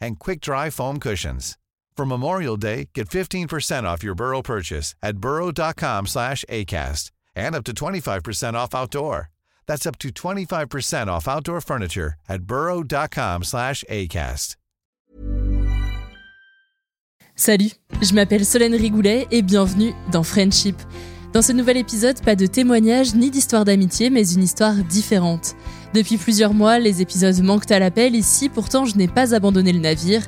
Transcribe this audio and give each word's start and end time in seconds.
and 0.00 0.18
quick-dry 0.18 0.70
foam 0.70 0.98
cushions. 0.98 1.56
For 1.96 2.06
Memorial 2.06 2.56
Day, 2.56 2.88
get 2.94 3.08
15% 3.08 3.84
off 3.84 4.02
your 4.02 4.14
Burrow 4.14 4.42
purchase 4.42 4.94
at 5.02 5.18
burrow.com 5.18 6.06
slash 6.06 6.44
ACAST 6.48 7.10
and 7.36 7.54
up 7.54 7.64
to 7.64 7.74
25% 7.74 8.54
off 8.54 8.74
outdoor. 8.74 9.28
That's 9.66 9.86
up 9.86 9.98
to 9.98 10.08
25% 10.08 11.08
off 11.08 11.28
outdoor 11.28 11.60
furniture 11.60 12.14
at 12.28 12.42
burrow.com 12.42 13.44
slash 13.44 13.84
ACAST. 13.90 14.56
Salut, 17.36 17.72
je 18.02 18.14
m'appelle 18.14 18.44
Solène 18.44 18.74
Rigoulet 18.74 19.26
et 19.30 19.40
bienvenue 19.40 19.94
dans 20.12 20.22
Friendship. 20.22 20.76
Dans 21.32 21.40
ce 21.40 21.52
nouvel 21.52 21.78
épisode, 21.78 22.20
pas 22.22 22.36
de 22.36 22.44
témoignage 22.44 23.14
ni 23.14 23.30
d'histoire 23.30 23.64
d'amitié, 23.64 24.10
mais 24.10 24.30
une 24.32 24.42
histoire 24.42 24.74
différente. 24.74 25.54
Depuis 25.92 26.18
plusieurs 26.18 26.54
mois, 26.54 26.78
les 26.78 27.02
épisodes 27.02 27.42
manquent 27.42 27.70
à 27.70 27.80
l'appel, 27.80 28.14
ici 28.14 28.48
pourtant 28.48 28.84
je 28.84 28.96
n'ai 28.96 29.08
pas 29.08 29.34
abandonné 29.34 29.72
le 29.72 29.80
navire. 29.80 30.22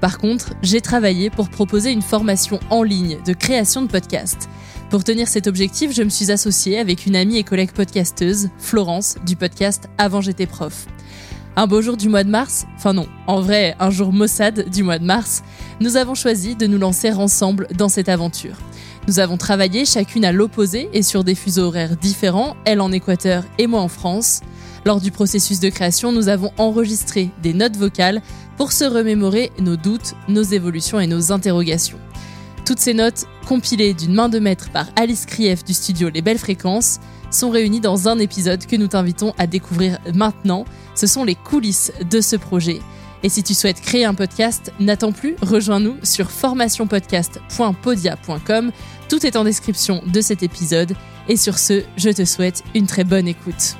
Par 0.00 0.18
contre, 0.18 0.54
j'ai 0.60 0.80
travaillé 0.80 1.30
pour 1.30 1.48
proposer 1.48 1.92
une 1.92 2.02
formation 2.02 2.58
en 2.68 2.82
ligne 2.82 3.18
de 3.24 3.32
création 3.32 3.82
de 3.82 3.86
podcasts. 3.86 4.48
Pour 4.90 5.04
tenir 5.04 5.28
cet 5.28 5.46
objectif, 5.46 5.92
je 5.92 6.02
me 6.02 6.08
suis 6.08 6.32
associée 6.32 6.78
avec 6.78 7.06
une 7.06 7.14
amie 7.14 7.38
et 7.38 7.44
collègue 7.44 7.70
podcasteuse, 7.70 8.50
Florence, 8.58 9.16
du 9.24 9.36
podcast 9.36 9.88
Avant 9.98 10.20
j'étais 10.20 10.46
prof. 10.46 10.86
Un 11.56 11.68
beau 11.68 11.80
jour 11.80 11.96
du 11.96 12.08
mois 12.08 12.24
de 12.24 12.30
mars, 12.30 12.66
enfin 12.76 12.92
non, 12.92 13.06
en 13.28 13.40
vrai, 13.40 13.76
un 13.78 13.90
jour 13.90 14.12
maussade 14.12 14.68
du 14.68 14.82
mois 14.82 14.98
de 14.98 15.04
mars, 15.04 15.44
nous 15.80 15.96
avons 15.96 16.16
choisi 16.16 16.56
de 16.56 16.66
nous 16.66 16.78
lancer 16.78 17.12
ensemble 17.12 17.68
dans 17.76 17.88
cette 17.88 18.08
aventure. 18.08 18.56
Nous 19.06 19.20
avons 19.20 19.36
travaillé 19.36 19.84
chacune 19.84 20.24
à 20.24 20.32
l'opposé 20.32 20.88
et 20.92 21.02
sur 21.02 21.22
des 21.22 21.36
fuseaux 21.36 21.66
horaires 21.66 21.96
différents, 21.96 22.56
elle 22.64 22.80
en 22.80 22.90
Équateur 22.90 23.44
et 23.58 23.68
moi 23.68 23.80
en 23.80 23.88
France. 23.88 24.40
Lors 24.84 25.00
du 25.00 25.10
processus 25.10 25.60
de 25.60 25.70
création, 25.70 26.12
nous 26.12 26.28
avons 26.28 26.52
enregistré 26.58 27.30
des 27.42 27.54
notes 27.54 27.76
vocales 27.76 28.20
pour 28.56 28.72
se 28.72 28.84
remémorer 28.84 29.50
nos 29.58 29.76
doutes, 29.76 30.14
nos 30.28 30.42
évolutions 30.42 31.00
et 31.00 31.06
nos 31.06 31.32
interrogations. 31.32 31.98
Toutes 32.66 32.80
ces 32.80 32.92
notes, 32.94 33.26
compilées 33.46 33.94
d'une 33.94 34.14
main 34.14 34.28
de 34.28 34.38
maître 34.38 34.70
par 34.70 34.86
Alice 34.96 35.26
Krief 35.26 35.64
du 35.64 35.74
studio 35.74 36.08
Les 36.08 36.22
Belles 36.22 36.38
Fréquences, 36.38 37.00
sont 37.30 37.50
réunies 37.50 37.80
dans 37.80 38.08
un 38.08 38.18
épisode 38.18 38.64
que 38.66 38.76
nous 38.76 38.88
t'invitons 38.88 39.32
à 39.38 39.46
découvrir 39.46 39.98
maintenant. 40.14 40.64
Ce 40.94 41.06
sont 41.06 41.24
les 41.24 41.34
coulisses 41.34 41.92
de 42.08 42.20
ce 42.20 42.36
projet. 42.36 42.80
Et 43.22 43.30
si 43.30 43.42
tu 43.42 43.54
souhaites 43.54 43.80
créer 43.80 44.04
un 44.04 44.12
podcast, 44.14 44.70
n'attends 44.80 45.12
plus, 45.12 45.36
rejoins-nous 45.40 45.96
sur 46.02 46.30
formationpodcast.podia.com. 46.30 48.70
Tout 49.08 49.26
est 49.26 49.36
en 49.36 49.44
description 49.44 50.02
de 50.06 50.20
cet 50.20 50.42
épisode. 50.42 50.94
Et 51.28 51.36
sur 51.36 51.56
ce, 51.58 51.84
je 51.96 52.10
te 52.10 52.26
souhaite 52.26 52.62
une 52.74 52.86
très 52.86 53.04
bonne 53.04 53.26
écoute. 53.26 53.76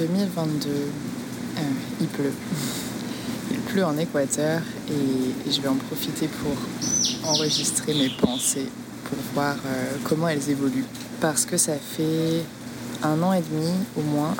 2022. 0.00 0.70
Euh, 0.70 1.60
il 2.00 2.06
pleut. 2.06 2.32
Il 3.50 3.58
pleut 3.58 3.84
en 3.84 3.98
Équateur 3.98 4.62
et 4.88 5.50
je 5.50 5.60
vais 5.60 5.68
en 5.68 5.74
profiter 5.74 6.26
pour 6.26 7.28
enregistrer 7.28 7.92
mes 7.92 8.08
pensées, 8.08 8.68
pour 9.04 9.18
voir 9.34 9.56
euh, 9.66 9.96
comment 10.04 10.28
elles 10.28 10.48
évoluent. 10.48 10.86
Parce 11.20 11.44
que 11.44 11.58
ça 11.58 11.74
fait 11.74 12.42
un 13.02 13.22
an 13.22 13.34
et 13.34 13.42
demi 13.42 13.72
au 13.98 14.02
moins 14.02 14.34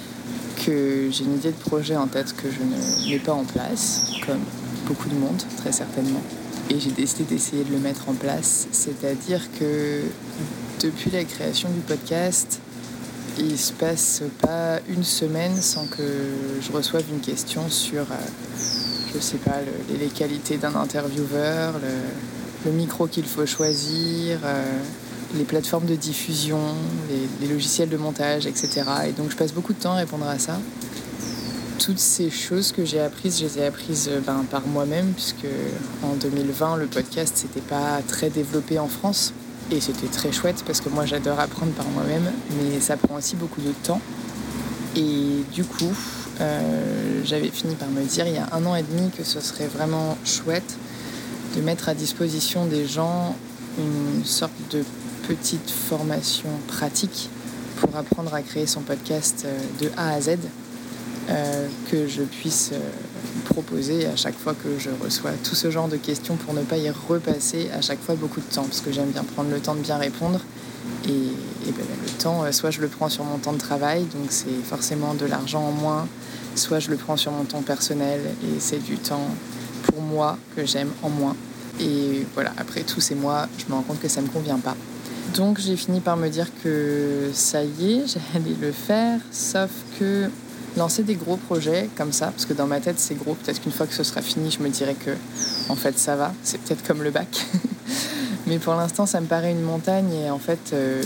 que 0.66 1.08
j'ai 1.12 1.24
une 1.24 1.36
idée 1.36 1.52
de 1.52 1.70
projet 1.70 1.96
en 1.96 2.08
tête 2.08 2.34
que 2.34 2.50
je 2.50 2.58
ne 2.60 3.10
mets 3.10 3.20
pas 3.20 3.34
en 3.34 3.44
place, 3.44 4.10
comme 4.26 4.40
beaucoup 4.86 5.08
de 5.08 5.14
monde, 5.14 5.40
très 5.58 5.70
certainement. 5.70 6.22
Et 6.68 6.80
j'ai 6.80 6.90
décidé 6.90 7.22
d'essayer 7.22 7.62
de 7.62 7.70
le 7.70 7.78
mettre 7.78 8.08
en 8.08 8.14
place. 8.14 8.66
C'est-à-dire 8.72 9.40
que 9.60 10.00
depuis 10.80 11.12
la 11.12 11.22
création 11.22 11.68
du 11.68 11.80
podcast, 11.80 12.60
il 13.38 13.58
se 13.58 13.72
passe 13.72 14.22
pas 14.40 14.78
une 14.88 15.04
semaine 15.04 15.60
sans 15.60 15.86
que 15.86 16.02
je 16.60 16.72
reçoive 16.72 17.04
une 17.12 17.20
question 17.20 17.68
sur, 17.68 18.02
euh, 18.02 18.14
je 19.14 19.20
sais 19.20 19.36
pas, 19.38 19.56
le- 19.60 19.98
les 19.98 20.06
qualités 20.08 20.56
d'un 20.56 20.74
intervieweur, 20.74 21.74
le, 21.74 22.72
micro 22.72 23.06
qu'il 23.06 23.24
faut 23.24 23.46
choisir, 23.46 24.40
euh, 24.44 24.64
les 25.36 25.44
plateformes 25.44 25.86
de 25.86 25.94
diffusion, 25.94 26.58
les, 27.08 27.46
les 27.46 27.52
logiciels 27.52 27.88
de 27.88 27.96
montage, 27.96 28.44
etc. 28.46 28.82
Et 29.08 29.12
donc 29.12 29.30
je 29.30 29.36
passe 29.36 29.52
beaucoup 29.52 29.72
de 29.72 29.78
temps 29.78 29.92
à 29.92 29.96
répondre 29.98 30.26
à 30.26 30.38
ça. 30.40 30.58
Toutes 31.78 31.98
ces 32.00 32.28
choses 32.30 32.72
que 32.72 32.84
j'ai 32.84 32.98
apprises, 33.00 33.38
je 33.38 33.44
les 33.44 33.58
ai 33.58 33.66
apprises 33.66 34.08
euh, 34.10 34.20
ben, 34.20 34.44
par 34.50 34.66
moi-même, 34.66 35.12
puisque 35.12 35.46
en 36.02 36.14
2020, 36.16 36.76
le 36.76 36.86
podcast, 36.86 37.34
c'était 37.36 37.60
pas 37.60 38.00
très 38.08 38.30
développé 38.30 38.78
en 38.80 38.88
France. 38.88 39.32
Et 39.72 39.80
c'était 39.80 40.06
très 40.06 40.30
chouette 40.30 40.62
parce 40.64 40.80
que 40.80 40.88
moi 40.88 41.06
j'adore 41.06 41.40
apprendre 41.40 41.72
par 41.72 41.86
moi-même, 41.86 42.30
mais 42.56 42.80
ça 42.80 42.96
prend 42.96 43.16
aussi 43.16 43.34
beaucoup 43.34 43.60
de 43.60 43.72
temps. 43.84 44.00
Et 44.94 45.42
du 45.52 45.64
coup, 45.64 45.92
euh, 46.40 47.20
j'avais 47.24 47.48
fini 47.48 47.74
par 47.74 47.88
me 47.88 48.02
dire 48.02 48.26
il 48.26 48.34
y 48.34 48.38
a 48.38 48.48
un 48.52 48.64
an 48.64 48.76
et 48.76 48.82
demi 48.82 49.10
que 49.10 49.24
ce 49.24 49.40
serait 49.40 49.66
vraiment 49.66 50.16
chouette 50.24 50.76
de 51.56 51.60
mettre 51.62 51.88
à 51.88 51.94
disposition 51.94 52.66
des 52.66 52.86
gens 52.86 53.34
une 53.78 54.24
sorte 54.24 54.52
de 54.70 54.84
petite 55.26 55.70
formation 55.70 56.48
pratique 56.68 57.28
pour 57.80 57.94
apprendre 57.96 58.32
à 58.34 58.42
créer 58.42 58.66
son 58.66 58.80
podcast 58.80 59.44
euh, 59.44 59.58
de 59.80 59.90
A 59.96 60.12
à 60.12 60.20
Z, 60.20 60.38
euh, 61.28 61.68
que 61.90 62.06
je 62.06 62.22
puisse 62.22 62.72
à 64.12 64.16
chaque 64.16 64.38
fois 64.38 64.54
que 64.54 64.78
je 64.78 64.90
reçois 65.02 65.30
tout 65.42 65.54
ce 65.54 65.70
genre 65.70 65.88
de 65.88 65.96
questions 65.96 66.36
pour 66.36 66.52
ne 66.52 66.62
pas 66.62 66.76
y 66.76 66.90
repasser 66.90 67.70
à 67.76 67.80
chaque 67.80 68.00
fois 68.00 68.14
beaucoup 68.14 68.40
de 68.40 68.54
temps, 68.54 68.64
parce 68.64 68.80
que 68.80 68.92
j'aime 68.92 69.10
bien 69.10 69.24
prendre 69.24 69.50
le 69.50 69.60
temps 69.60 69.74
de 69.74 69.80
bien 69.80 69.96
répondre. 69.96 70.40
Et, 71.06 71.10
et 71.68 71.72
ben, 71.72 71.84
le 72.04 72.22
temps, 72.22 72.44
euh, 72.44 72.52
soit 72.52 72.70
je 72.70 72.80
le 72.80 72.88
prends 72.88 73.08
sur 73.08 73.24
mon 73.24 73.38
temps 73.38 73.52
de 73.52 73.58
travail, 73.58 74.02
donc 74.02 74.26
c'est 74.30 74.62
forcément 74.64 75.14
de 75.14 75.24
l'argent 75.24 75.62
en 75.62 75.72
moins, 75.72 76.06
soit 76.54 76.80
je 76.80 76.90
le 76.90 76.96
prends 76.96 77.16
sur 77.16 77.32
mon 77.32 77.44
temps 77.44 77.62
personnel 77.62 78.20
et 78.42 78.60
c'est 78.60 78.82
du 78.82 78.96
temps 78.98 79.28
pour 79.84 80.02
moi 80.02 80.36
que 80.54 80.66
j'aime 80.66 80.90
en 81.02 81.08
moins. 81.08 81.36
Et 81.80 82.26
voilà, 82.34 82.52
après 82.58 82.82
tous 82.82 83.00
ces 83.00 83.14
mois, 83.14 83.48
je 83.58 83.64
me 83.68 83.74
rends 83.74 83.82
compte 83.82 84.00
que 84.00 84.08
ça 84.08 84.20
ne 84.20 84.26
me 84.26 84.32
convient 84.32 84.58
pas. 84.58 84.76
Donc 85.34 85.58
j'ai 85.60 85.76
fini 85.76 86.00
par 86.00 86.16
me 86.16 86.28
dire 86.28 86.48
que 86.62 87.30
ça 87.32 87.62
y 87.64 87.94
est, 87.94 88.04
j'allais 88.06 88.56
le 88.60 88.72
faire, 88.72 89.20
sauf 89.30 89.70
que 89.98 90.30
lancer 90.76 91.02
des 91.02 91.14
gros 91.14 91.36
projets 91.36 91.88
comme 91.96 92.12
ça, 92.12 92.26
parce 92.26 92.46
que 92.46 92.52
dans 92.52 92.66
ma 92.66 92.80
tête 92.80 92.98
c'est 92.98 93.14
gros, 93.14 93.34
peut-être 93.34 93.60
qu'une 93.62 93.72
fois 93.72 93.86
que 93.86 93.94
ce 93.94 94.04
sera 94.04 94.22
fini, 94.22 94.50
je 94.50 94.62
me 94.62 94.68
dirai 94.68 94.94
que 94.94 95.10
en 95.68 95.76
fait 95.76 95.98
ça 95.98 96.16
va, 96.16 96.32
c'est 96.42 96.60
peut-être 96.60 96.86
comme 96.86 97.02
le 97.02 97.10
bac. 97.10 97.28
Mais 98.46 98.58
pour 98.58 98.74
l'instant, 98.74 99.06
ça 99.06 99.20
me 99.20 99.26
paraît 99.26 99.50
une 99.50 99.62
montagne 99.62 100.12
et 100.12 100.30
en 100.30 100.38
fait, 100.38 100.70
euh, 100.72 101.02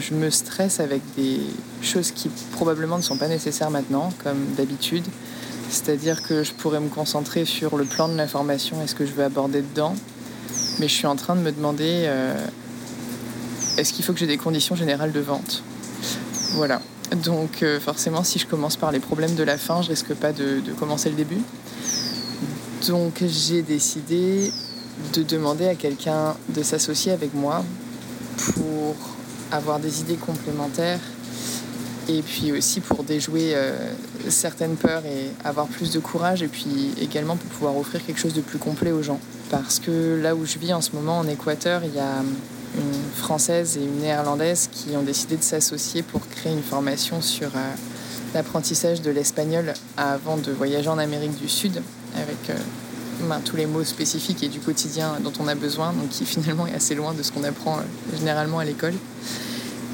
je, 0.00 0.14
me 0.14 0.30
stresse 0.30 0.80
avec 0.80 1.00
des 1.16 1.38
choses 1.80 2.10
qui 2.10 2.28
probablement 2.50 2.96
ne 2.96 3.02
sont 3.02 3.16
pas 3.16 3.28
nécessaires 3.28 3.70
maintenant, 3.70 4.12
comme 4.24 4.46
d'habitude. 4.56 5.04
C'est-à-dire 5.70 6.22
que 6.22 6.42
je 6.42 6.52
pourrais 6.52 6.80
me 6.80 6.88
concentrer 6.88 7.44
sur 7.44 7.76
le 7.76 7.84
plan 7.84 8.08
de 8.08 8.16
l'information 8.16 8.82
et 8.82 8.88
ce 8.88 8.96
que 8.96 9.06
je 9.06 9.12
veux 9.12 9.22
aborder 9.22 9.62
dedans. 9.62 9.94
Mais 10.80 10.88
je 10.88 10.92
suis 10.92 11.06
en 11.06 11.14
train 11.14 11.36
de 11.36 11.40
me 11.40 11.52
demander 11.52 12.02
euh, 12.06 12.34
est-ce 13.78 13.92
qu'il 13.92 14.04
faut 14.04 14.12
que 14.12 14.18
j'ai 14.18 14.26
des 14.26 14.36
conditions 14.36 14.74
générales 14.74 15.12
de 15.12 15.20
vente? 15.20 15.62
Voilà. 16.54 16.82
Donc 17.16 17.62
euh, 17.62 17.78
forcément, 17.78 18.24
si 18.24 18.38
je 18.38 18.46
commence 18.46 18.76
par 18.76 18.92
les 18.92 19.00
problèmes 19.00 19.34
de 19.34 19.42
la 19.42 19.58
fin, 19.58 19.82
je 19.82 19.90
risque 19.90 20.14
pas 20.14 20.32
de, 20.32 20.60
commencer 20.78 21.10
le 21.10 21.16
début. 21.16 21.40
Donc 22.88 23.22
j'ai 23.26 23.62
décidé 23.62 24.50
de 25.14 25.22
demander 25.22 25.68
à 25.68 25.74
quelqu'un 25.74 26.34
de 26.48 26.62
s'associer 26.62 27.12
avec 27.12 27.34
moi 27.34 27.64
pour 28.54 28.94
avoir 29.50 29.78
des 29.78 30.00
idées 30.00 30.16
complémentaires 30.16 31.00
et 32.08 32.22
puis 32.22 32.50
aussi 32.50 32.80
pour 32.80 33.04
déjouer 33.04 33.52
euh, 33.54 33.76
certaines 34.28 34.76
peurs 34.76 35.04
et 35.06 35.30
avoir 35.44 35.66
plus 35.66 35.92
de 35.92 36.00
courage 36.00 36.42
et 36.42 36.48
puis 36.48 36.92
également 37.00 37.36
pour 37.36 37.48
pouvoir 37.50 37.76
offrir 37.76 38.04
quelque 38.04 38.18
chose 38.18 38.34
de 38.34 38.40
plus 38.40 38.58
complet 38.58 38.90
aux 38.90 39.02
gens. 39.02 39.20
Parce 39.50 39.78
que 39.78 40.18
là 40.20 40.34
où 40.34 40.44
je 40.46 40.58
vis 40.58 40.72
en 40.72 40.80
ce 40.80 40.92
moment 40.92 41.18
en 41.18 41.28
Équateur, 41.28 41.82
il 41.84 41.94
y 41.94 42.00
a 42.00 42.22
une 42.76 43.02
française 43.14 43.76
et 43.76 43.84
une 43.84 43.98
néerlandaise 43.98 44.68
qui 44.72 44.96
ont 44.96 45.02
décidé 45.02 45.36
de 45.36 45.42
s'associer 45.42 46.02
pour 46.02 46.26
créer 46.28 46.52
une 46.52 46.62
formation 46.62 47.20
sur 47.20 47.48
euh, 47.48 47.74
l'apprentissage 48.34 49.02
de 49.02 49.10
l'espagnol 49.10 49.74
avant 49.96 50.36
de 50.36 50.50
voyager 50.52 50.88
en 50.88 50.98
Amérique 50.98 51.36
du 51.36 51.48
Sud 51.48 51.82
avec 52.16 52.50
euh, 52.50 52.54
ben, 53.28 53.40
tous 53.44 53.56
les 53.56 53.66
mots 53.66 53.84
spécifiques 53.84 54.42
et 54.42 54.48
du 54.48 54.58
quotidien 54.58 55.16
dont 55.22 55.32
on 55.38 55.48
a 55.48 55.54
besoin, 55.54 55.92
donc 55.92 56.08
qui 56.08 56.24
finalement 56.24 56.66
est 56.66 56.74
assez 56.74 56.94
loin 56.94 57.12
de 57.12 57.22
ce 57.22 57.30
qu'on 57.32 57.44
apprend 57.44 57.78
euh, 57.78 58.16
généralement 58.16 58.58
à 58.58 58.64
l'école. 58.64 58.94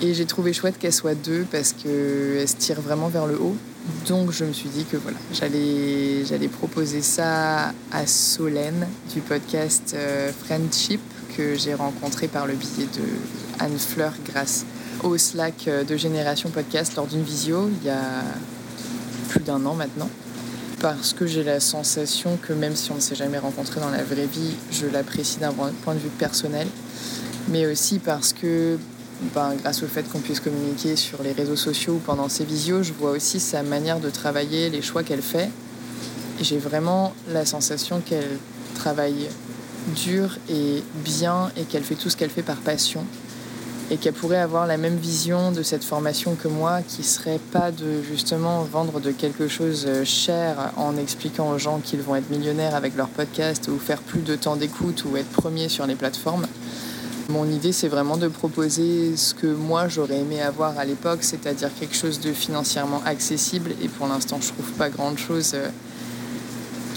Et 0.01 0.15
j'ai 0.15 0.27
trouvé 0.27 0.53
chouette 0.53 0.79
qu'elle 0.79 0.93
soit 0.93 1.17
deux 1.17 1.45
parce 1.51 1.73
qu'elle 1.73 2.49
se 2.49 2.55
tire 2.57 2.81
vraiment 2.81 3.09
vers 3.09 3.27
le 3.27 3.35
haut. 3.35 3.57
Donc 4.07 4.31
je 4.31 4.45
me 4.45 4.53
suis 4.53 4.69
dit 4.69 4.85
que 4.85 4.97
voilà, 4.97 5.17
j'allais, 5.33 6.25
j'allais 6.25 6.47
proposer 6.47 7.03
ça 7.03 7.73
à 7.91 8.07
Solène 8.07 8.87
du 9.13 9.21
podcast 9.21 9.97
Friendship 10.45 11.01
que 11.39 11.55
j'ai 11.55 11.75
rencontré 11.75 12.27
par 12.27 12.49
le 12.49 12.55
biais 12.55 12.89
de 12.97 13.61
Anne 13.61 13.79
Fleur 13.79 14.13
grâce 14.27 14.67
au 15.05 15.17
Slack 15.17 15.69
euh, 15.69 15.85
de 15.85 15.97
Génération 15.97 16.51
Podcast 16.51 16.97
lors 16.97 17.07
d'une 17.07 17.23
visio 17.23 17.71
il 17.81 17.87
y 17.87 17.91
a 17.91 18.25
plus 19.29 19.45
d'un 19.45 19.65
an 19.65 19.75
maintenant 19.75 20.09
parce 20.81 21.13
que 21.13 21.29
j'ai 21.29 21.45
la 21.45 21.61
sensation 21.61 22.37
que 22.43 22.53
même 22.53 22.75
si 22.75 22.91
on 22.91 22.97
ne 22.97 23.01
s'est 23.01 23.15
jamais 23.15 23.39
rencontré 23.39 23.81
dans 23.81 23.91
la 23.91 24.03
vraie 24.03 24.27
vie, 24.27 24.55
je 24.73 24.87
l'apprécie 24.87 25.39
d'un 25.39 25.53
point 25.53 25.95
de 25.95 26.01
vue 26.01 26.09
personnel, 26.09 26.67
mais 27.49 27.67
aussi 27.67 28.01
parce 28.01 28.33
que 28.33 28.77
ben, 29.35 29.55
grâce 29.63 29.83
au 29.85 29.87
fait 29.87 30.09
qu'on 30.09 30.21
puisse 30.21 30.41
communiquer 30.41 30.97
sur 30.97 31.23
les 31.23 31.33
réseaux 31.33 31.57
sociaux 31.57 31.95
ou 31.95 31.99
pendant 31.99 32.29
ses 32.29 32.45
visios, 32.45 32.83
je 32.83 32.93
vois 32.93 33.11
aussi 33.11 33.39
sa 33.39 33.63
manière 33.63 34.01
de 34.01 34.11
travailler, 34.11 34.71
les 34.71 34.83
choix 34.83 35.03
qu'elle 35.05 35.23
fait. 35.23 35.51
J'ai 36.41 36.59
vraiment 36.59 37.13
la 37.29 37.45
sensation 37.45 38.01
qu'elle 38.01 38.39
travaille 38.77 39.29
dur 39.89 40.39
et 40.51 40.83
bien 41.05 41.51
et 41.57 41.63
qu'elle 41.65 41.85
fait 41.85 41.95
tout 41.95 42.11
ce 42.11 42.17
qu'elle 42.17 42.31
fait 42.31 42.43
par 42.43 42.57
passion 42.57 43.05
et 43.91 43.97
qu'elle 43.97 44.13
pourrait 44.13 44.37
avoir 44.37 44.67
la 44.67 44.77
même 44.77 44.97
vision 44.97 45.51
de 45.51 45.63
cette 45.63 45.83
formation 45.83 46.35
que 46.35 46.49
moi, 46.49 46.83
qui 46.87 47.03
serait 47.03 47.41
pas 47.53 47.71
de 47.71 48.03
justement 48.03 48.63
vendre 48.63 49.01
de 49.01 49.11
quelque 49.13 49.49
chose 49.49 49.87
cher 50.05 50.73
en 50.77 50.97
expliquant 50.99 51.51
aux 51.51 51.59
gens 51.59 51.79
qu'ils 51.79 52.03
vont 52.03 52.15
être 52.15 52.31
millionnaires 52.31 52.75
avec 52.75 52.97
leur 52.97 53.09
podcast 53.09 53.69
ou 53.69 53.79
faire 53.79 54.03
plus 54.03 54.21
de 54.21 54.37
temps 54.37 54.57
d'écoute 54.57 55.05
ou 55.05 55.17
être 55.17 55.31
premier 55.31 55.69
sur 55.69 55.87
les 55.87 55.95
plateformes. 55.95 56.47
Mon 57.31 57.47
idée, 57.47 57.73
c'est 57.73 57.89
vraiment 57.89 58.17
de 58.17 58.29
proposer 58.29 59.17
ce 59.17 59.35
que 59.35 59.47
moi 59.47 59.89
j'aurais 59.89 60.19
aimé 60.19 60.41
avoir 60.41 60.79
à 60.79 60.85
l'époque, 60.85 61.19
c'est-à-dire 61.23 61.71
quelque 61.79 61.95
chose 61.95 62.21
de 62.21 62.33
financièrement 62.33 63.03
accessible. 63.05 63.73
Et 63.83 63.89
pour 63.89 64.07
l'instant, 64.07 64.39
je 64.41 64.49
trouve 64.49 64.71
pas 64.73 64.89
grand-chose 64.89 65.55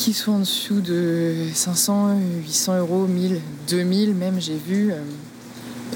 qui 0.02 0.14
soit 0.14 0.34
en 0.34 0.40
dessous 0.40 0.82
de 0.82 1.36
500, 1.54 2.18
800 2.44 2.80
euros, 2.80 3.06
1000, 3.06 3.40
2000 3.70 4.16
même, 4.16 4.42
j'ai 4.42 4.58
vu 4.58 4.92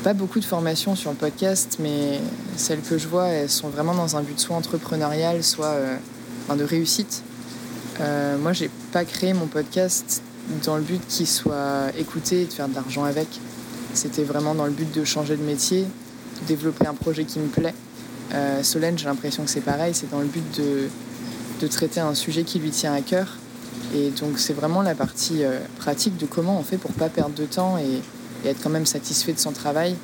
pas 0.04 0.14
beaucoup 0.14 0.40
de 0.40 0.46
formations 0.46 0.96
sur 0.96 1.10
le 1.10 1.16
podcast, 1.16 1.78
mais 1.80 2.20
celles 2.58 2.82
que 2.82 3.00
je 3.00 3.08
vois, 3.08 3.30
elles 3.30 3.50
sont 3.50 3.70
vraiment 3.70 3.96
dans 3.96 4.16
un 4.16 4.22
but 4.22 4.40
soit 4.40 4.56
entrepreneurial, 4.56 5.44
soit 5.44 5.74
euh, 5.74 5.98
de 6.56 6.64
réussite. 6.64 7.24
Euh, 8.00 8.38
moi, 8.38 8.54
j'ai 8.54 8.70
pas 8.92 9.04
créé 9.04 9.34
mon 9.34 9.48
podcast 9.48 10.22
dans 10.64 10.76
le 10.76 10.84
but 10.84 11.02
qu'il 11.08 11.26
soit 11.26 11.88
écouté 11.98 12.44
et 12.44 12.46
de 12.46 12.54
faire 12.54 12.68
de 12.68 12.76
l'argent 12.76 13.04
avec. 13.04 13.28
C'était 13.96 14.24
vraiment 14.24 14.54
dans 14.54 14.66
le 14.66 14.72
but 14.72 14.94
de 14.94 15.04
changer 15.04 15.38
de 15.38 15.44
métier, 15.44 15.82
de 15.82 16.48
développer 16.48 16.86
un 16.86 16.94
projet 16.94 17.26
qui 17.26 17.40
me 17.40 17.48
plaît. 17.48 17.74
Euh, 18.36 18.62
Solène, 18.62 19.00
j'ai 19.00 19.06
l'impression 19.06 19.44
que 19.44 19.50
c'est 19.50 19.62
pareil, 19.62 19.96
c'est 19.96 20.12
dans 20.12 20.20
le 20.20 20.28
but 20.28 20.46
de, 20.56 20.88
de, 21.62 21.68
traiter 21.68 22.00
un 22.00 22.14
sujet 22.14 22.44
qui 22.44 22.60
lui 22.60 22.70
tient 22.70 22.94
à 22.94 23.02
cœur. 23.02 23.38
Et 23.94 24.10
donc, 24.10 24.40
c'est 24.40 24.54
vraiment 24.54 24.82
la 24.82 24.96
partie 24.96 25.44
euh, 25.44 25.60
pratique 25.78 26.18
de 26.18 26.26
comment 26.26 26.60
on 26.60 26.64
fait 26.64 26.78
pour 26.78 26.92
pas 26.92 27.10
perdre 27.10 27.36
de 27.36 27.46
temps 27.46 27.78
et, 27.78 28.02
être 28.48 28.62
quand 28.62 28.70
même 28.70 28.86
satisfait 28.86 29.34
de 29.34 29.40
son 29.40 29.54
travail, 29.54 29.96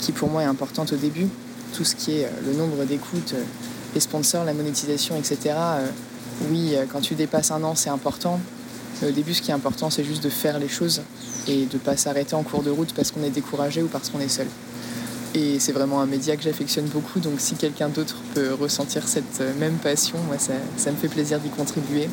qui 0.00 0.12
pour 0.12 0.30
moi 0.30 0.42
est 0.42 0.46
importante 0.46 0.94
au 0.94 0.96
début. 0.96 1.28
Tout 1.74 1.84
ce 1.84 1.94
qui 1.94 2.12
est 2.12 2.24
euh, 2.24 2.28
le 2.46 2.54
nombre 2.54 2.84
d'écoutes, 2.84 3.34
euh, 3.34 3.42
les 3.94 4.00
sponsors, 4.00 4.44
la 4.44 4.54
monétisation, 4.54 5.14
etc. 5.16 5.54
Oui, 6.50 6.74
quand 6.90 7.02
tu 7.02 7.14
dépasses 7.14 7.50
un 7.50 7.62
an, 7.62 7.74
c'est 7.74 7.90
important. 7.90 8.40
Mais 9.00 9.08
au 9.08 9.10
début, 9.10 9.34
ce 9.34 9.42
qui 9.42 9.50
est 9.50 9.54
important, 9.54 9.90
c'est 9.90 10.04
juste 10.04 10.24
de 10.24 10.30
faire 10.30 10.58
les 10.58 10.68
choses 10.68 11.02
et 11.46 11.66
de 11.66 11.76
pas 11.76 11.98
s'arrêter 11.98 12.34
en 12.34 12.42
cours 12.42 12.62
de 12.62 12.70
route 12.70 12.94
parce 12.94 13.10
qu'on 13.10 13.22
est 13.22 13.30
découragé 13.30 13.82
ou 13.82 13.88
parce 13.88 14.08
qu'on 14.08 14.20
est 14.20 14.28
seul. 14.28 14.46
Et 15.34 15.60
c'est 15.60 15.72
vraiment 15.72 16.00
un 16.00 16.06
média 16.06 16.34
que 16.34 16.42
j'affectionne 16.42 16.86
beaucoup, 16.86 17.20
donc 17.20 17.34
si 17.38 17.54
quelqu'un 17.56 17.90
d'autre 17.90 18.16
peut 18.34 18.54
ressentir 18.54 19.06
cette 19.06 19.42
même 19.58 19.74
passion, 19.74 20.16
moi, 20.26 20.36
ça 20.38 20.90
me 20.90 20.96
fait 20.96 21.08
plaisir 21.08 21.38
d'y 21.38 21.50
contribuer. 21.50 22.08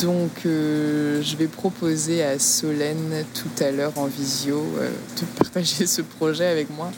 Donc 0.00 0.46
euh, 0.46 1.22
je 1.22 1.36
vais 1.36 1.46
proposer 1.46 2.22
à 2.22 2.38
Solène 2.38 3.24
tout 3.34 3.62
à 3.62 3.70
l'heure 3.70 3.92
en 3.96 4.06
visio 4.06 4.56
euh, 4.78 4.90
de 5.20 5.26
partager 5.38 5.86
ce 5.86 6.02
projet 6.02 6.46
avec 6.46 6.70
moi 6.70 6.90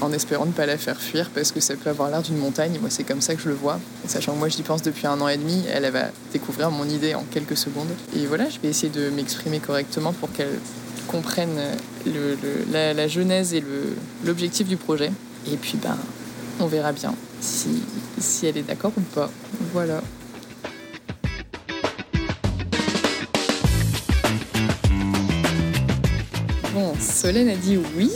en 0.00 0.12
espérant 0.12 0.46
ne 0.46 0.52
pas 0.52 0.66
la 0.66 0.78
faire 0.78 1.00
fuir 1.00 1.30
parce 1.34 1.52
que 1.52 1.60
ça 1.60 1.74
peut 1.76 1.90
avoir 1.90 2.10
l'air 2.10 2.22
d'une 2.22 2.38
montagne. 2.38 2.78
Moi 2.80 2.90
c'est 2.90 3.04
comme 3.04 3.20
ça 3.20 3.34
que 3.34 3.42
je 3.42 3.48
le 3.48 3.54
vois. 3.54 3.78
Sachant 4.06 4.32
que 4.32 4.38
moi 4.38 4.48
j'y 4.48 4.62
pense 4.62 4.82
depuis 4.82 5.06
un 5.06 5.20
an 5.20 5.28
et 5.28 5.36
demi, 5.36 5.64
elle, 5.72 5.88
va 5.90 6.06
découvrir 6.32 6.70
mon 6.70 6.88
idée 6.88 7.14
en 7.14 7.24
quelques 7.30 7.56
secondes. 7.56 7.90
Et 8.16 8.26
voilà, 8.26 8.48
je 8.48 8.58
vais 8.60 8.68
essayer 8.68 8.90
de 8.90 9.10
m'exprimer 9.10 9.58
correctement 9.60 10.12
pour 10.12 10.32
qu'elle 10.32 10.58
comprenne 11.06 11.58
la, 12.72 12.94
la, 12.94 13.08
genèse 13.08 13.52
et 13.52 13.62
l'objectif 14.24 14.66
du 14.66 14.76
projet. 14.76 15.10
Et 15.50 15.56
puis 15.56 15.76
ben 15.76 15.96
on 16.60 16.66
verra 16.66 16.92
bien 16.92 17.14
si, 17.40 17.82
si 18.18 18.46
elle 18.46 18.56
est 18.56 18.62
d'accord 18.62 18.92
ou 18.96 19.00
pas. 19.00 19.30
Voilà. 19.72 20.02
Solène 27.00 27.48
a 27.48 27.56
dit 27.56 27.78
oui. 27.96 28.10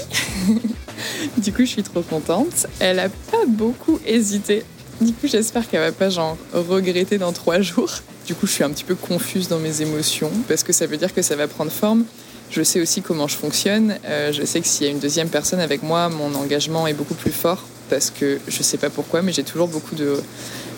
du 1.38 1.52
coup, 1.52 1.60
je 1.60 1.70
suis 1.70 1.82
trop 1.82 2.02
contente. 2.02 2.66
Elle 2.80 2.98
a 2.98 3.08
pas 3.08 3.46
beaucoup 3.46 3.98
hésité. 4.06 4.62
Du 5.00 5.12
coup, 5.12 5.26
j'espère 5.26 5.68
qu'elle 5.68 5.80
va 5.80 5.92
pas 5.92 6.10
genre 6.10 6.36
regretter 6.52 7.18
dans 7.18 7.32
trois 7.32 7.60
jours. 7.60 7.90
Du 8.26 8.34
coup, 8.34 8.46
je 8.46 8.52
suis 8.52 8.64
un 8.64 8.70
petit 8.70 8.84
peu 8.84 8.94
confuse 8.94 9.48
dans 9.48 9.58
mes 9.58 9.82
émotions 9.82 10.30
parce 10.48 10.62
que 10.62 10.72
ça 10.72 10.86
veut 10.86 10.96
dire 10.96 11.12
que 11.12 11.22
ça 11.22 11.36
va 11.36 11.48
prendre 11.48 11.70
forme. 11.70 12.04
Je 12.50 12.62
sais 12.62 12.80
aussi 12.80 13.02
comment 13.02 13.26
je 13.26 13.36
fonctionne. 13.36 13.96
Euh, 14.04 14.32
je 14.32 14.44
sais 14.44 14.60
que 14.60 14.66
s'il 14.66 14.86
y 14.86 14.88
a 14.88 14.92
une 14.92 15.00
deuxième 15.00 15.28
personne 15.28 15.60
avec 15.60 15.82
moi, 15.82 16.08
mon 16.08 16.34
engagement 16.34 16.86
est 16.86 16.94
beaucoup 16.94 17.14
plus 17.14 17.32
fort 17.32 17.64
parce 17.90 18.10
que 18.10 18.38
je 18.48 18.62
sais 18.62 18.78
pas 18.78 18.90
pourquoi, 18.90 19.22
mais 19.22 19.32
j'ai 19.32 19.42
toujours 19.42 19.68
beaucoup 19.68 19.94
de 19.94 20.16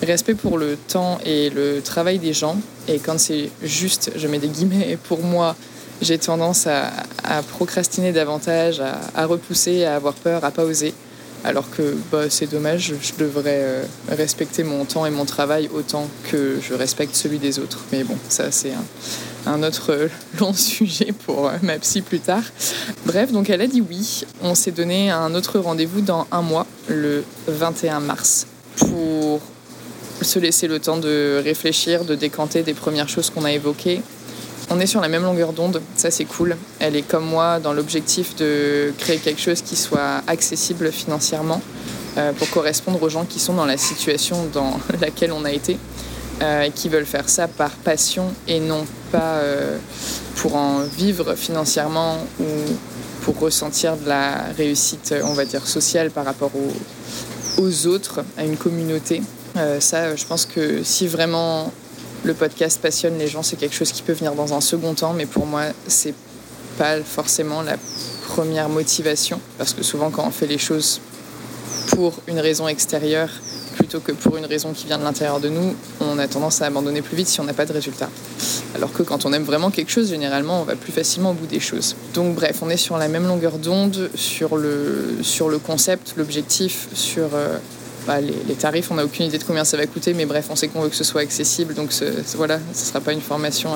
respect 0.01 0.33
pour 0.33 0.57
le 0.57 0.75
temps 0.75 1.19
et 1.25 1.49
le 1.49 1.81
travail 1.81 2.19
des 2.19 2.33
gens. 2.33 2.57
Et 2.87 2.99
quand 2.99 3.19
c'est 3.19 3.49
juste, 3.63 4.11
je 4.15 4.27
mets 4.27 4.39
des 4.39 4.49
guillemets 4.49 4.97
pour 5.07 5.23
moi, 5.23 5.55
j'ai 6.01 6.17
tendance 6.17 6.67
à, 6.67 6.91
procrastiner 7.51 8.11
davantage, 8.11 8.81
à, 9.15 9.25
repousser, 9.25 9.85
à 9.85 9.95
avoir 9.95 10.13
peur, 10.13 10.43
à 10.43 10.51
pas 10.51 10.63
oser. 10.63 10.93
Alors 11.43 11.69
que 11.69 11.95
bah, 12.11 12.29
c'est 12.29 12.49
dommage, 12.49 12.93
je 12.99 13.23
devrais 13.23 13.61
euh, 13.61 13.83
respecter 14.09 14.63
mon 14.63 14.85
temps 14.85 15.05
et 15.05 15.11
mon 15.11 15.23
travail 15.23 15.69
autant 15.73 16.07
que 16.31 16.57
je 16.59 16.73
respecte 16.73 17.15
celui 17.15 17.37
des 17.37 17.59
autres. 17.59 17.79
Mais 17.91 18.03
bon, 18.03 18.17
ça 18.27 18.51
c'est 18.51 18.71
un, 19.45 19.61
autre 19.61 20.09
long 20.39 20.53
sujet 20.53 21.13
pour 21.25 21.47
euh, 21.47 21.51
ma 21.61 21.77
psy 21.77 22.01
plus 22.01 22.19
tard. 22.19 22.41
Bref, 23.05 23.31
donc 23.31 23.51
elle 23.51 23.61
a 23.61 23.67
dit 23.67 23.81
oui. 23.87 24.25
On 24.41 24.55
s'est 24.55 24.71
donné 24.71 25.11
un 25.11 25.35
autre 25.35 25.59
rendez-vous 25.59 26.01
dans 26.01 26.25
un 26.31 26.41
mois, 26.41 26.65
le 26.89 27.23
21 27.47 27.99
mars, 27.99 28.47
pour 28.75 29.39
se 30.21 30.39
laisser 30.39 30.67
le 30.67 30.79
temps 30.79 30.97
de 30.97 31.39
réfléchir, 31.43 32.03
de 32.03 32.15
décanter 32.15 32.63
des 32.63 32.73
premières 32.73 33.09
choses 33.09 33.29
qu'on 33.29 33.45
a 33.45 33.51
évoquées, 33.51 34.01
on 34.69 34.79
est 34.79 34.85
sur 34.85 35.01
la 35.01 35.07
même 35.07 35.23
longueur 35.23 35.53
d'onde, 35.53 35.81
ça 35.95 36.11
c'est 36.11 36.25
cool. 36.25 36.57
Elle 36.79 36.95
est 36.95 37.07
comme 37.07 37.25
moi 37.25 37.59
dans 37.59 37.73
l'objectif 37.73 38.35
de 38.35 38.93
créer 38.97 39.17
quelque 39.17 39.41
chose 39.41 39.61
qui 39.61 39.75
soit 39.75 40.21
accessible 40.27 40.91
financièrement 40.91 41.61
euh, 42.17 42.33
pour 42.33 42.49
correspondre 42.49 43.01
aux 43.01 43.09
gens 43.09 43.25
qui 43.25 43.39
sont 43.39 43.53
dans 43.53 43.65
la 43.65 43.77
situation 43.77 44.47
dans 44.51 44.79
laquelle 45.01 45.31
on 45.31 45.45
a 45.45 45.51
été, 45.51 45.77
euh, 46.41 46.63
et 46.63 46.71
qui 46.71 46.89
veulent 46.89 47.05
faire 47.05 47.29
ça 47.29 47.47
par 47.47 47.71
passion 47.71 48.33
et 48.47 48.59
non 48.59 48.85
pas 49.11 49.37
euh, 49.37 49.77
pour 50.35 50.55
en 50.55 50.81
vivre 50.81 51.35
financièrement 51.35 52.17
ou 52.39 52.45
pour 53.21 53.39
ressentir 53.39 53.95
de 53.97 54.07
la 54.07 54.45
réussite, 54.57 55.13
on 55.23 55.33
va 55.33 55.45
dire, 55.45 55.65
sociale 55.65 56.11
par 56.11 56.25
rapport 56.25 56.51
aux, 57.57 57.87
autres, 57.87 58.23
à 58.37 58.43
une 58.45 58.55
communauté. 58.55 59.21
Ça, 59.79 60.15
je 60.15 60.23
pense 60.25 60.45
que 60.45 60.83
si 60.83 61.07
vraiment 61.07 61.73
le 62.27 62.33
podcast 62.33 62.79
passionne 62.81 63.17
les 63.17 63.27
gens, 63.27 63.41
c'est 63.41 63.55
quelque 63.55 63.73
chose 63.75 63.91
qui 63.91 64.01
peut 64.01 64.13
venir 64.13 64.33
dans 64.35 64.53
un 64.53 64.61
second 64.61 64.93
temps, 64.93 65.13
mais 65.13 65.25
pour 65.25 65.45
moi, 65.45 65.63
c'est 65.87 66.13
pas 66.77 67.01
forcément 67.01 67.61
la 67.61 67.77
première 68.27 68.67
motivation, 68.67 69.39
parce 69.57 69.73
que 69.73 69.81
souvent 69.81 70.11
quand 70.11 70.27
on 70.27 70.31
fait 70.31 70.45
les 70.45 70.57
choses 70.57 70.99
pour 71.95 72.13
une 72.27 72.39
raison 72.39 72.67
extérieure 72.67 73.29
plutôt 73.77 74.01
que 74.01 74.11
pour 74.11 74.35
une 74.37 74.45
raison 74.45 74.73
qui 74.73 74.87
vient 74.87 74.97
de 74.97 75.03
l'intérieur 75.03 75.39
de 75.39 75.47
nous, 75.47 75.73
on 76.01 76.19
a 76.19 76.27
tendance 76.27 76.61
à 76.61 76.65
abandonner 76.65 77.01
plus 77.01 77.15
vite 77.15 77.27
si 77.27 77.39
on 77.39 77.45
n'a 77.45 77.53
pas 77.53 77.65
de 77.65 77.71
résultat. 77.71 78.09
Alors 78.75 78.91
que 78.91 79.03
quand 79.03 79.25
on 79.25 79.31
aime 79.31 79.43
vraiment 79.43 79.71
quelque 79.71 79.91
chose, 79.91 80.09
généralement, 80.09 80.61
on 80.61 80.63
va 80.63 80.75
plus 80.75 80.91
facilement 80.91 81.31
au 81.31 81.33
bout 81.33 81.45
des 81.45 81.59
choses. 81.61 81.95
Donc 82.13 82.35
bref, 82.35 82.57
on 82.61 82.69
est 82.69 82.77
sur 82.77 82.97
la 82.97 83.07
même 83.07 83.25
longueur 83.25 83.57
d'onde, 83.57 84.09
sur 84.15 84.57
le, 84.57 85.19
sur 85.21 85.47
le 85.47 85.59
concept, 85.59 86.15
l'objectif, 86.17 86.89
sur 86.93 87.29
euh, 87.33 87.57
les, 88.21 88.55
tarifs, 88.55 88.91
on 88.91 88.95
n'a 88.95 89.05
aucune 89.05 89.25
idée 89.25 89.37
de 89.37 89.43
combien 89.43 89.65
ça 89.65 89.77
va 89.77 89.85
coûter, 89.85 90.13
mais 90.13 90.25
bref, 90.25 90.47
on 90.49 90.55
sait 90.55 90.67
qu'on 90.67 90.81
veut 90.81 90.89
que 90.89 90.95
ce 90.95 91.03
soit 91.03 91.21
accessible, 91.21 91.73
donc 91.73 91.91
voilà, 92.35 92.59
ce 92.73 92.81
ne 92.81 92.85
sera 92.85 93.01
pas 93.01 93.13
une 93.13 93.21
formation 93.21 93.71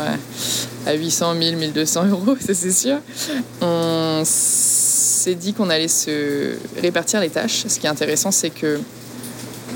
à, 0.87 0.93
800, 0.93 1.35
1000, 1.35 1.57
1200 1.57 2.05
euros, 2.07 2.35
ça 2.39 2.53
c'est 2.53 2.71
sûr. 2.71 2.97
On 3.61 4.23
s'est 4.25 5.35
dit 5.35 5.53
qu'on 5.53 5.69
allait 5.69 5.87
se 5.87 6.55
répartir 6.81 7.19
les 7.19 7.29
tâches. 7.29 7.65
Ce 7.67 7.79
qui 7.79 7.85
est 7.85 7.89
intéressant, 7.89 8.31
c'est 8.31 8.49
que 8.49 8.79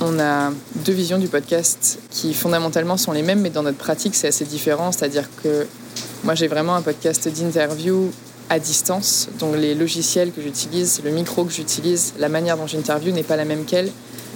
on 0.01 0.19
a 0.19 0.51
deux 0.83 0.93
visions 0.93 1.17
du 1.17 1.27
podcast 1.27 1.99
qui 2.09 2.33
fondamentalement 2.33 2.97
sont 2.97 3.11
les 3.11 3.21
mêmes, 3.21 3.41
mais 3.41 3.49
dans 3.49 3.63
notre 3.63 3.77
pratique, 3.77 4.15
c'est 4.15 4.27
assez 4.27 4.45
différent. 4.45 4.91
C'est-à-dire 4.91 5.29
que 5.41 5.67
moi, 6.23 6.35
j'ai 6.35 6.47
vraiment 6.47 6.75
un 6.75 6.81
podcast 6.81 7.29
d'interview 7.29 8.11
à 8.49 8.59
distance. 8.59 9.29
Donc 9.39 9.55
les 9.55 9.73
logiciels 9.73 10.31
que 10.31 10.41
j'utilise, 10.41 11.01
le 11.03 11.11
micro 11.11 11.45
que 11.45 11.53
j'utilise, 11.53 12.13
la 12.19 12.29
manière 12.29 12.57
dont 12.57 12.67
j'interview 12.67 13.11
n'est 13.11 13.23
pas 13.23 13.35
la 13.35 13.45
même 13.45 13.65
qu'elle 13.65 13.89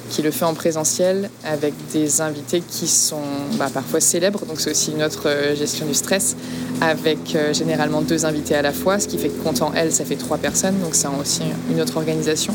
qui 0.09 0.21
le 0.21 0.31
fait 0.31 0.45
en 0.45 0.53
présentiel 0.53 1.29
avec 1.45 1.73
des 1.93 2.21
invités 2.21 2.61
qui 2.61 2.87
sont 2.87 3.21
bah, 3.57 3.69
parfois 3.73 3.99
célèbres, 3.99 4.45
donc 4.45 4.59
c'est 4.59 4.71
aussi 4.71 4.91
une 4.91 5.03
autre 5.03 5.27
euh, 5.27 5.55
gestion 5.55 5.85
du 5.85 5.93
stress, 5.93 6.35
avec 6.81 7.35
euh, 7.35 7.53
généralement 7.53 8.01
deux 8.01 8.25
invités 8.25 8.55
à 8.55 8.61
la 8.61 8.73
fois, 8.73 8.99
ce 8.99 9.07
qui 9.07 9.17
fait 9.17 9.29
que 9.29 9.41
comptant 9.41 9.71
elle, 9.75 9.91
ça 9.91 10.05
fait 10.05 10.15
trois 10.15 10.37
personnes, 10.37 10.79
donc 10.79 10.95
c'est 10.95 11.07
aussi 11.07 11.43
une 11.69 11.79
autre 11.81 11.97
organisation. 11.97 12.53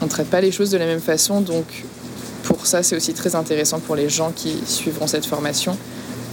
On 0.00 0.04
ne 0.04 0.10
traite 0.10 0.28
pas 0.28 0.40
les 0.40 0.52
choses 0.52 0.70
de 0.70 0.76
la 0.76 0.86
même 0.86 1.00
façon, 1.00 1.40
donc 1.40 1.64
pour 2.42 2.66
ça 2.66 2.82
c'est 2.82 2.96
aussi 2.96 3.14
très 3.14 3.34
intéressant 3.34 3.80
pour 3.80 3.96
les 3.96 4.08
gens 4.08 4.32
qui 4.34 4.54
suivront 4.66 5.06
cette 5.06 5.26
formation, 5.26 5.76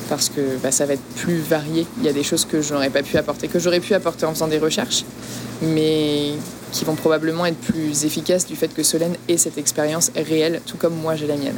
parce 0.10 0.30
que 0.30 0.42
bah, 0.62 0.72
ça 0.72 0.86
va 0.86 0.94
être 0.94 1.16
plus 1.16 1.38
varié. 1.38 1.88
Il 2.00 2.06
y 2.06 2.10
a 2.10 2.14
des 2.14 2.24
choses 2.24 2.46
que 2.46 2.62
je 2.62 2.74
n'aurais 2.74 2.90
pas 2.90 3.04
pu 3.04 3.18
apporter, 3.18 3.48
que 3.48 3.60
j'aurais 3.60 3.80
pu 3.80 3.94
apporter 3.94 4.26
en 4.26 4.34
faisant 4.34 4.48
des 4.48 4.60
recherches, 4.60 5.06
mais 5.62 6.34
qui 6.72 6.86
vont 6.86 6.96
probablement 6.96 7.46
être 7.46 7.58
plus 7.58 8.06
efficaces 8.06 8.46
du 8.46 8.56
fait 8.56 8.74
que 8.74 8.84
Solène 8.84 9.16
ait 9.28 9.38
cette 9.38 9.58
expérience 9.58 10.12
réelle, 10.16 10.62
tout 10.66 10.78
comme 10.78 10.96
moi 10.96 11.16
j'ai 11.16 11.28
la 11.28 11.36
mienne. 11.36 11.58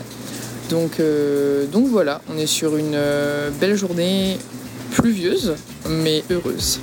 Donc, 0.69 0.99
euh, 0.99 1.65
donc 1.67 1.87
voilà, 1.87 2.21
on 2.33 2.37
est 2.37 2.47
sur 2.47 2.77
une 2.77 2.95
euh, 2.95 3.49
belle 3.51 3.75
journée 3.75 4.37
pluvieuse, 4.91 5.55
mais 5.89 6.23
heureuse. 6.29 6.79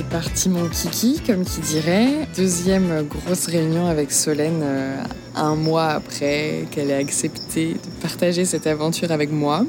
c'est 0.00 0.08
parti 0.08 0.48
mon 0.48 0.68
kiki, 0.68 1.20
comme 1.26 1.44
qui 1.44 1.60
dirait. 1.60 2.26
Deuxième 2.36 3.06
grosse 3.06 3.46
réunion 3.46 3.86
avec 3.86 4.12
Solène 4.12 4.62
euh, 4.62 5.02
un 5.34 5.56
mois 5.56 5.88
après 5.88 6.66
qu'elle 6.70 6.90
ait 6.90 6.94
accepté 6.94 7.74
de 7.74 8.00
partager 8.00 8.44
cette 8.46 8.66
aventure 8.66 9.10
avec 9.12 9.30
moi. 9.30 9.66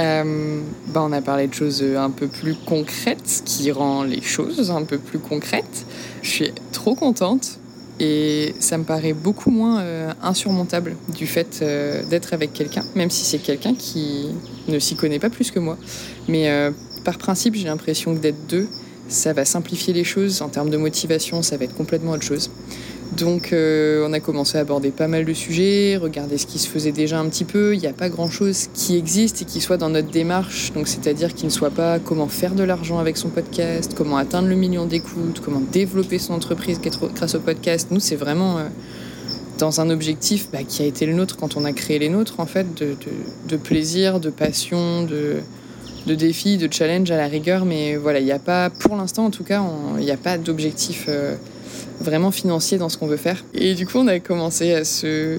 Euh, 0.00 0.60
bah, 0.88 1.02
on 1.04 1.12
a 1.12 1.20
parlé 1.20 1.46
de 1.46 1.54
choses 1.54 1.82
un 1.82 2.10
peu 2.10 2.26
plus 2.26 2.54
concrètes, 2.54 3.26
ce 3.26 3.42
qui 3.42 3.70
rend 3.70 4.02
les 4.02 4.22
choses 4.22 4.70
un 4.70 4.84
peu 4.84 4.98
plus 4.98 5.18
concrètes. 5.18 5.84
Je 6.22 6.30
suis 6.30 6.52
trop 6.72 6.94
contente 6.94 7.58
et 7.98 8.54
ça 8.60 8.78
me 8.78 8.84
paraît 8.84 9.12
beaucoup 9.12 9.50
moins 9.50 9.80
euh, 9.80 10.10
insurmontable 10.22 10.96
du 11.14 11.26
fait 11.26 11.60
euh, 11.60 12.02
d'être 12.04 12.32
avec 12.32 12.54
quelqu'un, 12.54 12.82
même 12.94 13.10
si 13.10 13.24
c'est 13.24 13.38
quelqu'un 13.38 13.74
qui 13.74 14.28
ne 14.68 14.78
s'y 14.78 14.96
connaît 14.96 15.18
pas 15.18 15.28
plus 15.28 15.50
que 15.50 15.58
moi. 15.58 15.76
Mais 16.28 16.48
par 17.04 17.18
principe, 17.18 17.54
j'ai 17.54 17.66
l'impression 17.66 18.14
que 18.14 18.20
d'être 18.20 18.46
deux, 18.48 18.68
ça 19.08 19.32
va 19.32 19.44
simplifier 19.44 19.92
les 19.92 20.04
choses. 20.04 20.40
En 20.40 20.48
termes 20.48 20.70
de 20.70 20.76
motivation, 20.76 21.42
ça 21.42 21.56
va 21.56 21.64
être 21.64 21.74
complètement 21.74 22.12
autre 22.12 22.22
chose. 22.22 22.50
Donc 23.16 23.52
euh, 23.52 24.06
on 24.08 24.12
a 24.12 24.20
commencé 24.20 24.56
à 24.56 24.60
aborder 24.60 24.90
pas 24.90 25.08
mal 25.08 25.24
de 25.24 25.32
sujets, 25.32 25.96
regarder 25.96 26.38
ce 26.38 26.46
qui 26.46 26.58
se 26.58 26.68
faisait 26.68 26.92
déjà 26.92 27.18
un 27.18 27.28
petit 27.28 27.44
peu. 27.44 27.74
Il 27.74 27.80
n'y 27.80 27.88
a 27.88 27.92
pas 27.92 28.08
grand-chose 28.08 28.68
qui 28.72 28.96
existe 28.96 29.42
et 29.42 29.44
qui 29.44 29.60
soit 29.60 29.76
dans 29.76 29.90
notre 29.90 30.10
démarche, 30.10 30.72
donc 30.72 30.86
c'est-à-dire 30.86 31.34
qu'il 31.34 31.46
ne 31.46 31.50
soit 31.50 31.70
pas 31.70 31.98
comment 31.98 32.28
faire 32.28 32.54
de 32.54 32.62
l'argent 32.62 32.98
avec 32.98 33.16
son 33.16 33.28
podcast, 33.28 33.94
comment 33.96 34.16
atteindre 34.16 34.48
le 34.48 34.54
million 34.54 34.86
d'écoutes, 34.86 35.40
comment 35.40 35.60
développer 35.72 36.18
son 36.18 36.34
entreprise 36.34 36.80
grâce 36.80 37.34
au 37.34 37.40
podcast. 37.40 37.88
Nous, 37.90 38.00
c'est 38.00 38.16
vraiment 38.16 38.58
euh, 38.58 38.68
dans 39.58 39.80
un 39.80 39.90
objectif 39.90 40.48
bah, 40.52 40.60
qui 40.66 40.82
a 40.82 40.86
été 40.86 41.04
le 41.04 41.14
nôtre 41.14 41.36
quand 41.36 41.56
on 41.56 41.64
a 41.64 41.72
créé 41.72 41.98
les 41.98 42.08
nôtres, 42.08 42.38
en 42.38 42.46
fait, 42.46 42.66
de, 42.74 43.56
plaisir, 43.56 44.20
de 44.20 44.30
passion, 44.30 45.02
de, 45.02 45.38
de 46.06 46.14
défis, 46.14 46.58
de 46.58 46.72
challenge 46.72 47.10
à 47.10 47.16
la 47.16 47.26
rigueur. 47.26 47.64
Mais 47.64 47.96
voilà, 47.96 48.20
il 48.20 48.24
n'y 48.24 48.32
a 48.32 48.38
pas, 48.38 48.70
pour 48.70 48.96
l'instant 48.96 49.26
en 49.26 49.30
tout 49.30 49.44
cas, 49.44 49.64
il 49.98 50.04
n'y 50.04 50.12
a 50.12 50.16
pas 50.16 50.38
d'objectif. 50.38 51.06
Euh, 51.08 51.34
vraiment 52.00 52.30
financier 52.30 52.78
dans 52.78 52.88
ce 52.88 52.96
qu'on 52.96 53.06
veut 53.06 53.16
faire. 53.16 53.44
Et 53.54 53.74
du 53.74 53.86
coup, 53.86 53.98
on 53.98 54.06
a 54.08 54.18
commencé 54.18 54.72
à 54.72 54.84
se, 54.84 55.38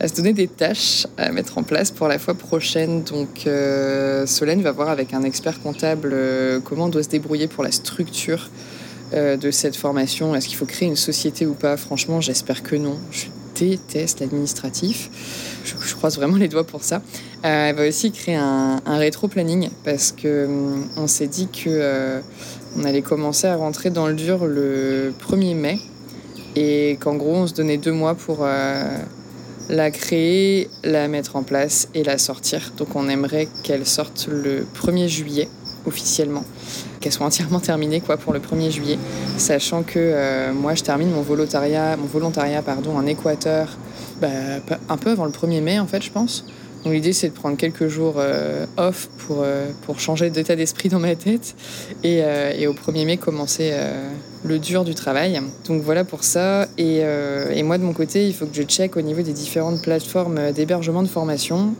à 0.00 0.08
se 0.08 0.14
donner 0.14 0.32
des 0.32 0.48
tâches 0.48 1.06
à 1.16 1.30
mettre 1.30 1.58
en 1.58 1.62
place 1.62 1.90
pour 1.90 2.08
la 2.08 2.18
fois 2.18 2.34
prochaine. 2.34 3.02
Donc, 3.04 3.46
euh, 3.46 4.26
Solène 4.26 4.62
va 4.62 4.72
voir 4.72 4.88
avec 4.88 5.14
un 5.14 5.22
expert 5.22 5.60
comptable 5.62 6.10
euh, 6.12 6.60
comment 6.60 6.86
on 6.86 6.88
doit 6.88 7.02
se 7.02 7.08
débrouiller 7.08 7.46
pour 7.46 7.62
la 7.62 7.70
structure 7.70 8.50
euh, 9.14 9.36
de 9.36 9.50
cette 9.50 9.76
formation. 9.76 10.34
Est-ce 10.34 10.48
qu'il 10.48 10.56
faut 10.56 10.66
créer 10.66 10.88
une 10.88 10.96
société 10.96 11.46
ou 11.46 11.54
pas? 11.54 11.76
Franchement, 11.76 12.20
j'espère 12.20 12.62
que 12.62 12.76
non. 12.76 12.96
Je 13.12 13.26
déteste 13.54 14.20
l'administratif. 14.20 15.10
Je, 15.64 15.94
croise 15.94 16.16
vraiment 16.16 16.36
les 16.36 16.48
doigts 16.48 16.66
pour 16.66 16.82
ça. 16.82 17.02
elle 17.42 17.76
va 17.76 17.86
aussi 17.86 18.10
créer 18.10 18.36
un, 18.36 18.80
rétro-planning 18.86 19.68
parce 19.84 20.12
que 20.12 20.46
hum, 20.46 20.86
on 20.96 21.06
s'est 21.06 21.26
dit 21.26 21.48
que 21.48 22.20
on 22.76 22.84
allait 22.84 23.02
commencer 23.02 23.46
à 23.46 23.56
rentrer 23.56 23.90
dans 23.90 24.06
le 24.06 24.14
dur 24.14 24.46
le 24.46 25.12
1er 25.20 25.54
mai 25.54 25.78
et 26.56 26.96
qu'en 27.00 27.14
gros 27.16 27.34
on 27.34 27.46
se 27.46 27.54
donnait 27.54 27.76
deux 27.76 27.92
mois 27.92 28.14
pour 28.14 28.38
euh, 28.42 28.98
la 29.68 29.90
créer, 29.90 30.68
la 30.82 31.08
mettre 31.08 31.36
en 31.36 31.42
place 31.42 31.88
et 31.94 32.02
la 32.02 32.18
sortir. 32.18 32.72
Donc 32.76 32.96
on 32.96 33.08
aimerait 33.08 33.48
qu'elle 33.62 33.86
sorte 33.86 34.28
le 34.30 34.66
1er 34.74 35.08
juillet 35.08 35.48
officiellement, 35.86 36.44
qu'elle 37.00 37.12
soit 37.12 37.26
entièrement 37.26 37.60
terminée 37.60 38.00
quoi 38.00 38.16
pour 38.16 38.32
le 38.32 38.40
1er 38.40 38.70
juillet, 38.70 38.98
sachant 39.38 39.82
que 39.82 39.98
euh, 39.98 40.52
moi 40.52 40.74
je 40.74 40.82
termine 40.82 41.10
mon 41.10 41.22
volontariat, 41.22 41.96
mon 41.96 42.06
volontariat 42.06 42.62
pardon 42.62 42.96
en 42.96 43.06
Équateur 43.06 43.68
bah, 44.20 44.28
un 44.88 44.96
peu 44.96 45.10
avant 45.10 45.24
le 45.24 45.30
1er 45.30 45.62
mai 45.62 45.78
en 45.78 45.86
fait 45.86 46.02
je 46.02 46.10
pense. 46.10 46.44
Donc 46.84 46.94
l'idée 46.94 47.12
c'est 47.12 47.28
de 47.28 47.34
prendre 47.34 47.56
quelques 47.56 47.88
jours 47.88 48.14
euh, 48.16 48.64
off 48.76 49.10
pour, 49.18 49.38
euh, 49.42 49.70
pour 49.82 50.00
changer 50.00 50.30
d'état 50.30 50.56
d'esprit 50.56 50.88
dans 50.88 50.98
ma 50.98 51.14
tête 51.14 51.54
et, 52.02 52.20
euh, 52.22 52.70
au 52.70 52.72
1er 52.72 53.04
mai 53.04 53.16
commencer 53.16 53.72
le 54.44 54.58
dur 54.58 54.84
du 54.84 54.94
travail. 54.94 55.40
Donc 55.66 55.82
voilà 55.82 56.04
pour 56.04 56.24
ça. 56.24 56.66
Et, 56.78 57.00
et, 57.54 57.62
moi 57.62 57.78
de 57.78 57.82
mon 57.82 57.92
côté, 57.92 58.26
il 58.26 58.34
faut 58.34 58.46
que 58.46 58.54
je 58.54 58.62
check 58.62 58.96
au 58.96 59.02
niveau 59.02 59.22
des 59.22 59.32
différentes 59.32 59.82
plateformes 59.82 60.52
d'hébergement 60.52 61.02
de 61.02 61.08
formation 61.08 61.74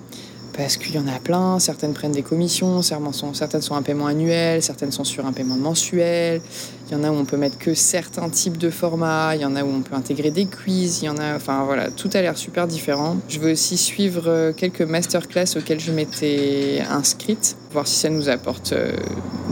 parce 0.61 0.77
qu'il 0.77 0.95
y 0.95 0.99
en 0.99 1.07
a 1.07 1.19
plein. 1.19 1.59
Certaines 1.59 1.95
prennent 1.95 2.13
des 2.13 2.21
commissions, 2.21 2.83
certaines 2.83 3.63
sont, 3.63 3.75
un 3.75 3.83
paiement 3.83 4.07
annuel, 4.07 4.63
certaines 4.63 4.93
sont 4.93 5.05
sur 5.05 5.25
un 5.25 5.33
paiement 5.33 5.57
mensuel. 5.57 6.43
Il 6.87 6.93
y 6.93 7.01
en 7.01 7.03
a 7.03 7.11
où 7.11 7.15
on 7.15 7.25
peut 7.25 7.39
mettre 7.39 7.57
que 7.57 7.73
certains 7.73 8.29
types 8.29 8.59
de 8.59 8.69
formats, 8.69 9.35
il 9.35 9.41
y 9.41 9.47
en 9.47 9.57
a 9.57 9.63
où 9.63 9.69
on 9.69 9.81
peut 9.81 9.95
intégrer 9.95 10.31
des 10.31 10.45
quiz, 10.45 11.01
il 11.01 11.07
y 11.07 11.09
en 11.09 11.17
a, 11.17 11.35
enfin 11.35 11.65
voilà, 11.65 11.91
tout 11.91 12.11
a 12.13 12.21
l'air 12.21 12.37
super 12.37 12.67
différent. 12.67 13.17
Je 13.29 13.39
veux 13.39 13.53
aussi 13.53 13.79
suivre 13.79 14.25
euh, 14.27 14.53
quelques 14.53 14.83
masterclass 14.83 15.57
auxquelles 15.57 15.81
je 15.81 15.93
m'étais 15.93 16.83
inscrite, 16.91 17.57
voir 17.73 17.87
si 17.87 17.97
ça 17.97 18.11
nous 18.11 18.29
apporte 18.29 18.73
euh, 18.73 18.93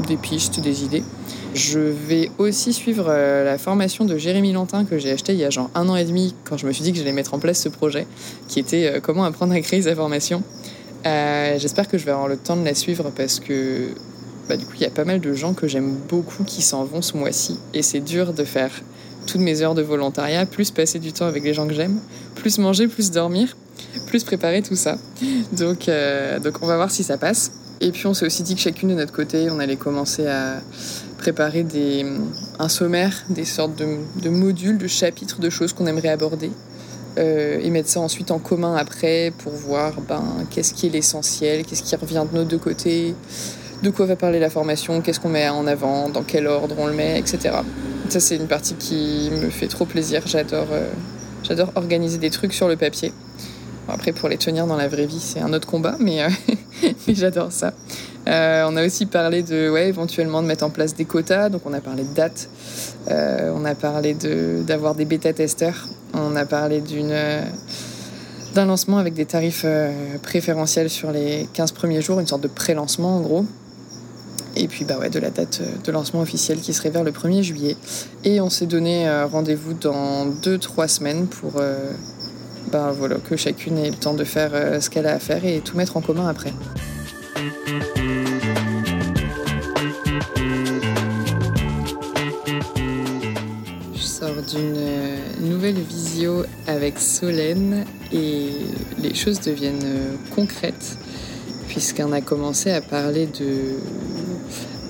des 0.07 0.19
pistes, 0.19 0.61
des 0.61 0.85
idées. 0.85 1.05
Je 1.55 1.79
vais 1.79 2.31
aussi 2.37 2.75
suivre 2.75 3.07
euh, 3.09 3.45
la 3.45 3.57
formation 3.57 4.05
de 4.05 4.19
Jérémy 4.19 4.53
Lantin 4.53 4.85
que 4.85 4.99
j'ai 4.99 5.12
acheté 5.12 5.33
il 5.33 5.38
y 5.38 5.45
a 5.45 5.50
genre 5.50 5.71
un 5.75 5.88
an 5.88 5.97
et 5.97 6.05
demi 6.05 6.35
quand 6.45 6.59
je 6.59 6.67
me 6.67 6.73
suis 6.73 6.83
dit 6.83 6.93
que 6.93 6.99
j'allais 6.99 7.12
mettre 7.12 7.33
en 7.33 7.38
place 7.38 7.62
ce 7.62 7.71
projet, 7.71 8.07
qui 8.47 8.61
était 8.61 9.00
comment 9.03 9.25
apprendre 9.25 9.55
à 9.55 9.61
créer 9.62 9.81
sa 9.81 9.95
formation. 9.95 10.43
Euh, 11.07 11.59
j'espère 11.59 11.88
que 11.88 11.99
je 11.99 12.05
vais 12.05 12.11
avoir 12.11 12.28
le 12.28 12.37
temps 12.37 12.57
de 12.57 12.64
la 12.64 12.75
suivre 12.75 13.11
parce 13.17 13.40
que 13.40 13.90
bah, 14.49 14.57
du 14.57 14.64
coup, 14.64 14.73
il 14.76 14.83
y 14.83 14.87
a 14.87 14.90
pas 14.90 15.05
mal 15.05 15.21
de 15.21 15.33
gens 15.35 15.55
que 15.55 15.69
j'aime 15.69 15.95
beaucoup 16.09 16.45
qui 16.45 16.62
s'en 16.62 16.85
vont 16.85 17.02
ce 17.02 17.17
mois-ci. 17.17 17.59
Et 17.75 17.83
c'est 17.83 18.00
dur 18.00 18.33
de 18.33 18.45
faire 18.45 18.71
toutes 19.26 19.40
mes 19.43 19.61
heures 19.61 19.75
de 19.75 19.83
volontariat, 19.83 20.47
plus 20.47 20.71
passer 20.71 20.99
du 20.99 21.12
temps 21.12 21.26
avec 21.26 21.45
les 21.45 21.52
gens 21.52 21.69
que 21.69 21.75
j'aime, 21.75 22.00
plus 22.35 22.59
manger, 22.59 22.88
plus 22.88 23.11
dormir, 23.11 23.57
plus 24.07 24.25
préparer 24.25 24.62
tout 24.62 24.76
ça. 24.76 24.97
Donc, 25.52 25.88
euh, 25.88 26.40
donc 26.40 26.62
on 26.62 26.67
va 26.67 26.76
voir 26.76 26.90
si 26.90 27.05
ça 27.05 27.19
passe. 27.19 27.52
Et 27.81 27.93
puis 27.93 28.07
on 28.07 28.14
s'est 28.14 28.26
aussi 28.26 28.43
dit 28.43 28.55
que 28.55 28.61
chacune 28.61 28.88
de 28.88 28.95
notre 28.95 29.12
côté, 29.12 29.50
on 29.50 29.59
allait 29.61 29.76
commencer 29.76 30.26
à 30.26 30.61
préparer 31.19 31.62
des, 31.62 32.07
un 32.59 32.69
sommaire, 32.69 33.25
des 33.28 33.45
sortes 33.45 33.76
de, 33.76 33.99
de 34.23 34.31
modules, 34.31 34.78
de 34.78 34.87
chapitres, 34.88 35.40
de 35.40 35.50
choses 35.50 35.73
qu'on 35.73 35.87
aimerait 35.87 36.09
aborder 36.09 36.50
euh, 37.19 37.59
et 37.61 37.71
mettre 37.71 37.89
ça 37.89 38.01
ensuite 38.01 38.31
en 38.31 38.39
commun 38.39 38.77
après 38.77 39.33
pour 39.39 39.53
voir 39.53 40.01
ben, 40.01 40.23
qu'est-ce 40.51 40.73
qui 40.73 40.87
est 40.87 40.91
l'essentiel, 40.91 41.65
qu'est-ce 41.65 41.83
qui 41.83 41.97
revient 41.97 42.25
de 42.31 42.39
nos 42.39 42.45
deux 42.45 42.59
côtés, 42.59 43.15
de 43.83 43.91
quoi 43.91 44.07
va 44.07 44.17
parler 44.17 44.39
la 44.39 44.51
formation, 44.51 45.01
qu'est-ce 45.01 45.21
qu'on 45.21 45.29
met 45.29 45.49
en 45.49 45.67
avant, 45.67 46.09
dans 46.09 46.23
quel 46.23 46.47
ordre 46.47 46.77
on 46.79 46.87
le 46.87 46.93
met, 46.93 47.19
etc. 47.19 47.57
Ça, 48.09 48.21
c'est 48.21 48.37
une 48.37 48.47
partie 48.47 48.75
qui 48.75 49.31
me 49.33 49.51
fait 49.51 49.69
trop 49.69 49.85
plaisir. 49.85 50.23
J'adore 50.27 50.69
euh, 50.73 50.89
j'adore 51.43 51.73
organiser 51.75 52.19
des 52.19 52.31
trucs 52.31 52.53
sur 52.53 52.69
le 52.69 52.77
papier. 52.77 53.13
après, 53.89 54.13
pour 54.13 54.29
les 54.29 54.37
tenir 54.37 54.67
dans 54.67 54.77
la 54.77 54.89
vraie 54.89 55.07
vie, 55.07 55.21
c'est 55.21 55.41
un 55.41 55.53
autre 55.53 55.67
combat, 55.67 55.97
mais, 55.99 56.23
euh, 56.23 56.29
mais 57.07 57.15
j'adore 57.15 57.53
ça. 57.53 57.73
Euh, 58.28 58.66
on 58.68 58.76
a 58.76 58.85
aussi 58.85 59.06
parlé 59.06 59.42
de, 59.42 59.75
éventuellement 59.78 60.42
de 60.42 60.47
mettre 60.47 60.64
en 60.64 60.70
place 60.70 60.94
des 60.94 61.04
quotas. 61.04 61.49
Donc, 61.49 61.62
on 61.64 61.73
a 61.73 61.80
parlé 61.80 62.04
de 62.04 62.14
dates. 62.14 62.49
Euh, 63.11 63.52
on 63.54 63.64
a 63.64 63.75
parlé 63.75 64.14
d'avoir 64.14 64.94
des 64.94 65.04
bêta-testeurs. 65.04 65.88
On 66.14 66.37
a 66.37 66.44
parlé 66.44 66.80
d'une 66.80 67.16
d'un 68.54 68.64
lancement 68.64 68.97
avec 68.97 69.12
des 69.12 69.26
tarifs 69.26 69.66
préférentiels 70.23 70.88
sur 70.88 71.12
les 71.12 71.47
15 71.52 71.73
premiers 71.73 72.00
jours, 72.00 72.18
une 72.18 72.26
sorte 72.26 72.42
de 72.42 72.49
pré-lancement 72.49 73.16
en 73.16 73.20
gros. 73.20 73.44
Et 74.56 74.66
puis 74.68 74.85
bah 74.87 74.99
ouais, 74.99 75.11
de 75.11 75.18
la 75.20 75.30
date 75.30 75.61
de 75.85 75.92
lancement 75.92 76.23
officielle 76.23 76.58
qui 76.58 76.73
serait 76.73 76.88
vers 76.88 77.04
le 77.04 77.12
1er 77.12 77.42
juillet. 77.42 77.76
Et 78.25 78.40
on 78.40 78.49
s'est 78.49 78.66
donné 78.66 79.06
rendez-vous 79.30 79.75
dans 79.75 80.26
2-3 80.26 80.88
semaines 80.88 81.26
pour 81.26 81.61
bah, 82.73 82.92
voilà, 82.97 83.16
que 83.16 83.37
chacune 83.37 83.76
ait 83.78 83.90
le 83.90 83.97
temps 83.97 84.14
de 84.14 84.25
faire 84.25 84.50
ce 84.82 84.88
qu'elle 84.88 85.06
a 85.06 85.12
à 85.12 85.18
faire 85.18 85.44
et 85.44 85.61
tout 85.61 85.76
mettre 85.76 85.99
en 85.99 86.00
commun 86.00 86.26
après. 86.26 86.52
D'une 94.49 94.75
euh, 94.76 95.17
nouvelle 95.40 95.81
visio 95.81 96.45
avec 96.67 96.99
Solène 96.99 97.85
et 98.12 98.50
les 99.02 99.14
choses 99.14 99.40
deviennent 99.40 99.85
euh, 99.85 100.14
concrètes 100.35 100.97
puisqu'on 101.69 102.12
a 102.12 102.21
commencé 102.21 102.71
à 102.71 102.81
parler 102.81 103.26
de, 103.26 103.76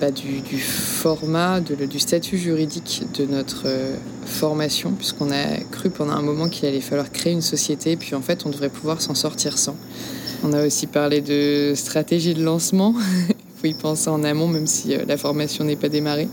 bah, 0.01 0.11
du, 0.13 0.59
format, 0.59 1.61
du 1.61 1.99
statut 1.99 2.39
juridique 2.39 3.03
de 3.19 3.25
notre 3.27 3.65
euh, 3.67 3.97
formation, 4.25 4.93
puisqu'on 4.93 5.31
a 5.33 5.57
cru 5.73 5.91
pendant 5.91 6.13
un 6.13 6.23
moment 6.23 6.49
qu'il 6.49 6.69
allait 6.69 6.81
falloir 6.81 7.11
créer 7.11 7.33
une 7.33 7.43
société, 7.43 7.97
puis 7.97 8.15
en 8.15 8.23
fait 8.23 8.47
on 8.47 8.51
devrait 8.51 8.69
pouvoir 8.69 9.01
s'en 9.03 9.15
sortir 9.15 9.59
sans. 9.59 9.77
On 10.45 10.53
a 10.53 10.65
aussi 10.65 10.87
parlé 10.87 11.21
de 11.21 11.73
stratégie 11.75 12.35
de 12.35 12.45
lancement. 12.45 12.95
Il 13.29 13.35
faut 13.61 13.67
y 13.67 13.75
penser 13.75 14.09
en 14.09 14.23
amont, 14.23 14.47
même 14.47 14.69
si 14.69 14.95
la 14.97 15.17
formation 15.17 15.65
n'est 15.65 15.77
pas 15.77 15.89
démarrée. 15.89 16.29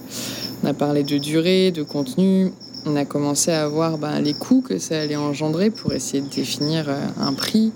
On 0.63 0.67
a 0.67 0.73
parlé 0.73 1.03
de 1.03 1.17
durée, 1.17 1.71
de 1.71 1.81
contenu. 1.81 2.51
On 2.85 2.95
a 2.95 3.05
commencé 3.05 3.51
à 3.51 3.67
voir 3.67 3.97
ben, 3.97 4.19
les 4.19 4.33
coûts 4.33 4.61
que 4.61 4.77
ça 4.77 4.99
allait 4.99 5.15
engendrer 5.15 5.69
pour 5.69 5.93
essayer 5.93 6.21
de 6.21 6.29
définir 6.29 6.87
euh, 6.87 6.99
un 7.19 7.33
prix 7.33 7.71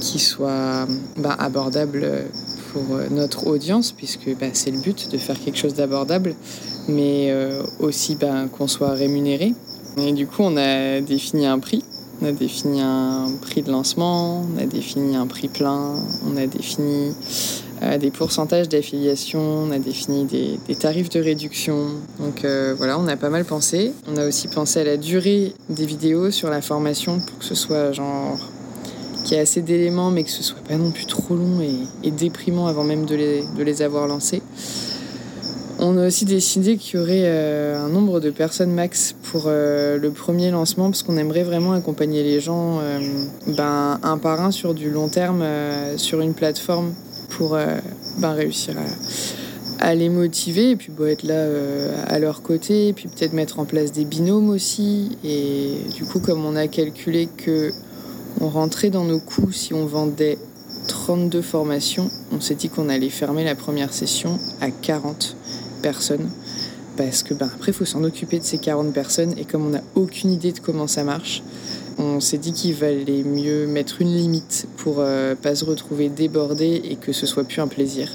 qui 0.00 0.18
soit 0.18 0.86
ben, 1.16 1.34
abordable 1.38 2.06
pour 2.72 2.96
euh, 2.96 3.08
notre 3.10 3.46
audience, 3.46 3.92
puisque 3.92 4.34
ben, 4.38 4.50
c'est 4.52 4.70
le 4.70 4.80
but 4.80 5.10
de 5.10 5.18
faire 5.18 5.38
quelque 5.38 5.58
chose 5.58 5.74
d'abordable, 5.74 6.34
mais 6.88 7.32
aussi 7.78 8.16
qu'on 8.56 8.66
soit 8.66 8.92
rémunéré. 8.92 9.54
Et 9.98 10.12
du 10.12 10.26
coup, 10.26 10.42
on 10.42 10.56
a 10.56 11.00
défini 11.00 11.46
un 11.46 11.58
prix 11.58 11.84
on 12.22 12.26
a 12.26 12.32
défini 12.32 12.82
un 12.82 13.28
prix 13.40 13.62
de 13.62 13.70
lancement, 13.70 14.44
on 14.54 14.58
a 14.58 14.66
défini 14.66 15.16
un 15.16 15.26
prix 15.26 15.48
plein, 15.48 15.94
on 16.26 16.36
a 16.36 16.46
défini 16.46 17.08
euh, 17.08 17.12
des 17.98 18.10
pourcentages 18.10 18.68
d'affiliation, 18.68 19.40
on 19.40 19.70
a 19.70 19.78
défini 19.78 20.24
des, 20.24 20.76
tarifs 20.76 21.08
de 21.08 21.20
réduction. 21.20 21.86
Donc 22.18 22.44
euh, 22.44 22.74
voilà, 22.76 22.98
on 22.98 23.08
a 23.08 23.16
pas 23.16 23.30
mal 23.30 23.44
pensé. 23.44 23.92
On 24.06 24.16
a 24.16 24.26
aussi 24.26 24.48
pensé 24.48 24.80
à 24.80 24.84
la 24.84 24.96
durée 24.96 25.54
des 25.68 25.86
vidéos 25.86 26.30
sur 26.30 26.50
la 26.50 26.60
formation 26.60 27.20
pour 27.20 27.38
que 27.38 27.44
ce 27.44 27.54
soit 27.54 27.92
genre 27.92 28.38
qu'il 29.24 29.36
y 29.36 29.38
ait 29.38 29.42
assez 29.42 29.60
d'éléments 29.62 30.10
mais 30.10 30.24
que 30.24 30.30
ce 30.30 30.42
soit 30.42 30.60
pas 30.66 30.76
non 30.76 30.90
plus 30.90 31.06
trop 31.06 31.34
long 31.34 31.60
et, 32.02 32.10
déprimant 32.10 32.66
avant 32.66 32.84
même 32.84 33.06
de 33.06 33.14
les, 33.14 33.82
avoir 33.82 34.06
lancés. 34.06 34.42
On 35.78 35.96
a 35.96 36.06
aussi 36.06 36.26
décidé 36.26 36.76
qu'il 36.76 37.00
y 37.00 37.02
aurait 37.02 37.22
euh, 37.24 37.82
un 37.82 37.88
nombre 37.88 38.20
de 38.20 38.28
personnes 38.28 38.72
max 38.72 39.14
pour 39.30 39.44
euh, 39.46 39.96
le 39.96 40.10
premier 40.10 40.50
lancement 40.50 40.90
parce 40.90 41.02
qu'on 41.02 41.16
aimerait 41.16 41.42
vraiment 41.42 41.72
accompagner 41.72 42.22
les 42.22 42.40
gens 42.40 42.80
euh, 42.80 42.98
ben, 43.46 43.98
un 44.02 44.18
par 44.18 44.42
un 44.42 44.50
sur 44.50 44.74
du 44.74 44.90
long 44.90 45.08
terme 45.08 45.42
sur 45.96 46.20
une 46.20 46.34
plateforme 46.34 46.92
pour 47.30 47.58
ben, 48.18 48.32
réussir 48.32 48.74
à, 49.78 49.94
les 49.94 50.08
motiver 50.08 50.70
et 50.70 50.76
puis 50.76 50.92
être 51.06 51.22
là 51.22 51.46
à 52.06 52.18
leur 52.18 52.42
côté 52.42 52.88
et 52.88 52.92
puis 52.92 53.08
peut-être 53.08 53.32
mettre 53.32 53.58
en 53.58 53.64
place 53.64 53.92
des 53.92 54.04
binômes 54.04 54.50
aussi 54.50 55.16
et 55.24 55.78
du 55.94 56.04
coup 56.04 56.20
comme 56.20 56.44
on 56.44 56.54
a 56.54 56.68
calculé 56.68 57.28
que 57.34 57.70
on 58.40 58.48
rentrait 58.48 58.90
dans 58.90 59.04
nos 59.04 59.20
coûts 59.20 59.52
si 59.52 59.72
on 59.72 59.86
vendait 59.86 60.38
32 60.90 61.40
formations, 61.42 62.10
on 62.32 62.40
s'est 62.40 62.56
dit 62.56 62.68
qu'on 62.68 62.88
allait 62.88 63.10
fermer 63.10 63.44
la 63.44 63.54
première 63.54 63.92
session 63.92 64.38
à 64.60 64.70
40 64.70 65.36
personnes. 65.82 66.28
Parce 66.96 67.22
que 67.22 67.32
ben, 67.32 67.48
après, 67.54 67.70
il 67.70 67.74
faut 67.74 67.84
s'en 67.84 68.02
occuper 68.02 68.38
de 68.38 68.44
ces 68.44 68.58
40 68.58 68.92
personnes. 68.92 69.34
Et 69.38 69.44
comme 69.44 69.66
on 69.66 69.70
n'a 69.70 69.82
aucune 69.94 70.32
idée 70.32 70.52
de 70.52 70.58
comment 70.58 70.86
ça 70.86 71.04
marche, 71.04 71.42
on 72.00 72.18
s'est 72.18 72.38
dit 72.38 72.52
qu'il 72.52 72.74
valait 72.74 73.22
mieux 73.22 73.66
mettre 73.66 74.00
une 74.00 74.14
limite 74.14 74.66
pour 74.78 74.96
euh, 74.98 75.34
pas 75.34 75.54
se 75.54 75.64
retrouver 75.64 76.08
débordé 76.08 76.80
et 76.84 76.96
que 76.96 77.12
ce 77.12 77.26
soit 77.26 77.44
plus 77.44 77.60
un 77.60 77.68
plaisir. 77.68 78.10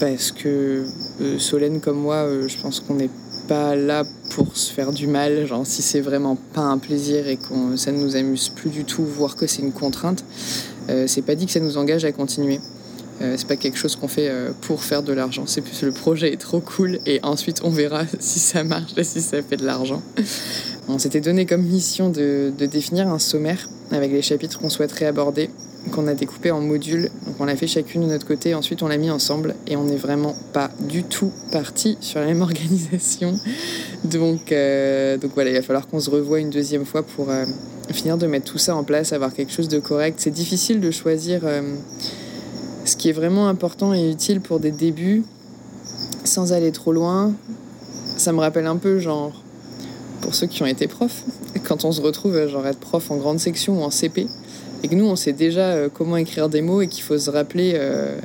Parce 0.00 0.32
que 0.32 0.84
euh, 1.20 1.38
Solène 1.38 1.80
comme 1.80 1.98
moi, 1.98 2.16
euh, 2.16 2.48
je 2.48 2.58
pense 2.58 2.80
qu'on 2.80 2.94
n'est 2.94 3.10
pas 3.48 3.76
là 3.76 4.02
pour 4.30 4.56
se 4.56 4.72
faire 4.72 4.92
du 4.92 5.06
mal. 5.06 5.46
Genre 5.46 5.66
si 5.66 5.82
c'est 5.82 6.00
vraiment 6.00 6.36
pas 6.54 6.62
un 6.62 6.78
plaisir 6.78 7.28
et 7.28 7.36
que 7.36 7.76
ça 7.76 7.92
ne 7.92 7.98
nous 7.98 8.16
amuse 8.16 8.48
plus 8.48 8.70
du 8.70 8.84
tout, 8.84 9.04
voire 9.04 9.36
que 9.36 9.46
c'est 9.46 9.62
une 9.62 9.72
contrainte, 9.72 10.24
c'est 11.06 11.22
pas 11.22 11.34
dit 11.34 11.46
que 11.46 11.52
ça 11.52 11.60
nous 11.60 11.78
engage 11.78 12.04
à 12.04 12.12
continuer. 12.12 12.60
Euh, 13.22 13.34
c'est 13.38 13.46
pas 13.46 13.56
quelque 13.56 13.78
chose 13.78 13.96
qu'on 13.96 14.08
fait 14.08 14.28
euh, 14.28 14.50
pour 14.62 14.82
faire 14.82 15.02
de 15.02 15.12
l'argent. 15.12 15.44
C'est 15.46 15.62
plus 15.62 15.82
le 15.82 15.92
projet 15.92 16.32
est 16.32 16.40
trop 16.40 16.60
cool 16.60 16.98
et 17.06 17.20
ensuite 17.22 17.62
on 17.64 17.70
verra 17.70 18.04
si 18.18 18.38
ça 18.38 18.62
marche 18.62 18.92
et 18.96 19.04
si 19.04 19.20
ça 19.20 19.42
fait 19.42 19.56
de 19.56 19.64
l'argent. 19.64 20.02
On 20.88 21.00
s'était 21.00 21.20
donné 21.20 21.46
comme 21.46 21.64
mission 21.64 22.10
de, 22.10 22.52
définir 22.56 23.08
un 23.08 23.18
sommaire 23.18 23.68
avec 23.90 24.12
les 24.12 24.22
chapitres 24.22 24.60
qu'on 24.60 24.70
souhaiterait 24.70 25.06
aborder, 25.06 25.50
qu'on 25.90 26.06
a 26.06 26.14
découpé 26.14 26.52
en 26.52 26.60
modules. 26.60 27.10
Donc 27.26 27.34
on 27.40 27.44
l'a 27.44 27.56
fait 27.56 27.66
chacune 27.66 28.02
de 28.02 28.06
notre 28.06 28.24
côté, 28.24 28.54
ensuite 28.54 28.84
on 28.84 28.86
l'a 28.86 28.96
mis 28.96 29.10
ensemble 29.10 29.56
et 29.66 29.74
on 29.74 29.82
n'est 29.82 29.96
vraiment 29.96 30.36
pas 30.52 30.70
du 30.78 31.02
tout 31.02 31.32
parti 31.50 31.98
sur 32.00 32.20
la 32.20 32.26
même 32.26 32.40
organisation. 32.40 33.36
Euh, 34.52 35.18
donc 35.18 35.32
voilà, 35.34 35.50
il 35.50 35.56
va 35.56 35.62
falloir 35.62 35.88
qu'on 35.88 35.98
se 35.98 36.08
revoie 36.08 36.38
une 36.38 36.50
deuxième 36.50 36.84
fois 36.84 37.02
pour 37.02 37.30
finir 37.90 38.16
de 38.16 38.28
mettre 38.28 38.52
tout 38.52 38.58
ça 38.58 38.76
en 38.76 38.84
place, 38.84 39.12
avoir 39.12 39.34
quelque 39.34 39.52
chose 39.52 39.66
de 39.66 39.80
correct. 39.80 40.20
C'est 40.20 40.30
difficile 40.30 40.78
de 40.78 40.92
choisir 40.92 41.40
ce 42.86 42.96
qui 42.96 43.08
est 43.08 43.12
vraiment 43.12 43.48
important 43.48 43.92
et 43.92 44.10
utile 44.10 44.40
pour 44.40 44.60
des 44.60 44.70
débuts, 44.70 45.24
sans 46.24 46.52
aller 46.52 46.72
trop 46.72 46.92
loin, 46.92 47.32
ça 48.16 48.32
me 48.32 48.38
rappelle 48.38 48.66
un 48.66 48.76
peu, 48.76 48.98
genre, 48.98 49.32
pour 50.20 50.34
ceux 50.34 50.46
qui 50.46 50.62
ont 50.62 50.66
été 50.66 50.86
profs, 50.86 51.24
quand 51.64 51.84
on 51.84 51.92
se 51.92 52.00
retrouve, 52.00 52.46
genre, 52.48 52.66
être 52.66 52.78
prof 52.78 53.10
en 53.10 53.16
grande 53.16 53.40
section 53.40 53.80
ou 53.80 53.84
en 53.84 53.90
CP, 53.90 54.28
et 54.82 54.88
que 54.88 54.94
nous, 54.94 55.06
on 55.06 55.16
sait 55.16 55.32
déjà 55.32 55.72
euh, 55.72 55.88
comment 55.92 56.16
écrire 56.16 56.48
des 56.48 56.62
mots 56.62 56.80
et 56.80 56.86
qu'il 56.86 57.02
faut 57.02 57.18
se 57.18 57.30
rappeler 57.30 57.72
euh, 57.74 58.18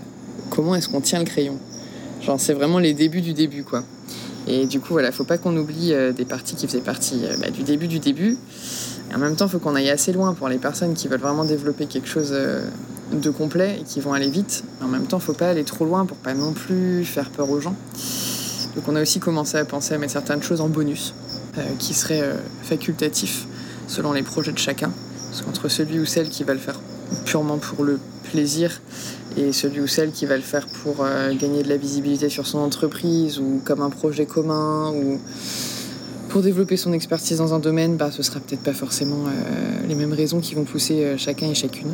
comment 0.50 0.76
est-ce 0.76 0.89
qu'on 0.89 1.02
tient 1.02 1.19
le 1.19 1.26
crayon. 1.26 1.58
Genre, 2.21 2.39
c'est 2.39 2.54
vraiment 2.54 2.78
les 2.78 2.93
débuts 2.93 3.21
du 3.21 3.34
début, 3.34 3.63
quoi. 3.63 3.84
Et 4.47 4.65
du 4.65 4.80
coup, 4.80 4.93
voilà, 4.93 5.12
faut 5.12 5.24
pas 5.24 5.38
qu'on 5.38 5.56
oublie 5.58 5.93
euh, 5.93 6.12
des 6.12 6.26
parties 6.26 6.56
qui 6.56 6.67
faisaient 6.67 6.82
partie 6.82 7.21
bah, 7.39 7.50
du 7.50 7.63
début 7.63 7.88
du 7.88 8.00
début. 8.00 8.38
Et 9.10 9.15
en 9.15 9.17
même 9.17 9.36
temps, 9.36 9.47
faut 9.47 9.60
qu'on 9.60 9.76
aille 9.76 9.89
assez 9.89 10.13
loin 10.13 10.34
pour 10.34 10.50
les 10.50 10.58
personnes 10.58 10.93
qui 10.93 11.08
veulent 11.08 11.19
vraiment 11.19 11.45
développer 11.45 11.86
quelque 11.86 12.08
chose 12.08 12.34
de 13.19 13.30
complet 13.30 13.80
et 13.82 13.84
qui 13.84 14.00
vont 14.00 14.13
aller 14.13 14.30
vite. 14.30 14.63
En 14.82 14.88
même 14.88 15.06
temps, 15.06 15.19
faut 15.19 15.34
pas 15.34 15.50
aller 15.50 15.63
trop 15.63 15.86
loin 15.86 16.06
pour 16.06 16.17
pas 16.17 16.34
non 16.34 16.54
plus 16.54 17.04
faire 17.06 17.30
peur 17.30 17.50
aux 17.50 17.60
gens. 17.60 17.76
Donc 18.76 18.88
on 18.88 18.95
a 18.95 19.02
aussi 19.02 19.19
commencé 19.19 19.58
à 19.58 19.65
penser 19.65 19.93
à 19.93 19.97
mettre 19.97 20.13
certaines 20.13 20.41
choses 20.41 20.62
en 20.62 20.69
bonus, 20.69 21.13
euh, 21.58 21.62
qui 21.78 21.93
seraient 21.93 22.21
euh, 22.21 22.36
facultatifs 22.63 23.45
selon 23.88 24.13
les 24.13 24.24
projets 24.24 24.54
de 24.54 24.58
chacun. 24.58 24.91
Parce 25.30 25.41
qu'entre 25.41 25.67
celui 25.67 26.00
ou 26.00 26.06
celle 26.06 26.30
qui 26.30 26.43
va 26.43 26.54
le 26.54 26.60
faire 26.60 26.80
purement 27.26 27.58
pour 27.58 27.84
le 27.84 28.00
plaisir 28.24 28.82
et 29.38 29.52
celui 29.52 29.82
ou 29.82 29.88
celle 29.88 30.12
qui 30.12 30.26
va 30.26 30.36
le 30.38 30.41
faire 30.41 30.67
pour 30.67 30.97
euh, 31.02 31.34
gagner 31.34 31.63
de 31.63 31.69
la 31.69 31.78
visibilité 31.78 32.30
sur 32.30 32.47
son 32.47 32.60
entreprise 32.60 33.39
ou 33.39 33.62
comme 33.65 33.82
un 33.82 33.89
projet 33.89 34.26
commun 34.26 34.91
ou 34.91 35.19
pour 36.30 36.41
développer 36.41 36.78
son 36.78 36.93
expertise 36.93 37.39
dans 37.39 37.54
un 37.54 37.60
domaine, 37.60 37.97
bah, 37.97 38.10
ce 38.10 38.24
sera 38.24 38.39
peut-être 38.39 38.63
pas 38.63 38.71
forcément 38.71 39.26
les 39.86 39.95
mêmes 39.95 40.13
raisons 40.13 40.39
qui 40.39 40.56
vont 40.56 40.63
pousser 40.63 41.17
chacun 41.17 41.50
et 41.50 41.56
chacune. 41.56 41.89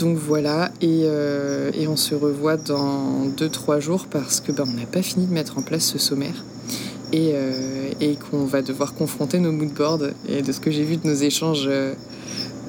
Donc 0.00 0.16
voilà, 0.16 0.70
euh, 0.82 1.70
et, 1.74 1.86
on 1.86 1.96
se 1.96 2.14
revoit 2.14 2.56
dans 2.56 3.26
2-3 3.36 3.80
jours 3.80 4.06
parce 4.10 4.40
que 4.40 4.50
ben, 4.50 4.64
n'a 4.64 4.86
pas 4.86 5.02
fini 5.02 5.26
de 5.26 5.32
mettre 5.32 5.58
en 5.58 5.62
place 5.62 5.84
ce 5.84 5.98
sommaire 5.98 6.42
et, 7.12 7.32
euh, 7.34 8.14
qu'on 8.30 8.46
va 8.46 8.62
devoir 8.62 8.94
confronter 8.94 9.40
nos 9.40 9.52
moodboards. 9.52 10.12
Et 10.26 10.40
de 10.40 10.52
ce 10.52 10.60
que 10.60 10.70
j'ai 10.70 10.84
vu 10.84 10.96
de 10.96 11.06
nos 11.06 11.14
échanges 11.14 11.66
euh, 11.66 11.92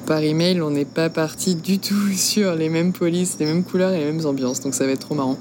par 0.06 0.18
email, 0.18 0.60
on 0.60 0.70
n'est 0.70 0.84
pas 0.84 1.08
parti 1.08 1.54
du 1.54 1.78
tout 1.78 2.08
sur 2.14 2.54
les 2.54 2.68
mêmes 2.68 2.92
polices, 2.92 3.38
les 3.40 3.46
mêmes 3.46 3.64
couleurs 3.64 3.92
et 3.92 3.98
les 4.00 4.12
mêmes 4.12 4.26
ambiances, 4.26 4.60
donc 4.60 4.74
ça 4.74 4.84
va 4.84 4.92
être 4.92 5.06
trop 5.06 5.14
marrant. 5.14 5.38